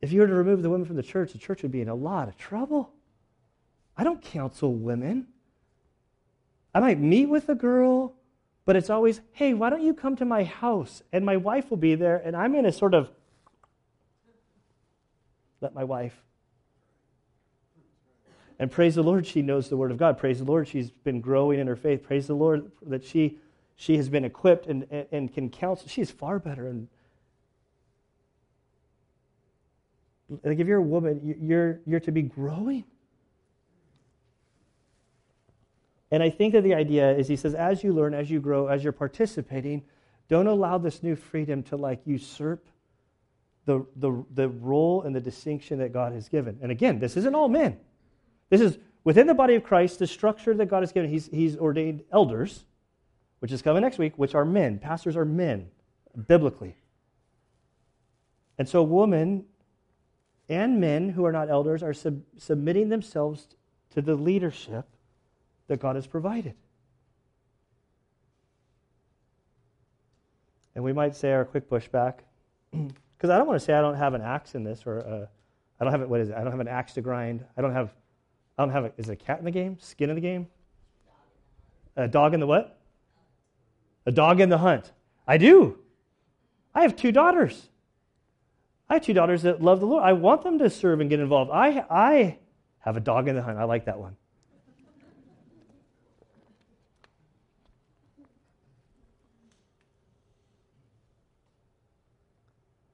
If 0.00 0.12
you 0.12 0.20
were 0.20 0.26
to 0.26 0.34
remove 0.34 0.62
the 0.62 0.70
women 0.70 0.86
from 0.86 0.96
the 0.96 1.02
church, 1.02 1.32
the 1.32 1.38
church 1.38 1.62
would 1.62 1.70
be 1.70 1.80
in 1.80 1.88
a 1.88 1.94
lot 1.94 2.28
of 2.28 2.36
trouble. 2.36 2.92
I 3.96 4.04
don't 4.04 4.20
counsel 4.20 4.74
women. 4.74 5.28
I 6.74 6.80
might 6.80 6.98
meet 6.98 7.26
with 7.26 7.48
a 7.48 7.54
girl 7.54 8.16
but 8.64 8.76
it's 8.76 8.90
always, 8.90 9.20
hey, 9.32 9.54
why 9.54 9.70
don't 9.70 9.82
you 9.82 9.94
come 9.94 10.16
to 10.16 10.24
my 10.24 10.44
house? 10.44 11.02
And 11.12 11.24
my 11.24 11.36
wife 11.36 11.70
will 11.70 11.78
be 11.78 11.94
there, 11.94 12.16
and 12.24 12.36
I'm 12.36 12.52
going 12.52 12.64
to 12.64 12.72
sort 12.72 12.94
of 12.94 13.10
let 15.60 15.74
my 15.74 15.84
wife. 15.84 16.14
And 18.62 18.70
praise 18.70 18.94
the 18.94 19.02
Lord, 19.02 19.26
she 19.26 19.42
knows 19.42 19.68
the 19.68 19.76
Word 19.76 19.90
of 19.90 19.96
God. 19.96 20.16
Praise 20.16 20.38
the 20.38 20.44
Lord, 20.44 20.68
she's 20.68 20.88
been 20.88 21.20
growing 21.20 21.58
in 21.58 21.66
her 21.66 21.74
faith. 21.74 22.04
Praise 22.04 22.28
the 22.28 22.36
Lord 22.36 22.70
that 22.86 23.02
she, 23.02 23.40
she 23.74 23.96
has 23.96 24.08
been 24.08 24.24
equipped 24.24 24.68
and, 24.68 24.86
and, 24.88 25.06
and 25.10 25.34
can 25.34 25.50
counsel. 25.50 25.88
She's 25.88 26.12
far 26.12 26.38
better. 26.38 26.68
And 26.68 26.86
like 30.44 30.60
if 30.60 30.68
you're 30.68 30.78
a 30.78 30.80
woman, 30.80 31.34
you're, 31.40 31.80
you're 31.86 31.98
to 31.98 32.12
be 32.12 32.22
growing. 32.22 32.84
And 36.12 36.22
I 36.22 36.30
think 36.30 36.52
that 36.52 36.62
the 36.62 36.74
idea 36.74 37.16
is 37.16 37.26
he 37.26 37.34
says, 37.34 37.56
as 37.56 37.82
you 37.82 37.92
learn, 37.92 38.14
as 38.14 38.30
you 38.30 38.38
grow, 38.38 38.68
as 38.68 38.84
you're 38.84 38.92
participating, 38.92 39.82
don't 40.28 40.46
allow 40.46 40.78
this 40.78 41.02
new 41.02 41.16
freedom 41.16 41.64
to 41.64 41.76
like 41.76 42.00
usurp 42.04 42.64
the, 43.64 43.84
the, 43.96 44.24
the 44.32 44.48
role 44.48 45.02
and 45.02 45.12
the 45.12 45.20
distinction 45.20 45.80
that 45.80 45.92
God 45.92 46.12
has 46.12 46.28
given. 46.28 46.60
And 46.62 46.70
again, 46.70 47.00
this 47.00 47.16
isn't 47.16 47.34
all 47.34 47.48
men. 47.48 47.80
This 48.52 48.60
is 48.60 48.78
within 49.02 49.26
the 49.26 49.32
body 49.32 49.54
of 49.54 49.64
Christ, 49.64 49.98
the 49.98 50.06
structure 50.06 50.52
that 50.52 50.66
God 50.66 50.82
has 50.82 50.92
given. 50.92 51.08
He's, 51.08 51.26
he's 51.28 51.56
ordained 51.56 52.02
elders, 52.12 52.66
which 53.38 53.50
is 53.50 53.62
coming 53.62 53.80
next 53.80 53.96
week, 53.96 54.12
which 54.18 54.34
are 54.34 54.44
men. 54.44 54.78
Pastors 54.78 55.16
are 55.16 55.24
men, 55.24 55.70
biblically. 56.28 56.76
And 58.58 58.68
so, 58.68 58.82
women 58.82 59.46
and 60.50 60.78
men 60.78 61.08
who 61.08 61.24
are 61.24 61.32
not 61.32 61.48
elders 61.48 61.82
are 61.82 61.94
sub- 61.94 62.20
submitting 62.36 62.90
themselves 62.90 63.46
to 63.94 64.02
the 64.02 64.16
leadership 64.16 64.86
that 65.68 65.80
God 65.80 65.96
has 65.96 66.06
provided. 66.06 66.52
And 70.74 70.84
we 70.84 70.92
might 70.92 71.16
say 71.16 71.32
our 71.32 71.46
quick 71.46 71.70
pushback, 71.70 72.16
because 72.70 73.30
I 73.30 73.38
don't 73.38 73.46
want 73.46 73.58
to 73.58 73.64
say 73.64 73.72
I 73.72 73.80
don't 73.80 73.96
have 73.96 74.12
an 74.12 74.20
axe 74.20 74.54
in 74.54 74.62
this, 74.62 74.82
or 74.84 75.00
uh, 75.00 75.26
I 75.80 75.84
don't 75.84 75.92
have 75.92 76.02
it. 76.02 76.08
What 76.10 76.20
is 76.20 76.28
it? 76.28 76.34
I 76.34 76.42
don't 76.42 76.50
have 76.50 76.60
an 76.60 76.68
axe 76.68 76.92
to 76.92 77.00
grind. 77.00 77.46
I 77.56 77.62
don't 77.62 77.72
have. 77.72 77.94
I 78.56 78.62
don't 78.62 78.72
have. 78.72 78.84
A, 78.84 78.92
is 78.96 79.08
it 79.08 79.12
a 79.12 79.16
cat 79.16 79.38
in 79.38 79.44
the 79.44 79.50
game? 79.50 79.78
Skin 79.80 80.10
in 80.10 80.14
the 80.14 80.20
game? 80.20 80.46
A 81.96 82.08
dog 82.08 82.34
in 82.34 82.40
the 82.40 82.46
what? 82.46 82.78
A 84.06 84.12
dog 84.12 84.40
in 84.40 84.48
the 84.48 84.58
hunt. 84.58 84.92
I 85.26 85.38
do. 85.38 85.78
I 86.74 86.82
have 86.82 86.96
two 86.96 87.12
daughters. 87.12 87.68
I 88.88 88.94
have 88.94 89.02
two 89.02 89.14
daughters 89.14 89.42
that 89.42 89.62
love 89.62 89.80
the 89.80 89.86
Lord. 89.86 90.02
I 90.04 90.12
want 90.12 90.42
them 90.42 90.58
to 90.58 90.68
serve 90.68 91.00
and 91.00 91.08
get 91.08 91.20
involved. 91.20 91.50
I, 91.50 91.84
I 91.90 92.38
have 92.80 92.96
a 92.96 93.00
dog 93.00 93.28
in 93.28 93.36
the 93.36 93.42
hunt. 93.42 93.58
I 93.58 93.64
like 93.64 93.86
that 93.86 93.98
one. 93.98 94.16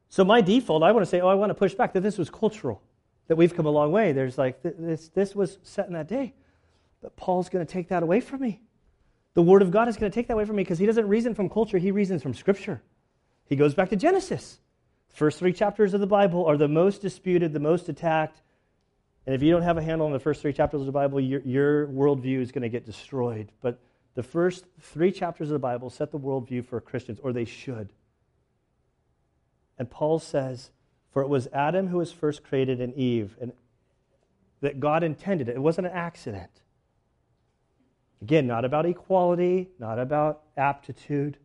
So 0.08 0.24
my 0.24 0.40
default, 0.40 0.82
I 0.82 0.90
want 0.90 1.04
to 1.04 1.08
say, 1.08 1.20
oh, 1.20 1.28
I 1.28 1.34
want 1.34 1.50
to 1.50 1.54
push 1.54 1.74
back 1.74 1.92
that 1.92 2.00
this 2.00 2.18
was 2.18 2.28
cultural, 2.28 2.82
that 3.28 3.36
we've 3.36 3.54
come 3.54 3.66
a 3.66 3.70
long 3.70 3.92
way. 3.92 4.12
There's 4.12 4.36
like, 4.36 4.62
this, 4.62 5.08
this 5.08 5.34
was 5.34 5.58
set 5.62 5.86
in 5.86 5.92
that 5.92 6.08
day. 6.08 6.34
But 7.00 7.16
Paul's 7.16 7.48
going 7.48 7.64
to 7.64 7.72
take 7.72 7.88
that 7.88 8.02
away 8.02 8.20
from 8.20 8.40
me. 8.40 8.60
The 9.34 9.42
Word 9.42 9.62
of 9.62 9.70
God 9.70 9.88
is 9.88 9.96
going 9.96 10.10
to 10.10 10.14
take 10.14 10.26
that 10.28 10.34
away 10.34 10.44
from 10.44 10.56
me 10.56 10.64
because 10.64 10.78
he 10.78 10.86
doesn't 10.86 11.06
reason 11.06 11.34
from 11.34 11.48
culture, 11.48 11.78
he 11.78 11.92
reasons 11.92 12.22
from 12.22 12.34
Scripture. 12.34 12.82
He 13.46 13.54
goes 13.56 13.74
back 13.74 13.90
to 13.90 13.96
Genesis. 13.96 14.58
First 15.10 15.38
three 15.38 15.52
chapters 15.52 15.94
of 15.94 16.00
the 16.00 16.06
Bible 16.06 16.44
are 16.46 16.56
the 16.56 16.68
most 16.68 17.00
disputed, 17.02 17.52
the 17.52 17.60
most 17.60 17.88
attacked. 17.88 18.42
And 19.26 19.34
if 19.34 19.42
you 19.42 19.52
don't 19.52 19.62
have 19.62 19.78
a 19.78 19.82
handle 19.82 20.06
on 20.06 20.12
the 20.12 20.18
first 20.18 20.42
three 20.42 20.52
chapters 20.52 20.80
of 20.80 20.86
the 20.86 20.92
Bible, 20.92 21.20
your, 21.20 21.40
your 21.42 21.86
worldview 21.86 22.40
is 22.40 22.50
going 22.50 22.62
to 22.62 22.68
get 22.68 22.84
destroyed. 22.84 23.52
But 23.60 23.78
the 24.14 24.22
first 24.22 24.64
three 24.80 25.12
chapters 25.12 25.48
of 25.48 25.52
the 25.52 25.58
Bible 25.58 25.90
set 25.90 26.10
the 26.10 26.18
worldview 26.18 26.66
for 26.66 26.80
Christians, 26.80 27.20
or 27.22 27.32
they 27.32 27.44
should. 27.44 27.92
And 29.78 29.88
Paul 29.88 30.18
says, 30.18 30.70
For 31.10 31.22
it 31.22 31.28
was 31.28 31.48
Adam 31.52 31.88
who 31.88 31.98
was 31.98 32.12
first 32.12 32.44
created 32.44 32.80
and 32.80 32.94
Eve, 32.94 33.36
and 33.40 33.52
that 34.60 34.80
God 34.80 35.02
intended 35.02 35.48
it. 35.48 35.56
It 35.56 35.60
wasn't 35.60 35.86
an 35.86 35.92
accident. 35.92 36.50
Again, 38.20 38.46
not 38.46 38.64
about 38.64 38.86
equality, 38.86 39.68
not 39.78 39.98
about 39.98 40.42
aptitude. 40.56 41.38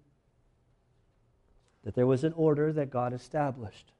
That 1.84 1.96
there 1.96 2.08
was 2.08 2.24
an 2.24 2.34
order 2.34 2.74
that 2.74 2.90
God 2.90 3.14
established. 3.14 3.92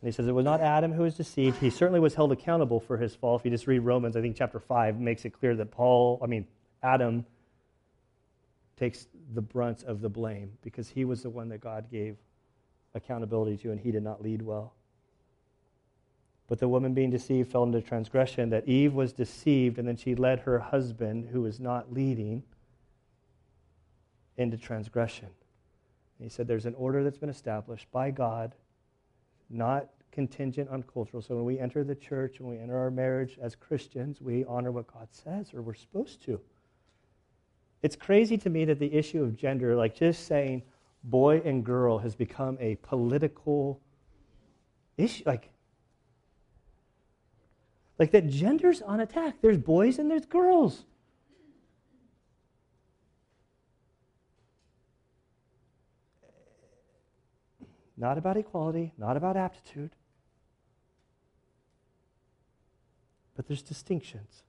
And 0.00 0.08
he 0.08 0.12
says 0.12 0.28
it 0.28 0.32
was 0.32 0.44
not 0.44 0.60
Adam 0.60 0.92
who 0.92 1.02
was 1.02 1.16
deceived. 1.16 1.58
He 1.58 1.70
certainly 1.70 2.00
was 2.00 2.14
held 2.14 2.30
accountable 2.30 2.78
for 2.78 2.96
his 2.96 3.14
fall. 3.16 3.36
If 3.36 3.44
you 3.44 3.50
just 3.50 3.66
read 3.66 3.80
Romans, 3.80 4.16
I 4.16 4.20
think 4.20 4.36
chapter 4.36 4.60
5 4.60 5.00
makes 5.00 5.24
it 5.24 5.30
clear 5.30 5.56
that 5.56 5.72
Paul, 5.72 6.20
I 6.22 6.26
mean, 6.26 6.46
Adam 6.82 7.26
takes 8.76 9.08
the 9.34 9.42
brunt 9.42 9.82
of 9.82 10.00
the 10.00 10.08
blame 10.08 10.52
because 10.62 10.88
he 10.88 11.04
was 11.04 11.22
the 11.22 11.30
one 11.30 11.48
that 11.48 11.60
God 11.60 11.90
gave 11.90 12.16
accountability 12.98 13.56
to 13.58 13.70
and 13.70 13.80
he 13.80 13.90
did 13.90 14.02
not 14.02 14.22
lead 14.22 14.42
well. 14.42 14.74
But 16.48 16.58
the 16.58 16.68
woman 16.68 16.94
being 16.94 17.10
deceived 17.10 17.50
fell 17.50 17.64
into 17.64 17.80
transgression, 17.82 18.50
that 18.50 18.66
Eve 18.66 18.94
was 18.94 19.12
deceived, 19.12 19.78
and 19.78 19.86
then 19.86 19.96
she 19.96 20.14
led 20.14 20.40
her 20.40 20.58
husband, 20.58 21.28
who 21.30 21.42
was 21.42 21.60
not 21.60 21.92
leading, 21.92 22.42
into 24.38 24.56
transgression. 24.56 25.28
And 26.18 26.24
he 26.24 26.28
said 26.28 26.48
there's 26.48 26.64
an 26.64 26.74
order 26.74 27.04
that's 27.04 27.18
been 27.18 27.28
established 27.28 27.90
by 27.92 28.10
God, 28.10 28.54
not 29.50 29.88
contingent 30.10 30.70
on 30.70 30.82
cultural. 30.82 31.22
So 31.22 31.36
when 31.36 31.44
we 31.44 31.58
enter 31.58 31.84
the 31.84 31.94
church, 31.94 32.40
when 32.40 32.50
we 32.50 32.58
enter 32.58 32.78
our 32.78 32.90
marriage 32.90 33.38
as 33.40 33.54
Christians, 33.54 34.20
we 34.20 34.44
honor 34.46 34.72
what 34.72 34.86
God 34.86 35.08
says, 35.12 35.52
or 35.52 35.60
we're 35.60 35.74
supposed 35.74 36.22
to. 36.24 36.40
It's 37.82 37.94
crazy 37.94 38.36
to 38.38 38.50
me 38.50 38.64
that 38.64 38.78
the 38.78 38.92
issue 38.92 39.22
of 39.22 39.36
gender, 39.36 39.76
like 39.76 39.94
just 39.94 40.26
saying 40.26 40.62
boy 41.04 41.40
and 41.44 41.64
girl, 41.64 41.98
has 41.98 42.14
become 42.14 42.58
a 42.60 42.76
political 42.76 43.80
issue. 44.96 45.22
Like, 45.26 45.50
like 47.98 48.10
that 48.12 48.28
gender's 48.28 48.82
on 48.82 49.00
attack. 49.00 49.36
There's 49.40 49.58
boys 49.58 49.98
and 49.98 50.10
there's 50.10 50.26
girls. 50.26 50.84
Not 57.96 58.16
about 58.16 58.36
equality, 58.36 58.92
not 58.96 59.16
about 59.16 59.36
aptitude. 59.36 59.90
But 63.34 63.48
there's 63.48 63.62
distinctions. 63.62 64.44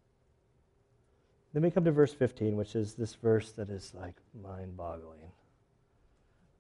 Then 1.53 1.63
we 1.63 1.71
come 1.71 1.83
to 1.85 1.91
verse 1.91 2.13
15, 2.13 2.55
which 2.55 2.75
is 2.75 2.93
this 2.93 3.15
verse 3.15 3.51
that 3.53 3.69
is 3.69 3.93
like 3.95 4.15
mind 4.39 4.77
boggling. 4.77 5.31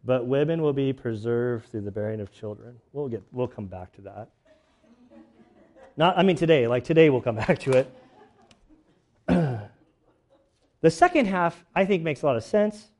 But 0.03 0.25
women 0.25 0.61
will 0.61 0.73
be 0.73 0.93
preserved 0.93 1.69
through 1.69 1.81
the 1.81 1.91
bearing 1.91 2.21
of 2.21 2.31
children. 2.31 2.77
We'll, 2.93 3.09
get, 3.09 3.23
we'll 3.31 3.47
come 3.47 3.65
back 3.65 3.91
to 3.93 4.01
that. 4.01 4.29
Not, 5.97 6.17
I 6.17 6.23
mean, 6.23 6.37
today, 6.37 6.67
like 6.67 6.85
today, 6.85 7.09
we'll 7.09 7.21
come 7.21 7.35
back 7.47 7.59
to 7.59 7.71
it. 7.77 7.93
the 10.81 10.89
second 10.89 11.25
half, 11.25 11.65
I 11.75 11.85
think, 11.85 12.03
makes 12.03 12.21
a 12.21 12.25
lot 12.25 12.37
of 12.37 12.43
sense. 12.43 12.91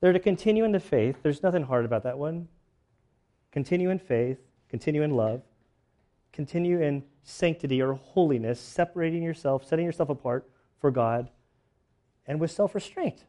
They're 0.00 0.12
to 0.12 0.18
continue 0.18 0.64
in 0.64 0.72
the 0.72 0.80
faith. 0.80 1.16
There's 1.22 1.42
nothing 1.42 1.64
hard 1.64 1.84
about 1.84 2.04
that 2.04 2.18
one. 2.18 2.48
Continue 3.52 3.90
in 3.90 3.98
faith, 3.98 4.38
continue 4.68 5.02
in 5.02 5.10
love, 5.10 5.42
continue 6.32 6.80
in 6.80 7.02
sanctity 7.22 7.82
or 7.82 7.94
holiness, 7.94 8.60
separating 8.60 9.22
yourself, 9.22 9.66
setting 9.66 9.84
yourself 9.84 10.08
apart 10.08 10.48
for 10.80 10.90
God, 10.90 11.28
and 12.26 12.40
with 12.40 12.50
self 12.50 12.74
restraint. 12.74 13.24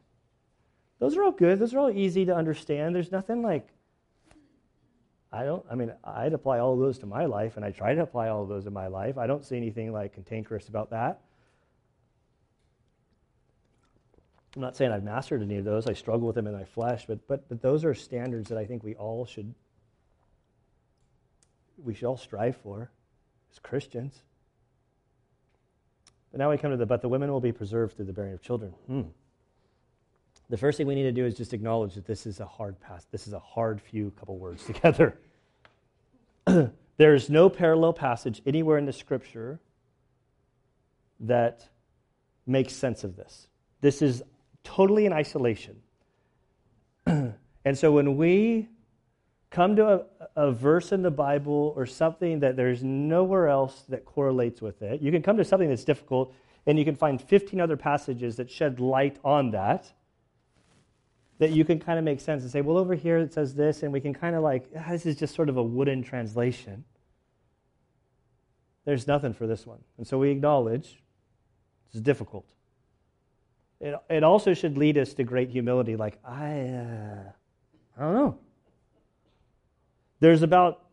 Those 1.00 1.16
are 1.16 1.24
all 1.24 1.32
good. 1.32 1.58
Those 1.58 1.74
are 1.74 1.80
all 1.80 1.90
easy 1.90 2.24
to 2.26 2.36
understand. 2.36 2.94
There's 2.94 3.10
nothing 3.10 3.42
like, 3.42 3.66
I 5.32 5.44
don't, 5.44 5.64
I 5.70 5.74
mean, 5.74 5.92
I'd 6.04 6.34
apply 6.34 6.58
all 6.60 6.74
of 6.74 6.78
those 6.78 6.98
to 6.98 7.06
my 7.06 7.24
life, 7.24 7.56
and 7.56 7.64
I 7.64 7.70
try 7.70 7.94
to 7.94 8.02
apply 8.02 8.28
all 8.28 8.42
of 8.42 8.48
those 8.48 8.66
in 8.66 8.72
my 8.72 8.86
life. 8.86 9.18
I 9.18 9.26
don't 9.26 9.44
see 9.44 9.56
anything 9.56 9.92
like 9.92 10.14
cantankerous 10.14 10.68
about 10.68 10.90
that. 10.90 11.22
I'm 14.54 14.62
not 14.62 14.76
saying 14.76 14.92
I've 14.92 15.04
mastered 15.04 15.42
any 15.42 15.56
of 15.56 15.64
those. 15.64 15.86
I 15.86 15.94
struggle 15.94 16.26
with 16.26 16.36
them 16.36 16.46
in 16.46 16.52
my 16.52 16.64
flesh, 16.64 17.06
but, 17.06 17.26
but, 17.26 17.48
but 17.48 17.62
those 17.62 17.84
are 17.84 17.94
standards 17.94 18.48
that 18.48 18.58
I 18.58 18.66
think 18.66 18.82
we 18.82 18.94
all 18.94 19.24
should 19.24 19.54
we 21.82 21.94
should 21.94 22.06
all 22.06 22.16
strive 22.16 22.56
for 22.56 22.90
as 23.50 23.58
Christians. 23.58 24.22
But 26.30 26.38
now 26.38 26.50
we 26.50 26.58
come 26.58 26.70
to 26.70 26.76
the 26.76 26.86
but 26.86 27.00
the 27.02 27.08
women 27.08 27.30
will 27.30 27.40
be 27.40 27.52
preserved 27.52 27.96
through 27.96 28.04
the 28.06 28.12
bearing 28.12 28.34
of 28.34 28.42
children. 28.42 28.72
Hmm. 28.86 29.02
The 30.50 30.56
first 30.56 30.76
thing 30.76 30.88
we 30.88 30.96
need 30.96 31.04
to 31.04 31.12
do 31.12 31.24
is 31.24 31.36
just 31.36 31.54
acknowledge 31.54 31.94
that 31.94 32.06
this 32.06 32.26
is 32.26 32.40
a 32.40 32.44
hard 32.44 32.78
pass. 32.80 33.06
This 33.12 33.28
is 33.28 33.32
a 33.32 33.38
hard 33.38 33.80
few 33.80 34.10
couple 34.18 34.36
words 34.36 34.64
together. 34.66 35.16
there 36.44 37.14
is 37.14 37.30
no 37.30 37.48
parallel 37.48 37.92
passage 37.92 38.42
anywhere 38.44 38.76
in 38.76 38.84
the 38.84 38.92
scripture 38.92 39.60
that 41.20 41.68
makes 42.46 42.74
sense 42.74 43.04
of 43.04 43.14
this. 43.14 43.46
This 43.80 44.02
is 44.02 44.24
totally 44.64 45.06
in 45.06 45.12
isolation. 45.12 45.76
and 47.06 47.34
so 47.74 47.92
when 47.92 48.16
we 48.16 48.68
come 49.50 49.76
to 49.76 49.86
a, 49.86 50.02
a, 50.48 50.52
verse 50.52 50.90
in 50.90 51.02
the 51.02 51.10
Bible 51.10 51.72
or 51.76 51.86
something 51.86 52.40
that 52.40 52.56
there's 52.56 52.82
nowhere 52.82 53.46
else 53.46 53.84
that 53.88 54.04
correlates 54.04 54.60
with 54.60 54.82
it, 54.82 55.00
you 55.00 55.12
can 55.12 55.22
come 55.22 55.36
to 55.36 55.44
something 55.44 55.68
that's 55.68 55.84
difficult 55.84 56.34
and 56.66 56.76
you 56.76 56.84
can 56.84 56.96
find 56.96 57.22
15 57.22 57.60
other 57.60 57.76
passages 57.76 58.36
that 58.36 58.50
shed 58.50 58.80
light 58.80 59.18
on 59.24 59.52
that. 59.52 59.92
That 61.40 61.50
you 61.50 61.64
can 61.64 61.80
kind 61.80 61.98
of 61.98 62.04
make 62.04 62.20
sense 62.20 62.42
and 62.42 62.52
say, 62.52 62.60
well, 62.60 62.78
over 62.78 62.94
here 62.94 63.18
it 63.18 63.32
says 63.32 63.54
this, 63.54 63.82
and 63.82 63.92
we 63.92 64.00
can 64.00 64.14
kind 64.14 64.36
of 64.36 64.42
like, 64.42 64.70
ah, 64.78 64.90
this 64.90 65.06
is 65.06 65.16
just 65.16 65.34
sort 65.34 65.48
of 65.48 65.56
a 65.56 65.62
wooden 65.62 66.02
translation. 66.02 66.84
There's 68.84 69.06
nothing 69.06 69.32
for 69.32 69.46
this 69.46 69.66
one. 69.66 69.78
And 69.98 70.06
so 70.06 70.18
we 70.18 70.30
acknowledge 70.30 71.02
it's 71.92 72.00
difficult. 72.00 72.46
It, 73.80 73.94
it 74.08 74.22
also 74.22 74.54
should 74.54 74.76
lead 74.76 74.98
us 74.98 75.14
to 75.14 75.24
great 75.24 75.48
humility. 75.48 75.96
Like, 75.96 76.18
I, 76.24 76.60
uh, 76.60 77.32
I 77.98 78.02
don't 78.02 78.14
know. 78.14 78.38
There's 80.20 80.42
about 80.42 80.84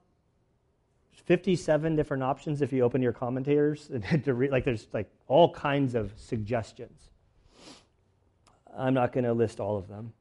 57 1.26 1.96
different 1.98 2.24
options 2.24 2.62
if 2.62 2.72
you 2.72 2.84
open 2.84 3.02
your 3.02 3.12
commentators 3.12 3.92
to 4.24 4.34
read. 4.34 4.52
Like, 4.52 4.64
there's 4.64 4.88
like 4.94 5.10
all 5.28 5.54
kinds 5.54 5.94
of 5.94 6.14
suggestions. 6.16 7.10
I'm 8.78 8.94
not 8.94 9.12
going 9.12 9.26
to 9.26 9.34
list 9.34 9.60
all 9.60 9.76
of 9.76 9.88
them. 9.88 10.14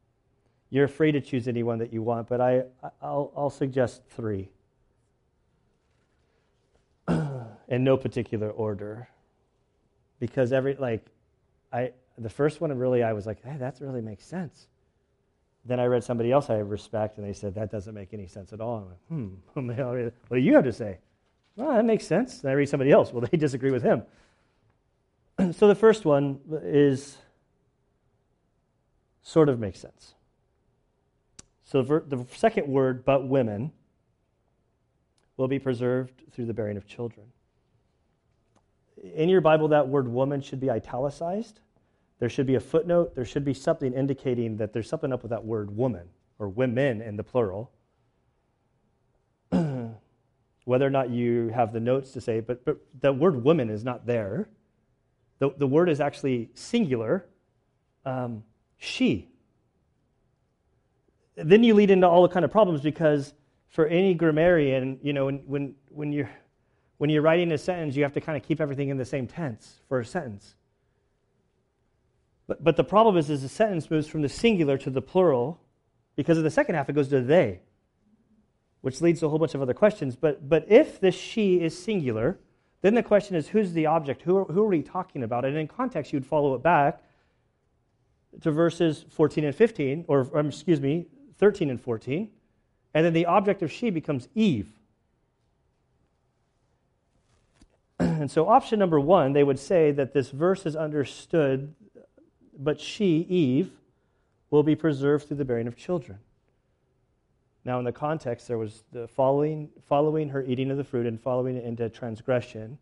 You're 0.71 0.89
free 0.89 1.13
to 1.13 1.21
choose 1.21 1.47
any 1.49 1.63
one 1.63 1.79
that 1.79 1.93
you 1.93 2.03
want, 2.03 2.29
but 2.29 2.41
I, 2.41 2.65
I'll, 3.01 3.33
I'll 3.37 3.51
suggest 3.51 4.03
three 4.11 4.49
in 7.09 7.85
no 7.85 7.97
particular 7.97 8.51
order. 8.51 9.09
Because 10.19 10.53
every, 10.53 10.75
like, 10.75 11.07
I, 11.73 11.93
the 12.19 12.31
first 12.31 12.61
one, 12.61 12.77
really, 12.77 13.03
I 13.03 13.13
was 13.13 13.27
like, 13.27 13.43
hey, 13.45 13.57
that 13.59 13.79
really 13.81 14.01
makes 14.01 14.25
sense. 14.25 14.67
Then 15.65 15.79
I 15.79 15.85
read 15.85 16.03
somebody 16.03 16.33
else 16.33 16.49
I 16.49 16.59
respect, 16.59 17.19
and 17.19 17.27
they 17.27 17.33
said, 17.33 17.55
that 17.57 17.71
doesn't 17.71 17.95
make 17.95 18.15
any 18.15 18.27
sense 18.27 18.53
at 18.53 18.61
all. 18.61 18.79
I'm 18.79 18.89
like, 18.89 19.07
hmm, 19.09 20.13
what 20.29 20.37
do 20.37 20.43
you 20.43 20.55
have 20.55 20.65
to 20.65 20.73
say? 20.73 20.99
Well, 21.57 21.75
that 21.75 21.85
makes 21.85 22.07
sense. 22.07 22.41
Then 22.41 22.53
I 22.53 22.55
read 22.55 22.69
somebody 22.69 22.91
else. 22.91 23.13
Well, 23.13 23.27
they 23.31 23.37
disagree 23.37 23.71
with 23.71 23.83
him. 23.83 24.03
so 25.53 25.69
the 25.69 25.75
first 25.75 26.05
one 26.05 26.41
is 26.63 27.19
sort 29.23 29.49
of 29.49 29.59
makes 29.59 29.81
sense. 29.81 30.15
So 31.67 31.83
the 31.83 32.25
second 32.35 32.67
word, 32.67 33.05
but 33.05 33.29
women, 33.29 33.73
will 35.37 35.49
be 35.49 35.59
preserved 35.59 36.23
through 36.33 36.47
the 36.47 36.55
bearing 36.55 36.79
of 36.79 36.87
children. 36.87 37.27
In 39.03 39.29
your 39.29 39.43
Bible, 39.43 39.69
that 39.69 39.87
word 39.87 40.09
woman 40.09 40.41
should 40.41 40.61
be 40.61 40.71
italicized 40.71 41.61
there 42.19 42.29
should 42.29 42.47
be 42.47 42.55
a 42.55 42.61
footnote. 42.61 43.15
There 43.15 43.25
should 43.25 43.45
be 43.45 43.55
something 43.55 43.93
indicating 43.93 44.57
that 44.57 44.73
there's 44.73 44.89
something 44.89 45.13
up 45.13 45.23
with 45.23 45.31
that 45.31 45.45
word 45.45 45.77
woman 45.77 46.09
or 46.39 46.49
women 46.49 47.03
in 47.03 47.17
the 47.17 47.25
plural. 47.25 47.71
Whether 49.51 50.87
or 50.87 50.91
not 50.91 51.11
you 51.11 51.49
have 51.49 51.73
the 51.73 51.81
notes 51.81 52.13
to 52.13 52.21
say, 52.21 52.41
but, 52.41 52.65
but 52.65 52.79
the 53.01 53.13
word 53.13 53.45
woman 53.45 53.71
is 53.71 53.85
not 53.85 54.07
there. 54.07 54.49
The, 55.39 55.51
the 55.59 55.67
word 55.67 55.91
is 55.91 56.01
actually 56.01 56.51
singular, 56.55 57.27
um, 58.07 58.43
she. 58.79 59.29
Then 61.37 61.63
you 61.63 61.75
lead 61.75 61.91
into 61.91 62.09
all 62.09 62.23
the 62.23 62.29
kind 62.29 62.45
of 62.45 62.51
problems 62.51 62.81
because 62.81 63.35
for 63.69 63.87
any 63.87 64.15
grammarian, 64.15 64.99
you 65.03 65.13
know, 65.13 65.27
when, 65.27 65.37
when, 65.47 65.75
when, 65.89 66.13
you're, 66.13 66.31
when 66.99 67.11
you're 67.11 67.23
writing 67.23 67.53
a 67.53 67.59
sentence, 67.59 67.95
you 67.95 68.03
have 68.03 68.15
to 68.15 68.21
kind 68.21 68.37
of 68.37 68.43
keep 68.47 68.61
everything 68.61 68.89
in 68.89 68.97
the 68.97 69.05
same 69.05 69.27
tense 69.27 69.81
for 69.89 70.01
a 70.01 70.05
sentence. 70.05 70.55
But, 72.47 72.63
but 72.63 72.77
the 72.77 72.85
problem 72.85 73.17
is, 73.17 73.29
is 73.29 73.43
the 73.43 73.49
sentence 73.49 73.91
moves 73.91 74.07
from 74.07 74.23
the 74.23 74.29
singular 74.29 74.79
to 74.79 74.91
the 74.91 75.03
plural 75.03 75.61
because 76.15 76.39
of 76.39 76.45
the 76.45 76.51
second 76.51 76.75
half 76.75 76.89
it 76.89 76.95
goes 76.95 77.09
to 77.09 77.21
they, 77.21 77.61
which 78.81 79.01
leads 79.01 79.21
to 79.21 79.27
a 79.27 79.29
whole 79.29 79.39
bunch 79.39 79.55
of 79.55 79.61
other 79.61 79.75
questions. 79.75 80.17
But, 80.17 80.49
but 80.49 80.65
if 80.69 81.01
the 81.01 81.11
she 81.11 81.61
is 81.61 81.77
singular, 81.79 82.39
then 82.81 82.95
the 82.95 83.03
question 83.03 83.37
is 83.37 83.49
who's 83.49 83.73
the 83.73 83.87
object? 83.87 84.23
Who 84.23 84.39
are, 84.39 84.45
who 84.45 84.63
are 84.63 84.69
we 84.69 84.83
talking 84.83 85.23
about? 85.23 85.45
And 85.45 85.57
in 85.57 85.67
context, 85.67 86.13
you'd 86.13 86.25
follow 86.25 86.55
it 86.55 86.63
back 86.63 87.03
to 88.43 88.51
verses 88.51 89.05
14 89.11 89.45
and 89.45 89.55
15, 89.55 90.05
or 90.09 90.39
um, 90.39 90.49
excuse 90.49 90.81
me, 90.81 91.09
13 91.39 91.71
and 91.71 91.81
14. 91.81 92.31
And 92.95 93.05
then 93.05 93.13
the 93.13 93.27
object 93.27 93.63
of 93.63 93.71
she 93.71 93.91
becomes 93.91 94.29
Eve. 94.35 94.69
And 97.99 98.31
so, 98.31 98.49
option 98.49 98.79
number 98.79 98.99
one, 98.99 99.35
they 99.35 99.45
would 99.45 99.59
say 99.59 99.93
that 99.93 100.13
this 100.15 100.31
verse 100.31 100.65
is 100.67 100.75
understood 100.75 101.75
but 102.59 102.81
she, 102.81 103.19
Eve, 103.29 103.71
will 104.51 104.63
be 104.63 104.75
preserved 104.75 105.29
through 105.29 105.37
the 105.37 105.45
bearing 105.45 105.67
of 105.67 105.77
children. 105.77 106.19
Now, 107.65 107.79
in 107.79 107.85
the 107.85 107.93
context, 107.93 108.49
there 108.49 108.59
was 108.59 108.85
the 108.93 109.09
following, 109.09 109.71
following 109.89 110.29
her 110.29 110.43
eating 110.45 110.71
of 110.71 110.77
the 110.77 110.85
fruit 110.85 111.07
and 111.07 111.21
following 111.21 111.57
it 111.57 111.65
into 111.65 111.89
transgression, 111.89 112.79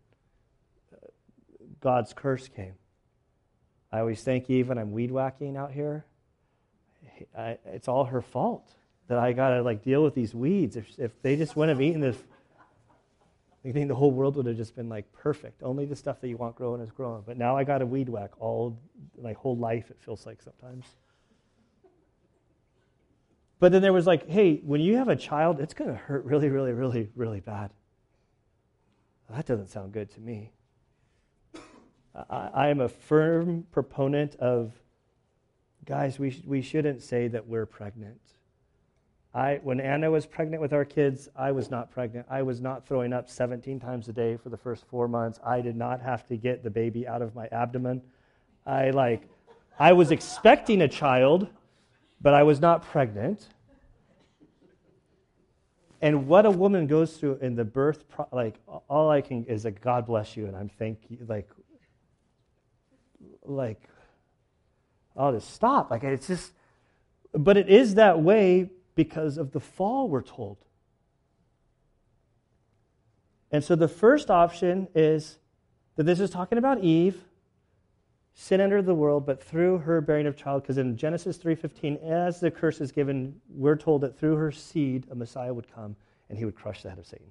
God's 1.81 2.13
curse 2.13 2.49
came. 2.49 2.75
I 3.91 4.01
always 4.01 4.23
thank 4.23 4.51
Eve 4.51 4.69
when 4.69 4.79
I'm 4.79 4.93
weed 4.93 5.11
whacking 5.11 5.57
out 5.57 5.73
here. 5.73 6.05
I, 7.37 7.59
it's 7.67 7.89
all 7.89 8.05
her 8.05 8.23
fault 8.23 8.71
that 9.09 9.19
I 9.19 9.33
got 9.33 9.51
to 9.51 9.63
like 9.63 9.83
deal 9.83 10.03
with 10.03 10.15
these 10.15 10.35
weeds. 10.35 10.77
If, 10.77 10.99
if 10.99 11.21
they 11.23 11.37
just 11.37 11.57
wouldn't 11.57 11.77
have 11.77 11.83
eaten 11.83 12.01
this, 12.01 12.17
I 13.67 13.73
think 13.73 13.89
the 13.89 13.95
whole 13.95 14.11
world 14.11 14.37
would 14.37 14.47
have 14.47 14.57
just 14.57 14.77
been 14.77 14.89
like 14.89 15.11
perfect. 15.13 15.63
Only 15.63 15.87
the 15.87 15.97
stuff 15.97 16.21
that 16.21 16.29
you 16.29 16.37
want 16.37 16.55
growing 16.57 16.81
is 16.81 16.91
growing. 16.91 17.23
But 17.27 17.39
now 17.39 17.57
I 17.57 17.65
got 17.65 17.79
to 17.79 17.87
weed 17.87 18.09
whack 18.09 18.31
all 18.39 18.79
my 19.21 19.33
whole 19.33 19.57
life. 19.57 19.91
It 19.91 19.99
feels 20.01 20.27
like 20.27 20.43
sometimes. 20.43 20.85
But 23.59 23.73
then 23.73 23.81
there 23.81 23.93
was 23.93 24.07
like, 24.07 24.29
hey, 24.29 24.61
when 24.65 24.83
you 24.83 24.97
have 24.97 25.09
a 25.09 25.17
child, 25.17 25.61
it's 25.61 25.73
going 25.73 25.89
to 25.89 25.97
hurt 25.97 26.25
really, 26.25 26.51
really, 26.51 26.73
really, 26.73 27.09
really 27.15 27.41
bad. 27.41 27.71
That 29.31 29.47
doesn't 29.47 29.69
sound 29.69 29.93
good 29.93 30.11
to 30.11 30.21
me. 30.21 30.53
I, 32.29 32.51
I 32.53 32.69
am 32.69 32.81
a 32.81 32.89
firm 32.89 33.65
proponent 33.73 34.37
of, 34.37 34.73
guys, 35.85 36.19
we, 36.19 36.31
sh- 36.31 36.43
we 36.47 36.63
shouldn't 36.63 37.03
say 37.03 37.29
that 37.29 37.47
we're 37.47 37.67
pregnant. 37.67 38.21
I, 39.35 39.61
when 39.65 39.81
Anna 39.81 40.11
was 40.11 40.27
pregnant 40.27 40.63
with 40.63 40.73
our 40.73 40.85
kids, 40.85 41.29
I 41.35 41.51
was 41.51 41.71
not 41.71 41.91
pregnant. 41.91 42.27
I 42.31 42.43
was 42.43 42.61
not 42.61 42.87
throwing 42.87 43.13
up 43.13 43.29
17 43.29 43.81
times 43.81 44.09
a 44.09 44.13
day 44.13 44.37
for 44.37 44.49
the 44.49 44.57
first 44.57 44.87
four 44.87 45.09
months. 45.09 45.41
I 45.45 45.61
did 45.61 45.77
not 45.77 46.01
have 46.01 46.27
to 46.29 46.37
get 46.37 46.63
the 46.63 46.71
baby 46.71 47.07
out 47.07 47.21
of 47.21 47.35
my 47.35 47.49
abdomen. 47.49 48.01
I 48.65 48.91
like, 48.91 49.29
I 49.79 49.93
was 49.93 50.13
expecting 50.13 50.83
a 50.83 50.89
child, 50.89 51.49
but 52.21 52.33
I 52.33 52.45
was 52.45 52.61
not 52.61 52.83
pregnant. 52.83 53.49
And 56.01 56.29
what 56.29 56.47
a 56.47 56.51
woman 56.51 56.87
goes 56.87 57.17
through 57.17 57.39
in 57.43 57.57
the 57.57 57.65
birth, 57.65 58.09
pro- 58.09 58.29
like 58.31 58.61
all 58.89 59.11
I 59.11 59.21
can 59.21 59.45
is 59.47 59.65
like, 59.65 59.81
God 59.81 60.07
bless 60.07 60.37
you, 60.37 60.47
and 60.47 60.55
I'm 60.55 60.69
thank 60.69 60.99
you, 61.09 61.19
like, 61.29 61.49
like, 63.43 63.81
Uh, 65.17 65.23
I'll 65.23 65.33
just 65.33 65.53
stop. 65.53 65.91
Like 65.91 66.05
it's 66.05 66.27
just, 66.27 66.53
but 67.33 67.57
it 67.57 67.69
is 67.69 67.95
that 67.95 68.21
way 68.21 68.71
because 68.95 69.39
of 69.39 69.53
the 69.53 69.61
fall, 69.61 70.09
we're 70.09 70.23
told. 70.23 70.59
And 73.51 73.63
so 73.63 73.77
the 73.77 73.89
first 73.89 74.31
option 74.31 74.89
is 74.95 75.39
that 75.97 76.05
this 76.05 76.19
is 76.21 76.31
talking 76.31 76.59
about 76.59 76.83
Eve. 76.83 77.23
Sin 78.37 78.61
entered 78.61 78.85
the 78.85 78.95
world, 78.95 79.25
but 79.25 79.41
through 79.41 79.79
her 79.79 80.01
bearing 80.01 80.27
of 80.27 80.37
child, 80.37 80.63
because 80.63 80.77
in 80.77 80.97
Genesis 80.97 81.39
3:15, 81.39 81.97
as 82.03 82.41
the 82.41 82.51
curse 82.51 82.81
is 82.81 82.91
given, 82.91 83.41
we're 83.49 83.77
told 83.77 84.01
that 84.01 84.19
through 84.19 84.35
her 84.35 84.51
seed 84.51 85.07
a 85.09 85.15
Messiah 85.15 85.55
would 85.55 85.69
come 85.73 85.95
and 86.29 86.37
he 86.37 86.45
would 86.45 86.57
crush 86.57 86.83
the 86.83 86.91
head 86.91 86.99
of 86.99 87.07
Satan. 87.07 87.31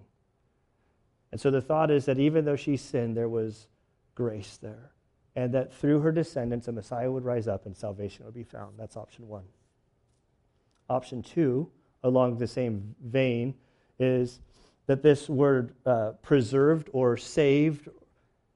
And 1.33 1.41
so 1.41 1.51
the 1.51 1.61
thought 1.61 1.91
is 1.91 2.05
that 2.05 2.19
even 2.19 2.45
though 2.45 2.55
she 2.55 2.77
sinned, 2.77 3.17
there 3.17 3.27
was 3.27 3.67
grace 4.15 4.55
there. 4.57 4.92
And 5.35 5.53
that 5.53 5.73
through 5.73 6.01
her 6.01 6.11
descendants, 6.11 6.67
a 6.67 6.71
Messiah 6.71 7.11
would 7.11 7.25
rise 7.25 7.47
up 7.47 7.65
and 7.65 7.75
salvation 7.75 8.25
would 8.25 8.35
be 8.35 8.43
found. 8.43 8.77
That's 8.77 8.95
option 8.95 9.27
one. 9.27 9.45
Option 10.89 11.23
two, 11.23 11.69
along 12.03 12.37
the 12.37 12.47
same 12.47 12.95
vein, 13.03 13.55
is 13.97 14.39
that 14.85 15.01
this 15.01 15.29
word 15.29 15.73
uh, 15.85 16.11
preserved 16.21 16.89
or 16.93 17.17
saved 17.17 17.89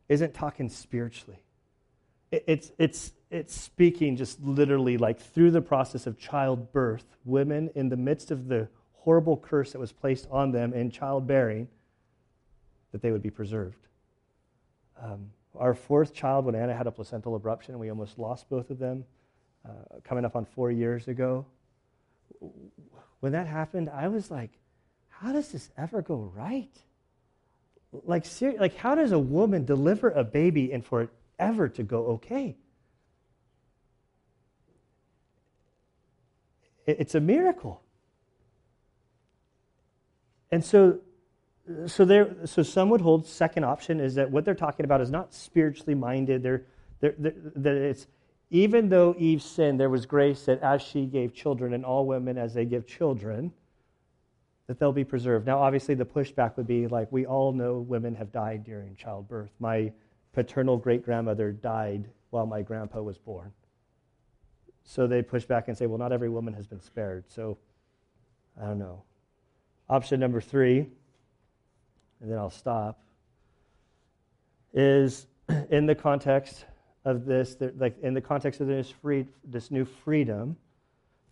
isn't 0.08 0.34
talking 0.34 0.70
spiritually. 0.70 1.40
It, 2.32 2.44
it's, 2.48 2.72
it's, 2.78 3.14
it's 3.32 3.56
speaking 3.56 4.16
just 4.16 4.40
literally 4.42 4.98
like 4.98 5.20
through 5.20 5.52
the 5.52 5.62
process 5.62 6.06
of 6.06 6.20
childbirth, 6.20 7.06
women 7.26 7.70
in 7.76 7.90
the 7.90 7.98
midst 7.98 8.30
of 8.30 8.48
the 8.48 8.68
horrible 8.94 9.38
curse 9.38 9.72
that 9.72 9.80
was 9.80 9.94
placed 9.94 10.28
on 10.30 10.52
them 10.52 10.74
in 10.74 10.92
childbearing, 10.92 11.68
that 12.92 13.02
they 13.02 13.12
would 13.12 13.24
be 13.24 13.30
preserved. 13.30 13.88
Um, 15.02 15.32
our 15.60 15.74
fourth 15.74 16.14
child, 16.14 16.46
when 16.46 16.56
Anna 16.56 16.76
had 16.76 16.88
a 16.88 16.92
placental 16.92 17.40
abruption, 17.40 17.78
we 17.78 17.90
almost 17.90 18.18
lost 18.18 18.50
both 18.50 18.70
of 18.70 18.80
them, 18.80 19.06
uh, 19.68 20.00
coming 20.04 20.26
up 20.26 20.36
on 20.36 20.46
four 20.46 20.72
years 20.72 21.08
ago 21.08 21.46
when 23.20 23.32
that 23.32 23.48
happened, 23.48 23.90
I 23.90 24.08
was 24.08 24.30
like, 24.30 24.52
how 25.10 25.32
does 25.32 25.52
this 25.52 25.70
ever 25.78 26.02
go 26.02 26.32
right? 26.36 26.72
Like, 27.92 28.26
ser- 28.26 28.56
like 28.60 28.76
how 28.76 28.96
does 28.96 29.12
a 29.12 29.20
woman 29.20 29.66
deliver 29.66 30.10
a 30.10 30.24
baby 30.24 30.72
and 30.72 30.86
for 30.86 31.04
it 31.04 31.10
ever 31.40 31.68
to 31.70 31.84
go 31.84 32.06
okay? 32.08 32.56
It's 36.86 37.16
a 37.16 37.20
miracle. 37.20 37.82
And 40.52 40.64
so, 40.64 41.00
so 41.86 42.06
there, 42.06 42.36
so 42.46 42.64
some 42.64 42.90
would 42.90 43.02
hold 43.02 43.26
second 43.26 43.64
option 43.64 44.00
is 44.00 44.16
that 44.16 44.30
what 44.32 44.46
they're 44.46 44.56
talking 44.56 44.86
about 44.86 45.02
is 45.02 45.12
not 45.12 45.34
spiritually 45.34 45.96
minded. 45.96 46.44
They're, 46.44 46.64
they're, 47.00 47.16
they're, 47.18 47.34
that 47.56 47.76
it's 47.76 48.08
even 48.50 48.90
though 48.90 49.14
Eve 49.18 49.42
sinned, 49.42 49.80
there 49.80 49.90
was 49.90 50.06
grace 50.06 50.46
that 50.46 50.62
as 50.62 50.82
she 50.82 51.06
gave 51.06 51.34
children, 51.34 51.74
and 51.74 51.84
all 51.84 52.06
women 52.06 52.38
as 52.38 52.54
they 52.54 52.66
give 52.66 52.88
children, 52.88 53.52
that 54.68 54.80
they'll 54.80 54.94
be 54.94 55.04
preserved. 55.04 55.46
Now, 55.46 55.60
obviously, 55.60 55.96
the 55.96 56.06
pushback 56.06 56.56
would 56.58 56.68
be 56.68 56.88
like, 56.88 57.12
we 57.12 57.26
all 57.26 57.52
know 57.52 57.80
women 57.80 58.16
have 58.16 58.32
died 58.32 58.64
during 58.64 58.96
childbirth. 58.96 59.52
My 59.60 59.92
paternal 60.34 60.78
great 60.78 61.04
grandmother 61.04 61.52
died 61.52 62.10
while 62.30 62.46
my 62.46 62.62
grandpa 62.62 63.02
was 63.02 63.18
born. 63.18 63.52
So 64.84 65.08
they 65.08 65.22
push 65.22 65.46
back 65.46 65.68
and 65.68 65.78
say, 65.78 65.86
well, 65.86 65.98
not 65.98 66.14
every 66.14 66.30
woman 66.30 66.54
has 66.54 66.68
been 66.68 66.82
spared. 66.82 67.26
So 67.30 67.58
I 68.62 68.66
don't 68.66 68.80
know. 68.80 69.04
Option 69.90 70.20
number 70.20 70.40
three, 70.40 70.88
and 72.22 72.32
then 72.32 72.38
I'll 72.38 72.50
stop, 72.50 73.00
is 74.74 75.28
in 75.70 75.86
the 75.86 75.96
context 75.96 76.66
of 77.06 77.26
this, 77.26 77.56
like 77.78 77.98
in 78.02 78.14
the 78.14 78.22
context 78.22 78.62
of 78.62 78.68
this, 78.68 78.90
free, 78.90 79.26
this 79.44 79.72
new 79.72 79.86
freedom, 79.86 80.58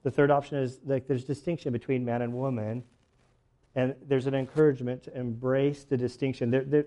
the 0.03 0.11
third 0.11 0.31
option 0.31 0.57
is 0.57 0.79
like 0.85 1.07
there's 1.07 1.23
distinction 1.23 1.73
between 1.73 2.05
man 2.05 2.21
and 2.21 2.33
woman, 2.33 2.83
and 3.75 3.95
there's 4.07 4.27
an 4.27 4.35
encouragement 4.35 5.03
to 5.03 5.17
embrace 5.17 5.83
the 5.83 5.97
distinction. 5.97 6.51
They're, 6.51 6.63
they're, 6.63 6.85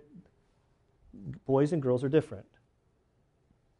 boys 1.44 1.72
and 1.72 1.82
girls 1.82 2.02
are 2.02 2.08
different. 2.08 2.46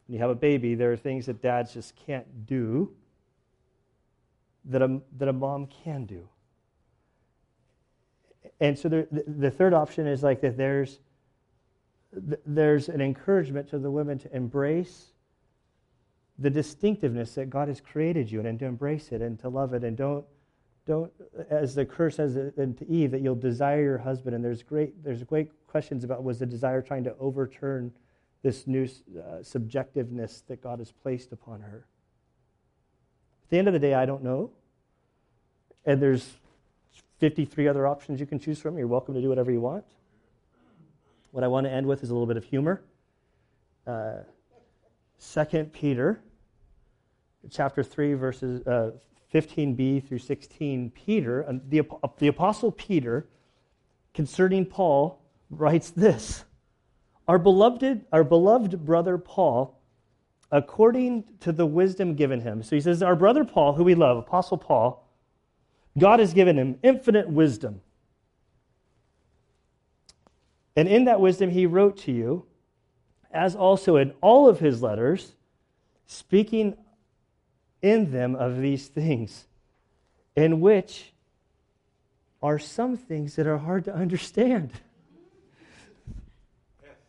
When 0.06 0.14
you 0.14 0.20
have 0.20 0.30
a 0.30 0.34
baby, 0.34 0.74
there 0.74 0.92
are 0.92 0.96
things 0.96 1.26
that 1.26 1.40
dads 1.40 1.72
just 1.72 1.94
can't 1.94 2.46
do 2.46 2.92
that 4.66 4.82
a, 4.82 5.00
that 5.18 5.28
a 5.28 5.32
mom 5.32 5.68
can 5.84 6.04
do. 6.04 6.28
And 8.61 8.78
so 8.78 8.88
the, 8.88 9.06
the 9.26 9.50
third 9.50 9.72
option 9.72 10.06
is 10.06 10.22
like 10.22 10.40
that 10.40 10.56
there's 10.56 10.98
there's 12.46 12.88
an 12.88 13.02
encouragement 13.02 13.68
to 13.68 13.78
the 13.78 13.90
women 13.90 14.18
to 14.18 14.34
embrace 14.34 15.12
the 16.38 16.48
distinctiveness 16.48 17.34
that 17.34 17.50
God 17.50 17.68
has 17.68 17.80
created 17.80 18.30
you 18.30 18.40
in 18.40 18.46
and 18.46 18.59
to 18.61 18.64
embrace 18.64 19.12
it 19.12 19.20
and 19.20 19.38
to 19.40 19.48
love 19.48 19.74
it 19.74 19.84
and 19.84 19.96
don't 19.96 20.24
don't 20.86 21.12
as 21.50 21.74
the 21.74 21.84
curse 21.84 22.16
says 22.16 22.32
to 22.34 22.86
Eve 22.88 23.11
that 23.11 23.20
you'll 23.20 23.34
desire 23.34 23.82
your 23.82 23.98
husband 23.98 24.34
and 24.34 24.42
there's 24.42 24.62
great 24.62 25.04
there's 25.04 25.22
great 25.22 25.50
questions 25.66 26.02
about 26.02 26.24
was 26.24 26.38
the 26.38 26.46
desire 26.46 26.80
trying 26.80 27.04
to 27.04 27.14
overturn 27.20 27.92
this 28.42 28.66
new 28.66 28.84
uh, 28.84 29.42
subjectiveness 29.42 30.42
that 30.46 30.62
God 30.62 30.78
has 30.78 30.92
placed 30.92 31.32
upon 31.32 31.61
her. 31.61 31.86
At 33.44 33.50
the 33.50 33.59
end 33.59 33.68
of 33.68 33.74
the 33.74 33.80
day, 33.80 33.94
I 33.94 34.06
don't 34.06 34.22
know. 34.22 34.50
And 35.84 36.00
there's 36.00 36.36
53 37.18 37.68
other 37.68 37.86
options 37.86 38.20
you 38.20 38.26
can 38.26 38.38
choose 38.38 38.58
from. 38.58 38.78
You're 38.78 38.86
welcome 38.86 39.14
to 39.14 39.20
do 39.20 39.28
whatever 39.28 39.50
you 39.50 39.60
want. 39.60 39.84
What 41.32 41.44
I 41.44 41.48
want 41.48 41.66
to 41.66 41.72
end 41.72 41.86
with 41.86 42.02
is 42.02 42.10
a 42.10 42.14
little 42.14 42.26
bit 42.26 42.36
of 42.36 42.44
humor. 42.44 42.82
Uh, 43.86 44.18
2 45.20 45.64
Peter, 45.72 46.20
chapter 47.50 47.82
3, 47.82 48.14
verses 48.14 48.66
uh, 48.66 48.92
15b 49.34 50.06
through 50.06 50.18
16. 50.18 50.90
Peter, 50.90 51.48
uh, 51.48 51.54
the, 51.68 51.82
the 52.18 52.28
Apostle 52.28 52.70
Peter, 52.70 53.26
concerning 54.14 54.64
Paul, 54.64 55.20
writes 55.50 55.90
this 55.90 56.44
Our 57.26 57.38
beloved, 57.38 58.04
our 58.12 58.24
beloved 58.24 58.84
brother 58.84 59.18
Paul, 59.18 59.80
according 60.52 61.24
to 61.40 61.50
the 61.50 61.66
wisdom 61.66 62.14
given 62.14 62.40
him. 62.40 62.62
So 62.62 62.76
he 62.76 62.80
says, 62.80 63.02
Our 63.02 63.16
brother 63.16 63.44
Paul, 63.44 63.72
who 63.72 63.84
we 63.84 63.96
love, 63.96 64.18
Apostle 64.18 64.58
Paul, 64.58 65.07
God 65.99 66.20
has 66.20 66.32
given 66.32 66.57
him 66.57 66.78
infinite 66.82 67.28
wisdom 67.28 67.80
and 70.78 70.86
in 70.86 71.07
that 71.07 71.20
wisdom, 71.20 71.51
he 71.51 71.66
wrote 71.66 71.96
to 72.03 72.12
you, 72.12 72.46
as 73.32 73.57
also 73.57 73.96
in 73.96 74.12
all 74.20 74.49
of 74.49 74.61
his 74.61 74.80
letters, 74.80 75.34
speaking 76.07 76.76
in 77.82 78.12
them 78.12 78.36
of 78.36 78.61
these 78.61 78.86
things, 78.86 79.49
in 80.36 80.61
which 80.61 81.12
are 82.40 82.61
some 82.61 82.96
things 82.96 83.34
that 83.34 83.49
are 83.49 83.59
hard 83.59 83.86
to 83.86 83.92
understand. 83.92 84.70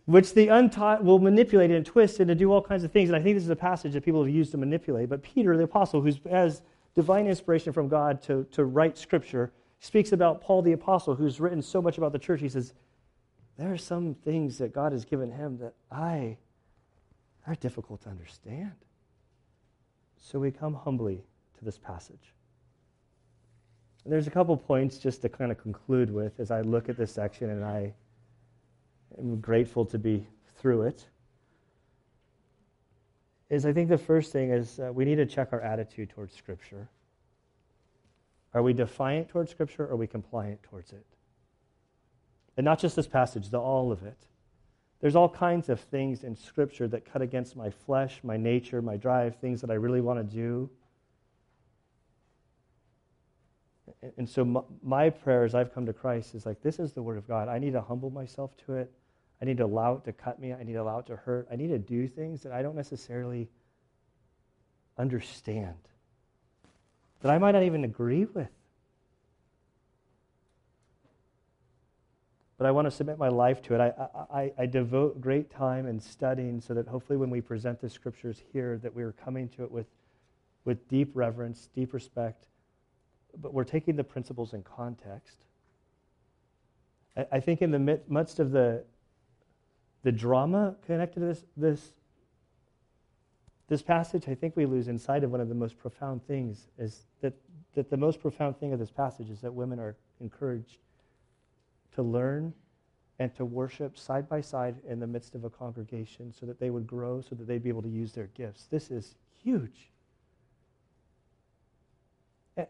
Which 0.05 0.33
the 0.33 0.47
untaught 0.47 1.03
will 1.03 1.19
manipulate 1.19 1.69
and 1.69 1.85
twist 1.85 2.19
and 2.19 2.27
to 2.29 2.33
do 2.33 2.51
all 2.51 2.63
kinds 2.63 2.83
of 2.83 2.91
things. 2.91 3.09
And 3.09 3.15
I 3.15 3.21
think 3.21 3.35
this 3.35 3.43
is 3.43 3.51
a 3.51 3.55
passage 3.55 3.93
that 3.93 4.03
people 4.03 4.23
have 4.23 4.33
used 4.33 4.49
to 4.49 4.57
manipulate. 4.57 5.09
But 5.09 5.21
Peter, 5.21 5.55
the 5.55 5.65
apostle, 5.65 6.01
who 6.01 6.11
has 6.31 6.63
divine 6.95 7.27
inspiration 7.27 7.73
from 7.73 7.87
God 7.87 8.21
to, 8.23 8.45
to 8.51 8.65
write 8.65 8.97
scripture, 8.97 9.51
speaks 9.79 10.11
about 10.11 10.41
Paul 10.41 10.61
the 10.61 10.73
Apostle, 10.73 11.15
who's 11.15 11.39
written 11.39 11.61
so 11.61 11.81
much 11.81 11.97
about 11.97 12.11
the 12.11 12.19
church. 12.19 12.41
He 12.41 12.49
says, 12.49 12.73
There 13.57 13.71
are 13.71 13.77
some 13.77 14.13
things 14.13 14.57
that 14.57 14.73
God 14.73 14.91
has 14.91 15.05
given 15.05 15.31
him 15.31 15.57
that 15.59 15.73
I 15.91 16.37
are 17.47 17.55
difficult 17.55 18.01
to 18.03 18.09
understand. 18.09 18.73
So 20.17 20.39
we 20.39 20.51
come 20.51 20.73
humbly 20.73 21.23
to 21.57 21.65
this 21.65 21.77
passage. 21.77 22.33
And 24.03 24.13
there's 24.13 24.27
a 24.27 24.31
couple 24.31 24.55
points 24.57 24.97
just 24.97 25.21
to 25.21 25.29
kind 25.29 25.51
of 25.51 25.57
conclude 25.57 26.11
with 26.11 26.39
as 26.39 26.51
I 26.51 26.61
look 26.61 26.89
at 26.89 26.97
this 26.97 27.11
section, 27.11 27.49
and 27.49 27.63
I 27.63 27.93
am 29.17 29.39
grateful 29.39 29.85
to 29.85 29.97
be 29.97 30.27
through 30.57 30.83
it. 30.83 31.05
Is 33.49 33.65
I 33.65 33.73
think 33.73 33.89
the 33.89 33.97
first 33.97 34.31
thing 34.31 34.51
is 34.51 34.79
uh, 34.79 34.91
we 34.93 35.05
need 35.05 35.15
to 35.15 35.25
check 35.25 35.49
our 35.51 35.61
attitude 35.61 36.09
towards 36.09 36.35
Scripture. 36.35 36.87
Are 38.53 38.61
we 38.61 38.73
defiant 38.73 39.29
towards 39.29 39.51
Scripture 39.51 39.85
or 39.85 39.91
are 39.91 39.95
we 39.95 40.07
compliant 40.07 40.61
towards 40.63 40.91
it? 40.91 41.05
And 42.57 42.65
not 42.65 42.79
just 42.79 42.95
this 42.95 43.07
passage, 43.07 43.49
the 43.49 43.59
all 43.59 43.91
of 43.91 44.03
it. 44.03 44.17
There's 45.01 45.15
all 45.15 45.29
kinds 45.29 45.69
of 45.69 45.79
things 45.79 46.23
in 46.23 46.35
Scripture 46.35 46.87
that 46.89 47.11
cut 47.11 47.21
against 47.21 47.55
my 47.55 47.69
flesh, 47.69 48.19
my 48.21 48.37
nature, 48.37 48.81
my 48.81 48.97
drive, 48.97 49.37
things 49.37 49.61
that 49.61 49.71
I 49.71 49.75
really 49.75 50.01
want 50.01 50.19
to 50.19 50.35
do. 50.35 50.69
And 54.17 54.29
so, 54.29 54.65
my 54.83 55.09
prayer 55.09 55.43
as 55.43 55.55
I've 55.55 55.73
come 55.73 55.85
to 55.85 55.93
Christ 55.93 56.35
is 56.35 56.45
like, 56.45 56.61
this 56.61 56.79
is 56.79 56.93
the 56.93 57.01
Word 57.01 57.17
of 57.17 57.27
God. 57.27 57.47
I 57.47 57.59
need 57.59 57.73
to 57.73 57.81
humble 57.81 58.09
myself 58.09 58.51
to 58.65 58.75
it. 58.75 58.91
I 59.41 59.45
need 59.45 59.57
to 59.57 59.65
allow 59.65 59.95
it 59.95 60.03
to 60.05 60.13
cut 60.13 60.39
me. 60.39 60.53
I 60.53 60.63
need 60.63 60.73
to 60.73 60.81
allow 60.81 60.99
it 60.99 61.05
to 61.07 61.15
hurt. 61.15 61.47
I 61.51 61.55
need 61.55 61.69
to 61.69 61.79
do 61.79 62.07
things 62.07 62.43
that 62.43 62.51
I 62.51 62.61
don't 62.61 62.75
necessarily 62.75 63.49
understand 64.97 65.75
that 67.21 67.31
I 67.31 67.37
might 67.37 67.51
not 67.51 67.63
even 67.63 67.83
agree 67.83 68.25
with. 68.25 68.49
But 72.57 72.65
I 72.65 72.71
want 72.71 72.87
to 72.87 72.91
submit 72.91 73.17
my 73.17 73.29
life 73.29 73.61
to 73.63 73.75
it. 73.75 73.79
I, 73.79 74.07
I, 74.33 74.51
I 74.57 74.65
devote 74.65 75.21
great 75.21 75.49
time 75.49 75.87
in 75.87 75.99
studying 75.99 76.59
so 76.59 76.73
that 76.73 76.87
hopefully 76.87 77.15
when 77.17 77.29
we 77.29 77.39
present 77.39 77.79
the 77.79 77.89
scriptures 77.89 78.41
here 78.51 78.77
that 78.83 78.93
we're 78.93 79.13
coming 79.13 79.47
to 79.49 79.63
it 79.63 79.71
with, 79.71 79.87
with 80.65 80.85
deep 80.89 81.11
reverence, 81.13 81.69
deep 81.73 81.93
respect, 81.93 82.47
but 83.41 83.53
we're 83.53 83.63
taking 83.63 83.95
the 83.95 84.03
principles 84.03 84.53
in 84.53 84.63
context. 84.63 85.45
I 87.31 87.39
think 87.39 87.61
in 87.61 87.71
the 87.71 88.01
midst 88.07 88.39
of 88.39 88.51
the, 88.51 88.83
the 90.03 90.11
drama 90.11 90.75
connected 90.85 91.19
to 91.19 91.25
this, 91.25 91.45
this 91.57 91.93
this 93.69 93.83
passage, 93.83 94.27
I 94.27 94.33
think 94.33 94.55
we 94.55 94.65
lose 94.65 94.87
insight 94.87 95.23
of 95.23 95.31
one 95.31 95.41
of 95.41 95.47
the 95.47 95.55
most 95.55 95.77
profound 95.77 96.25
things 96.25 96.67
is 96.79 97.05
that, 97.21 97.33
that 97.75 97.89
the 97.91 97.97
most 97.97 98.19
profound 98.19 98.59
thing 98.59 98.73
of 98.73 98.79
this 98.79 98.89
passage 98.89 99.29
is 99.29 99.41
that 99.41 99.53
women 99.53 99.79
are 99.79 99.95
encouraged 100.19 100.79
to 101.93 102.01
learn 102.01 102.51
and 103.19 103.33
to 103.35 103.45
worship 103.45 103.95
side 103.97 104.27
by 104.27 104.41
side 104.41 104.77
in 104.87 104.99
the 104.99 105.05
midst 105.05 105.35
of 105.35 105.43
a 105.43 105.49
congregation 105.51 106.33
so 106.33 106.47
that 106.47 106.59
they 106.59 106.71
would 106.71 106.87
grow, 106.87 107.21
so 107.21 107.35
that 107.35 107.47
they'd 107.47 107.61
be 107.61 107.69
able 107.69 107.83
to 107.83 107.89
use 107.89 108.11
their 108.11 108.27
gifts. 108.33 108.65
This 108.65 108.89
is 108.89 109.15
huge. 109.43 109.91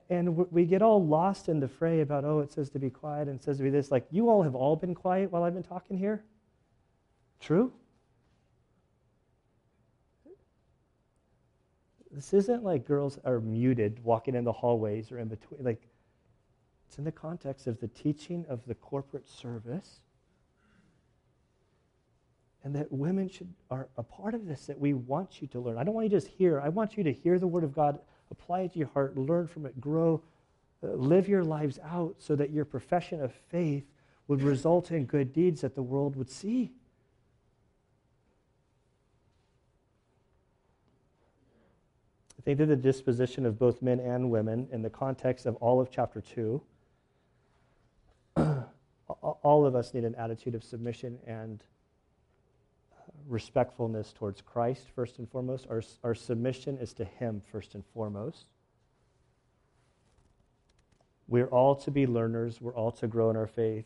And 0.09 0.36
we 0.51 0.65
get 0.65 0.82
all 0.82 1.03
lost 1.03 1.47
in 1.47 1.61
the 1.61 1.67
fray 1.67 2.01
about, 2.01 2.25
oh, 2.25 2.41
it 2.41 2.51
says 2.51 2.69
to 2.71 2.80
be 2.80 2.89
quiet 2.89 3.30
and 3.30 3.39
it 3.39 3.43
says 3.43 3.57
to 3.57 3.63
be 3.63 3.69
this. 3.69 3.89
Like, 3.89 4.05
you 4.11 4.30
all 4.30 4.43
have 4.43 4.53
all 4.53 4.75
been 4.75 4.93
quiet 4.93 5.32
while 5.32 5.43
I've 5.43 5.53
been 5.53 5.63
talking 5.63 5.97
here? 5.97 6.25
True? 7.39 7.73
this 12.11 12.33
isn't 12.33 12.63
like 12.63 12.85
girls 12.85 13.19
are 13.23 13.39
muted 13.39 14.03
walking 14.03 14.35
in 14.35 14.43
the 14.43 14.51
hallways 14.51 15.11
or 15.11 15.19
in 15.19 15.27
between. 15.27 15.63
Like, 15.63 15.87
it's 16.87 16.97
in 16.97 17.03
the 17.03 17.11
context 17.11 17.67
of 17.67 17.79
the 17.79 17.87
teaching 17.87 18.45
of 18.49 18.65
the 18.65 18.75
corporate 18.75 19.27
service. 19.27 20.01
And 22.63 22.75
that 22.75 22.91
women 22.91 23.29
should 23.29 23.53
are 23.71 23.87
a 23.95 24.03
part 24.03 24.33
of 24.33 24.45
this, 24.45 24.65
that 24.65 24.77
we 24.77 24.93
want 24.93 25.41
you 25.41 25.47
to 25.47 25.59
learn. 25.59 25.77
I 25.77 25.83
don't 25.83 25.93
want 25.93 26.05
you 26.05 26.09
to 26.09 26.15
just 26.17 26.27
hear. 26.27 26.59
I 26.59 26.67
want 26.67 26.97
you 26.97 27.03
to 27.03 27.13
hear 27.13 27.39
the 27.39 27.47
word 27.47 27.63
of 27.63 27.73
God, 27.73 27.99
apply 28.31 28.61
it 28.61 28.73
to 28.73 28.79
your 28.79 28.89
heart, 28.89 29.17
learn 29.17 29.47
from 29.47 29.65
it, 29.65 29.79
grow, 29.79 30.21
uh, 30.83 30.87
live 30.87 31.29
your 31.29 31.43
lives 31.43 31.79
out 31.85 32.15
so 32.17 32.35
that 32.35 32.49
your 32.49 32.65
profession 32.65 33.21
of 33.21 33.31
faith 33.31 33.85
would 34.27 34.41
result 34.41 34.91
in 34.91 35.05
good 35.05 35.31
deeds 35.31 35.61
that 35.61 35.75
the 35.75 35.81
world 35.81 36.17
would 36.17 36.29
see. 36.29 36.71
Think 42.49 42.57
that 42.57 42.65
the 42.65 42.75
disposition 42.75 43.45
of 43.45 43.59
both 43.59 43.83
men 43.83 43.99
and 43.99 44.31
women 44.31 44.67
in 44.71 44.81
the 44.81 44.89
context 44.89 45.45
of 45.45 45.55
all 45.57 45.79
of 45.79 45.91
chapter 45.91 46.19
2, 46.19 46.59
all 49.07 49.67
of 49.67 49.75
us 49.75 49.93
need 49.93 50.03
an 50.03 50.15
attitude 50.15 50.55
of 50.55 50.63
submission 50.63 51.19
and 51.27 51.63
uh, 52.91 52.95
respectfulness 53.27 54.13
towards 54.13 54.41
Christ, 54.41 54.87
first 54.95 55.19
and 55.19 55.29
foremost. 55.29 55.67
Our, 55.69 55.83
our 56.03 56.15
submission 56.15 56.79
is 56.79 56.91
to 56.93 57.05
Him, 57.05 57.39
first 57.51 57.75
and 57.75 57.83
foremost. 57.93 58.47
We're 61.27 61.49
all 61.49 61.75
to 61.75 61.91
be 61.91 62.07
learners, 62.07 62.59
we're 62.59 62.73
all 62.73 62.93
to 62.93 63.05
grow 63.05 63.29
in 63.29 63.35
our 63.35 63.45
faith, 63.45 63.85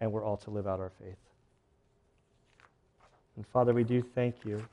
and 0.00 0.12
we're 0.12 0.24
all 0.24 0.36
to 0.36 0.50
live 0.50 0.68
out 0.68 0.78
our 0.78 0.92
faith. 1.00 1.18
And 3.34 3.44
Father, 3.44 3.74
we 3.74 3.82
do 3.82 4.02
thank 4.02 4.44
you 4.44 4.64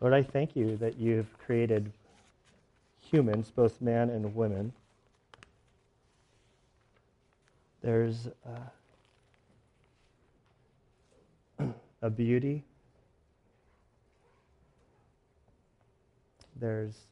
Lord, 0.00 0.14
I 0.14 0.22
thank 0.22 0.54
you 0.54 0.76
that 0.76 0.96
you've 0.96 1.36
created 1.38 1.92
humans, 3.00 3.50
both 3.50 3.80
man 3.80 4.10
and 4.10 4.32
women. 4.34 4.72
There's 7.82 8.28
uh, 11.58 11.64
a 12.02 12.10
beauty. 12.10 12.62
There's 16.60 17.06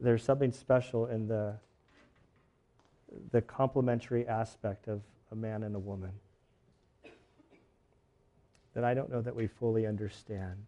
there's 0.00 0.22
something 0.22 0.52
special 0.52 1.06
in 1.06 1.26
the 1.26 1.54
the 3.32 3.42
complementary 3.42 4.28
aspect 4.28 4.86
of 4.86 5.00
a 5.32 5.34
man 5.34 5.64
and 5.64 5.74
a 5.74 5.80
woman 5.80 6.12
that 8.74 8.84
I 8.84 8.94
don't 8.94 9.10
know 9.10 9.20
that 9.20 9.34
we 9.34 9.46
fully 9.46 9.86
understand. 9.86 10.66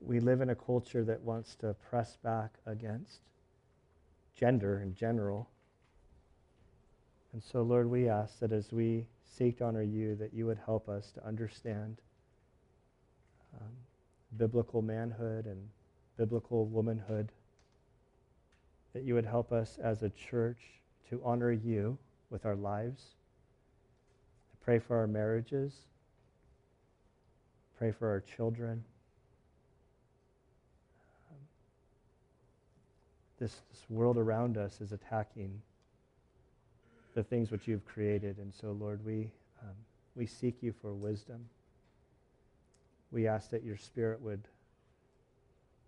We 0.00 0.20
live 0.20 0.40
in 0.40 0.50
a 0.50 0.54
culture 0.54 1.04
that 1.04 1.20
wants 1.22 1.54
to 1.56 1.74
press 1.88 2.16
back 2.16 2.54
against 2.66 3.20
gender 4.34 4.80
in 4.80 4.94
general. 4.94 5.48
And 7.32 7.42
so, 7.42 7.62
Lord, 7.62 7.90
we 7.90 8.08
ask 8.08 8.38
that 8.40 8.52
as 8.52 8.72
we 8.72 9.06
seek 9.24 9.58
to 9.58 9.64
honor 9.64 9.82
you, 9.82 10.14
that 10.16 10.32
you 10.32 10.46
would 10.46 10.58
help 10.64 10.88
us 10.88 11.10
to 11.12 11.26
understand 11.26 11.98
um, 13.60 13.72
biblical 14.36 14.82
manhood 14.82 15.46
and 15.46 15.68
biblical 16.16 16.66
womanhood, 16.66 17.30
that 18.92 19.02
you 19.02 19.14
would 19.14 19.26
help 19.26 19.52
us 19.52 19.78
as 19.82 20.02
a 20.02 20.10
church 20.10 20.58
to 21.10 21.20
honor 21.24 21.52
you 21.52 21.98
with 22.30 22.46
our 22.46 22.56
lives 22.56 23.17
Pray 24.68 24.80
for 24.80 24.98
our 24.98 25.06
marriages. 25.06 25.72
Pray 27.78 27.90
for 27.90 28.06
our 28.06 28.20
children. 28.20 28.84
This, 33.40 33.62
this 33.72 33.80
world 33.88 34.18
around 34.18 34.58
us 34.58 34.82
is 34.82 34.92
attacking 34.92 35.62
the 37.14 37.22
things 37.22 37.50
which 37.50 37.66
you've 37.66 37.86
created. 37.86 38.36
And 38.36 38.52
so, 38.52 38.72
Lord, 38.72 39.02
we, 39.06 39.30
um, 39.62 39.74
we 40.14 40.26
seek 40.26 40.56
you 40.60 40.74
for 40.82 40.92
wisdom. 40.92 41.46
We 43.10 43.26
ask 43.26 43.48
that 43.48 43.64
your 43.64 43.78
Spirit 43.78 44.20
would 44.20 44.42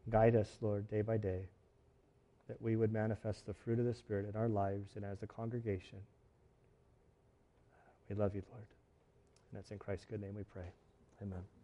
guide 0.08 0.34
us, 0.34 0.56
Lord, 0.62 0.88
day 0.88 1.02
by 1.02 1.18
day, 1.18 1.42
that 2.48 2.62
we 2.62 2.76
would 2.76 2.94
manifest 2.94 3.44
the 3.44 3.52
fruit 3.52 3.78
of 3.78 3.84
the 3.84 3.92
Spirit 3.92 4.26
in 4.26 4.40
our 4.40 4.48
lives 4.48 4.92
and 4.96 5.04
as 5.04 5.22
a 5.22 5.26
congregation. 5.26 5.98
We 8.10 8.16
love 8.16 8.34
you, 8.34 8.42
Lord. 8.50 8.66
And 9.50 9.58
that's 9.58 9.70
in 9.70 9.78
Christ's 9.78 10.04
good 10.04 10.20
name 10.20 10.34
we 10.36 10.42
pray. 10.42 10.68
Amen. 11.22 11.59